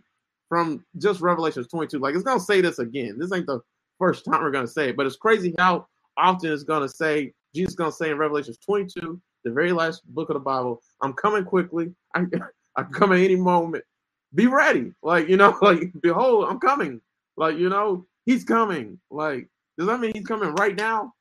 [0.49, 1.99] from just Revelations 22.
[1.99, 3.18] Like it's gonna say this again.
[3.19, 3.61] This ain't the
[3.99, 5.85] first time we're gonna say it, but it's crazy how
[6.18, 10.34] often it's gonna say Jesus gonna say in Revelations 22, the very last book of
[10.34, 11.93] the Bible, I'm coming quickly.
[12.15, 12.23] I
[12.76, 13.84] I come at any moment
[14.33, 14.93] be ready.
[15.03, 17.01] Like, you know, like, behold, I'm coming.
[17.37, 18.99] Like, you know, he's coming.
[19.09, 21.13] Like, does that mean he's coming right now?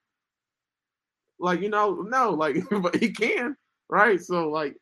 [1.38, 3.56] Like, you know, no, like, but he can,
[3.88, 4.20] right?
[4.20, 4.76] So, like,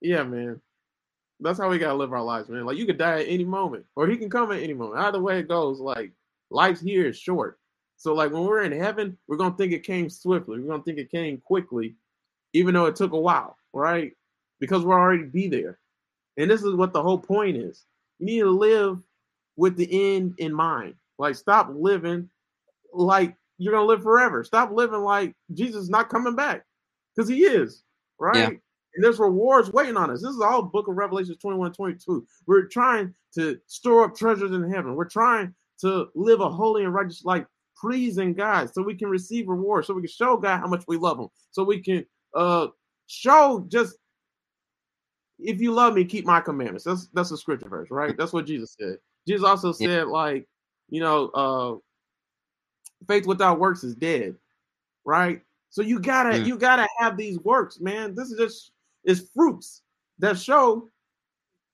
[0.00, 0.60] yeah, man.
[1.40, 2.64] That's how we gotta live our lives, man.
[2.64, 5.00] Like you could die at any moment, or he can come at any moment.
[5.00, 6.12] Either way it goes, like
[6.50, 7.58] life here is short.
[7.96, 10.60] So, like when we're in heaven, we're gonna think it came swiftly.
[10.60, 11.96] We're gonna think it came quickly,
[12.52, 14.12] even though it took a while, right?
[14.60, 15.78] Because we're already be there.
[16.36, 17.84] And this is what the whole point is.
[18.18, 18.98] You need to live
[19.56, 20.94] with the end in mind.
[21.18, 22.28] Like, stop living
[22.92, 24.42] like you're gonna live forever.
[24.42, 26.64] Stop living like Jesus is not coming back,
[27.14, 27.84] because he is,
[28.18, 28.36] right?
[28.36, 28.48] Yeah.
[28.48, 30.22] And there's rewards waiting on us.
[30.22, 32.26] This is all Book of Revelations 21, 22.
[32.46, 34.94] We're trying to store up treasures in heaven.
[34.94, 37.44] We're trying to live a holy and righteous life,
[37.76, 40.96] pleasing God, so we can receive rewards, so we can show God how much we
[40.96, 42.04] love Him, so we can
[42.34, 42.68] uh
[43.06, 43.96] show just
[45.38, 46.84] if you love me, keep my commandments.
[46.84, 48.16] That's that's a scripture verse, right?
[48.16, 48.96] That's what Jesus said.
[49.26, 50.02] Jesus also said, yeah.
[50.02, 50.46] like,
[50.88, 51.76] you know, uh
[53.08, 54.36] faith without works is dead,
[55.04, 55.40] right?
[55.70, 56.46] So you gotta mm.
[56.46, 58.14] you gotta have these works, man.
[58.14, 58.72] This is just
[59.04, 59.82] is fruits
[60.18, 60.90] that show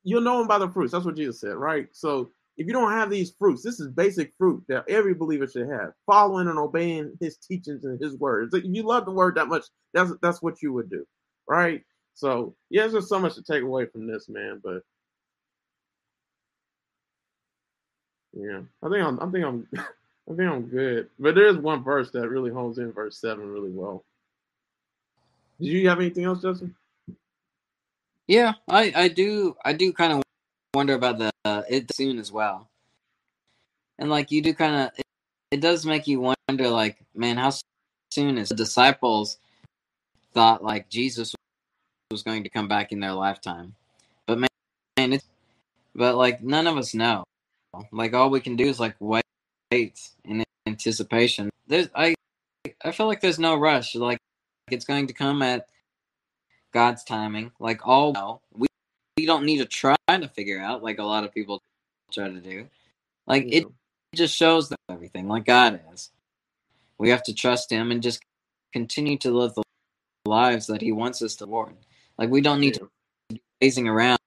[0.02, 0.92] you'll know them by the fruits.
[0.92, 1.88] That's what Jesus said, right?
[1.92, 5.68] So if you don't have these fruits, this is basic fruit that every believer should
[5.68, 8.54] have, following and obeying his teachings and his words.
[8.54, 9.64] If you love the word that much,
[9.94, 11.06] that's that's what you would do,
[11.48, 11.82] right?
[12.20, 14.60] So yeah, there's just so much to take away from this, man.
[14.62, 14.82] But
[18.34, 21.08] yeah, I think I'm, I think I'm, I think I'm good.
[21.18, 24.04] But there's one verse that really holds in verse seven really well.
[25.58, 26.74] Did you have anything else, Justin?
[28.28, 30.22] Yeah, I, I do, I do kind of
[30.74, 32.68] wonder about the uh, it soon as well,
[33.98, 35.06] and like you do kind of, it,
[35.52, 37.52] it does make you wonder, like, man, how
[38.12, 39.38] soon is the disciples
[40.34, 41.34] thought like Jesus
[42.10, 43.74] was going to come back in their lifetime.
[44.26, 44.48] But man,
[44.96, 45.24] man it's
[45.94, 47.24] but like none of us know.
[47.92, 49.24] Like all we can do is like wait
[49.70, 51.50] in anticipation.
[51.66, 52.14] There's I
[52.84, 53.94] I feel like there's no rush.
[53.94, 54.18] Like
[54.70, 55.68] it's going to come at
[56.72, 57.52] God's timing.
[57.60, 58.66] Like all know, we
[59.16, 61.60] we don't need to try to figure out like a lot of people
[62.12, 62.66] try to do.
[63.26, 63.66] Like it
[64.14, 66.10] just shows them everything like God is.
[66.98, 68.20] We have to trust him and just
[68.72, 69.62] continue to live the
[70.24, 71.74] lives that he wants us to live.
[72.18, 72.90] Like we don't need to
[73.28, 74.18] be gazing around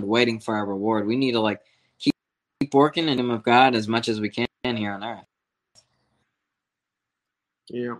[0.00, 1.06] waiting for our reward.
[1.06, 1.60] We need to like
[1.98, 2.14] keep,
[2.60, 5.24] keep working in the name of God as much as we can here on earth.
[7.68, 7.96] Yeah.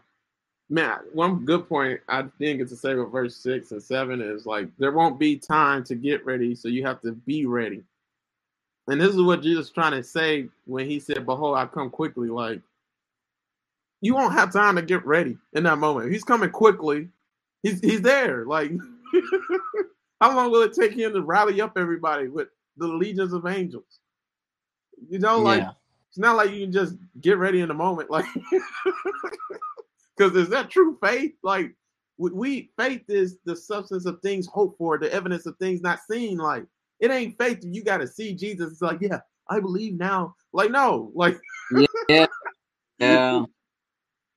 [0.69, 4.47] Matt, one good point I didn't get to say with verse six and seven is
[4.47, 7.85] like there won't be time to get ready, so you have to be ready.
[8.89, 11.91] And this is what Jesus is trying to say when he said, Behold, I come
[11.91, 12.29] quickly.
[12.29, 12.61] Like
[14.01, 16.13] you won't have time to get ready in that moment.
[16.13, 17.09] He's coming quickly.
[17.63, 18.45] He's he's there.
[18.47, 18.73] Like
[20.21, 24.01] How long will it take him to rally up everybody with the legions of angels?
[25.09, 25.73] You know, like yeah.
[26.09, 28.25] it's not like you can just get ready in a moment, like
[30.17, 31.35] because is that true faith?
[31.43, 31.75] Like
[32.19, 36.39] we faith is the substance of things hoped for, the evidence of things not seen.
[36.39, 36.65] Like
[36.99, 37.59] it ain't faith.
[37.63, 38.73] You got to see Jesus.
[38.73, 39.21] It's like, yeah,
[39.51, 40.35] I believe now.
[40.55, 41.39] Like no, like
[42.09, 42.27] yeah,
[42.99, 43.45] yeah.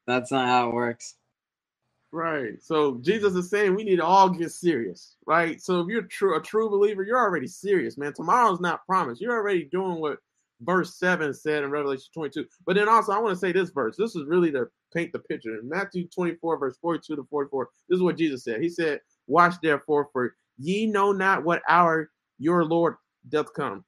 [0.07, 1.15] That's not how it works.
[2.11, 2.61] Right.
[2.61, 5.61] So Jesus is saying we need to all get serious, right?
[5.61, 8.13] So if you're true a true believer, you're already serious, man.
[8.13, 9.21] Tomorrow's not promised.
[9.21, 10.17] You're already doing what
[10.61, 12.45] verse 7 said in Revelation 22.
[12.65, 13.95] But then also I want to say this verse.
[13.95, 15.59] This is really to paint the picture.
[15.59, 18.59] In Matthew 24, verse 42 to 44, this is what Jesus said.
[18.59, 22.09] He said, Watch therefore, for ye know not what hour
[22.39, 22.95] your Lord
[23.29, 23.85] doth come.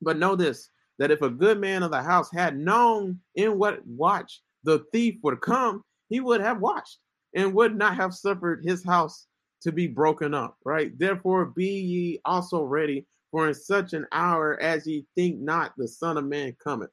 [0.00, 3.84] But know this that if a good man of the house had known in what
[3.86, 6.98] watch the thief would come, he would have watched
[7.34, 9.26] and would not have suffered his house
[9.62, 10.96] to be broken up, right?
[10.98, 15.88] Therefore, be ye also ready, For in such an hour as ye think not, the
[15.88, 16.90] Son of Man cometh.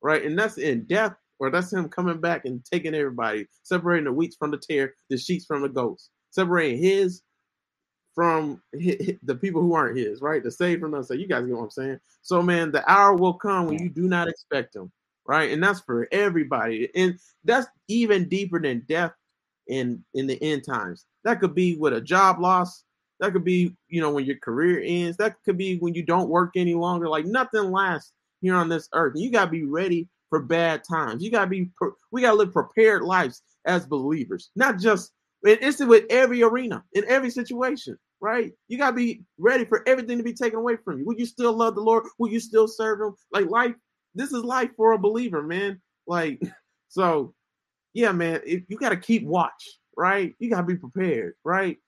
[0.00, 4.12] Right, and that's in death, or that's him coming back and taking everybody, separating the
[4.12, 7.22] wheat from the tare, the sheets from the goats, separating his
[8.14, 10.42] from the people who aren't his, right?
[10.42, 11.08] The saved from us.
[11.08, 12.00] So you guys get what I'm saying.
[12.22, 14.92] So man, the hour will come when you do not expect him,
[15.26, 15.50] right?
[15.50, 19.12] And that's for everybody, and that's even deeper than death
[19.68, 21.06] in in the end times.
[21.24, 22.84] That could be with a job loss.
[23.20, 25.16] That could be, you know, when your career ends.
[25.16, 27.08] That could be when you don't work any longer.
[27.08, 29.14] Like nothing lasts here on this earth.
[29.16, 31.22] You gotta be ready for bad times.
[31.22, 31.70] You gotta be.
[32.10, 35.12] We gotta live prepared lives as believers, not just.
[35.46, 38.50] It's with every arena, in every situation, right?
[38.68, 41.04] You gotta be ready for everything to be taken away from you.
[41.04, 42.04] Will you still love the Lord?
[42.18, 43.14] Will you still serve Him?
[43.30, 43.74] Like life,
[44.14, 45.82] this is life for a believer, man.
[46.06, 46.40] Like,
[46.88, 47.34] so
[47.94, 50.34] yeah, man, if, you got to keep watch, right?
[50.38, 51.78] You got to be prepared, right?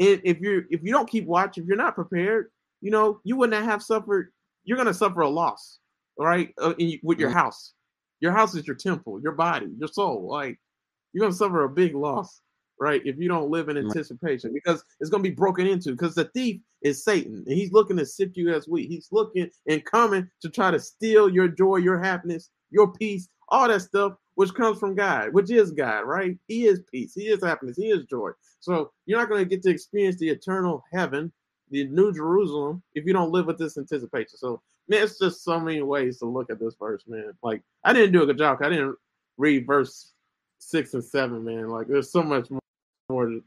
[0.00, 2.50] And if you're if you don't keep watch, if you're not prepared,
[2.80, 4.32] you know, you wouldn't have suffered.
[4.64, 5.78] You're gonna suffer a loss,
[6.18, 6.54] right?
[6.60, 7.74] Uh, in, with your house,
[8.20, 10.26] your house is your temple, your body, your soul.
[10.26, 10.58] Like
[11.12, 12.40] you're gonna suffer a big loss,
[12.80, 13.02] right?
[13.04, 15.90] If you don't live in anticipation, because it's gonna be broken into.
[15.90, 18.88] Because the thief is Satan, and he's looking to sift you as wheat.
[18.88, 23.68] He's looking and coming to try to steal your joy, your happiness, your peace, all
[23.68, 26.38] that stuff which comes from God, which is God, right?
[26.48, 28.30] He is peace, He is happiness, He is joy.
[28.60, 31.32] So you're not going to get to experience the eternal heaven,
[31.70, 34.36] the New Jerusalem, if you don't live with this anticipation.
[34.36, 37.32] So man, it's just so many ways to look at this verse, man.
[37.42, 38.58] Like I didn't do a good job.
[38.62, 38.96] I didn't
[39.36, 40.12] read verse
[40.58, 41.68] six and seven, man.
[41.68, 42.48] Like there's so much
[43.08, 43.40] more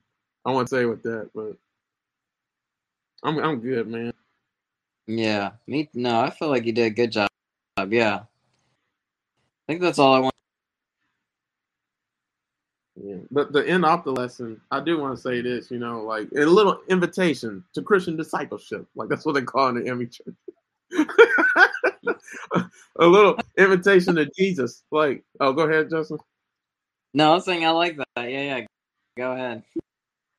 [0.45, 1.55] I want to say with that, but
[3.23, 4.13] I'm I'm good, man.
[5.07, 5.89] Yeah, me.
[5.93, 7.29] No, I feel like you did a good job.
[7.89, 8.23] Yeah,
[9.67, 10.33] I think that's all I want
[13.03, 13.15] yeah.
[13.31, 16.29] But the end of the lesson, I do want to say this, you know, like
[16.37, 18.87] a little invitation to Christian discipleship.
[18.95, 20.35] Like that's what they call in the Emmy church.
[22.99, 24.83] a little invitation to Jesus.
[24.91, 26.19] Like, oh, go ahead, Justin.
[27.13, 28.07] No, I'm saying I like that.
[28.17, 28.65] Yeah, yeah.
[29.17, 29.63] Go ahead.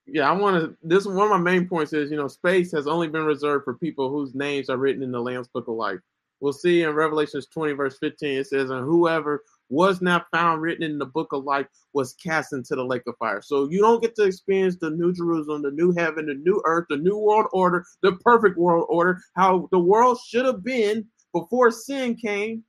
[0.07, 0.77] Yeah, I want to.
[0.83, 3.75] This one of my main points is, you know, space has only been reserved for
[3.75, 6.01] people whose names are written in the Lamb's Book of Life.
[6.41, 10.83] We'll see in Revelations 20, verse 15, it says, And whoever was not found written
[10.83, 13.41] in the book of life was cast into the lake of fire.
[13.41, 16.87] So you don't get to experience the new Jerusalem, the new heaven, the new earth,
[16.91, 21.71] the new world order, the perfect world order, how the world should have been before
[21.71, 22.63] sin came.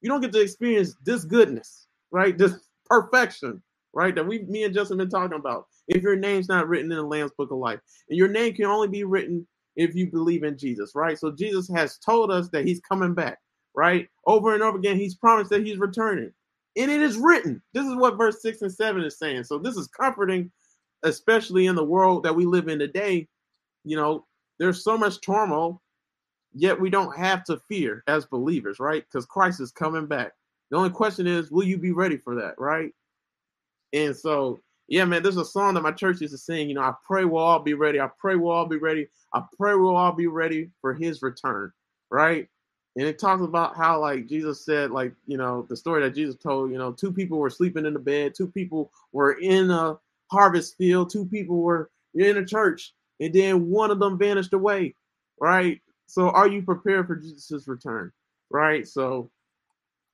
[0.00, 2.36] You don't get to experience this goodness, right?
[2.36, 2.54] This
[2.86, 3.62] perfection,
[3.94, 4.14] right?
[4.14, 5.66] That we, me and Justin, been talking about.
[5.88, 8.66] If your name's not written in the Lamb's Book of Life, and your name can
[8.66, 9.46] only be written
[9.76, 11.18] if you believe in Jesus, right?
[11.18, 13.38] So Jesus has told us that He's coming back,
[13.74, 14.08] right?
[14.26, 16.32] Over and over again, He's promised that He's returning
[16.76, 17.62] and it is written.
[17.74, 19.44] This is what verse 6 and 7 is saying.
[19.44, 20.50] So this is comforting,
[21.02, 23.28] especially in the world that we live in today.
[23.84, 24.26] You know,
[24.58, 25.82] there's so much turmoil,
[26.54, 29.04] yet we don't have to fear as believers, right?
[29.04, 30.32] Because Christ is coming back.
[30.70, 32.90] The only question is, will you be ready for that, right?
[33.92, 34.60] And so,
[34.92, 36.68] yeah, man, there's a song that my church used to sing.
[36.68, 38.00] You know, I pray we'll all be ready.
[38.00, 39.08] I pray we'll all be ready.
[39.32, 41.72] I pray we'll all be ready for his return,
[42.10, 42.48] right?
[42.96, 46.36] and it talks about how like jesus said like you know the story that jesus
[46.36, 49.96] told you know two people were sleeping in the bed two people were in a
[50.30, 54.94] harvest field two people were in a church and then one of them vanished away
[55.40, 58.12] right so are you prepared for jesus' return
[58.50, 59.30] right so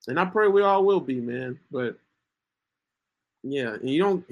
[0.06, 1.96] and i pray we all will be man but
[3.42, 4.24] yeah you don't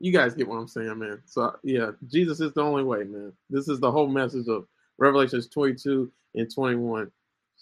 [0.00, 3.32] you guys get what i'm saying man so yeah jesus is the only way man
[3.50, 4.66] this is the whole message of
[4.98, 7.10] revelations 22 and 21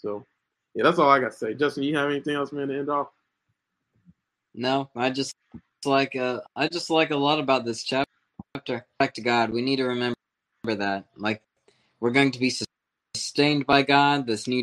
[0.03, 0.27] so,
[0.75, 1.55] yeah, that's all I got to say.
[1.55, 3.09] Justin, you have anything else, man, to end off?
[4.55, 5.33] No, I just
[5.85, 8.85] like uh, I just like a lot about this chapter.
[8.99, 10.17] Back to God, we need to remember
[10.67, 11.43] that, like,
[12.01, 12.55] we're going to be
[13.17, 14.27] sustained by God.
[14.27, 14.63] This new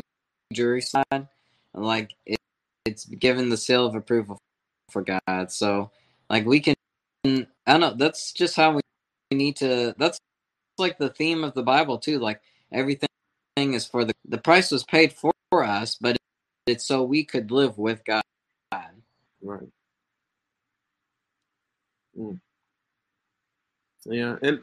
[0.52, 1.28] Jerusalem, and
[1.74, 2.38] like it,
[2.84, 4.38] it's given the seal of approval
[4.90, 5.50] for God.
[5.50, 5.90] So,
[6.28, 6.74] like, we can.
[7.24, 7.94] I don't know.
[7.96, 8.82] That's just how we
[9.32, 9.94] need to.
[9.98, 10.18] That's
[10.78, 12.18] like the theme of the Bible too.
[12.18, 12.40] Like
[12.72, 13.08] everything
[13.56, 15.32] is for the the price was paid for
[15.64, 16.16] us, but
[16.66, 18.22] it's so we could live with God.
[19.42, 19.68] Right.
[22.18, 22.40] Mm.
[24.06, 24.60] Yeah, and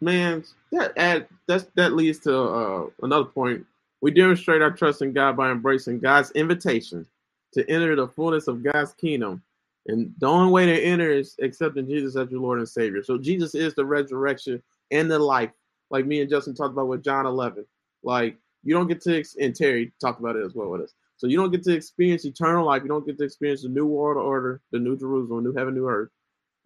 [0.00, 3.66] man, that add that's that leads to uh, another point.
[4.00, 7.06] We demonstrate our trust in God by embracing God's invitation
[7.54, 9.42] to enter the fullness of God's kingdom.
[9.88, 13.02] And the only way to enter is accepting Jesus as your Lord and Savior.
[13.02, 15.50] So Jesus is the resurrection and the life,
[15.90, 17.64] like me and Justin talked about with John 11.
[18.02, 20.94] Like you don't get to, and Terry talked about it as well with us.
[21.16, 22.82] So you don't get to experience eternal life.
[22.82, 25.88] You don't get to experience the new world order, the new Jerusalem, new heaven, new
[25.88, 26.10] earth,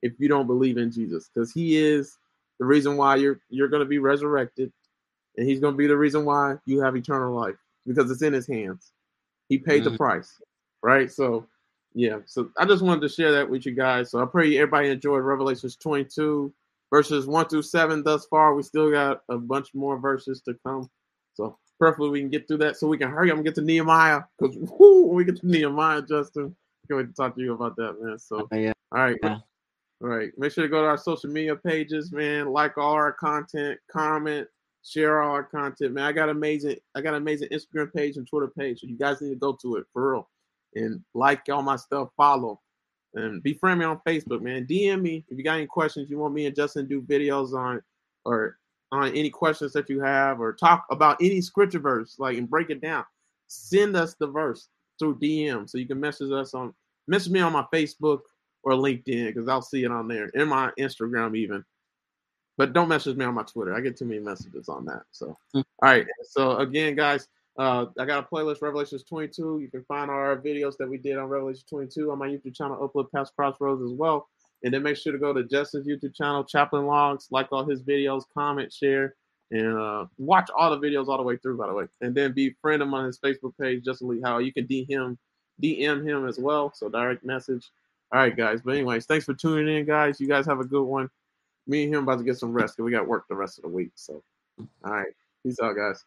[0.02, 2.18] if you don't believe in Jesus, because He is
[2.58, 4.70] the reason why you're you're going to be resurrected.
[5.36, 8.32] and He's going to be the reason why you have eternal life because it's in
[8.32, 8.92] His hands.
[9.48, 9.92] He paid mm-hmm.
[9.92, 10.40] the price,
[10.82, 11.10] right?
[11.10, 11.46] So,
[11.94, 12.18] yeah.
[12.26, 14.10] So I just wanted to share that with you guys.
[14.10, 16.52] So I pray everybody enjoyed Revelations 22
[16.92, 18.54] verses one through seven thus far.
[18.54, 20.90] We still got a bunch more verses to come.
[21.34, 23.62] So preferably we can get through that so we can hurry up and get to
[23.62, 24.22] Nehemiah.
[24.38, 26.54] Because when we get to Nehemiah, Justin,
[26.86, 28.18] can't wait to talk to you about that, man.
[28.18, 28.72] So oh, yeah.
[28.92, 29.18] all right.
[29.22, 29.38] Yeah.
[30.02, 30.30] All right.
[30.36, 32.52] Make sure to go to our social media pages, man.
[32.52, 34.48] Like all our content, comment,
[34.84, 36.04] share all our content, man.
[36.04, 38.80] I got amazing, I got amazing Instagram page and Twitter page.
[38.80, 40.28] So you guys need to go to it for real.
[40.74, 42.60] And like all my stuff, follow.
[43.14, 44.66] And be friendly on Facebook, man.
[44.66, 47.82] DM me if you got any questions you want me and Justin do videos on
[48.24, 48.58] or
[48.90, 52.70] on any questions that you have or talk about any scripture verse, like and break
[52.70, 53.04] it down.
[53.48, 54.68] Send us the verse
[54.98, 56.72] through DM so you can message us on
[57.08, 58.20] message me on my Facebook
[58.62, 61.64] or LinkedIn because I'll see it on there and my Instagram even.
[62.58, 63.74] But don't message me on my Twitter.
[63.74, 65.02] I get too many messages on that.
[65.10, 65.64] So, mm.
[65.82, 66.06] all right.
[66.22, 67.26] So again, guys,
[67.58, 69.60] uh, I got a playlist, Revelations 22.
[69.60, 72.88] You can find our videos that we did on Revelation 22 on my YouTube channel,
[72.88, 74.28] Upload Past Crossroads as well.
[74.64, 77.82] And then make sure to go to Justin's YouTube channel, Chaplain Logs, like all his
[77.82, 79.16] videos, comment, share,
[79.50, 81.84] and uh, watch all the videos all the way through, by the way.
[82.00, 84.42] And then be friend him on his Facebook page, Justin Lee Howell.
[84.42, 85.18] You can DM him,
[85.62, 86.72] DM him as well.
[86.74, 87.70] So direct message.
[88.12, 88.60] All right, guys.
[88.64, 90.20] But anyways, thanks for tuning in, guys.
[90.20, 91.10] You guys have a good one.
[91.66, 93.62] Me and him about to get some rest because we got work the rest of
[93.62, 93.90] the week.
[93.94, 94.22] So,
[94.84, 95.12] all right.
[95.42, 96.04] Peace out, guys.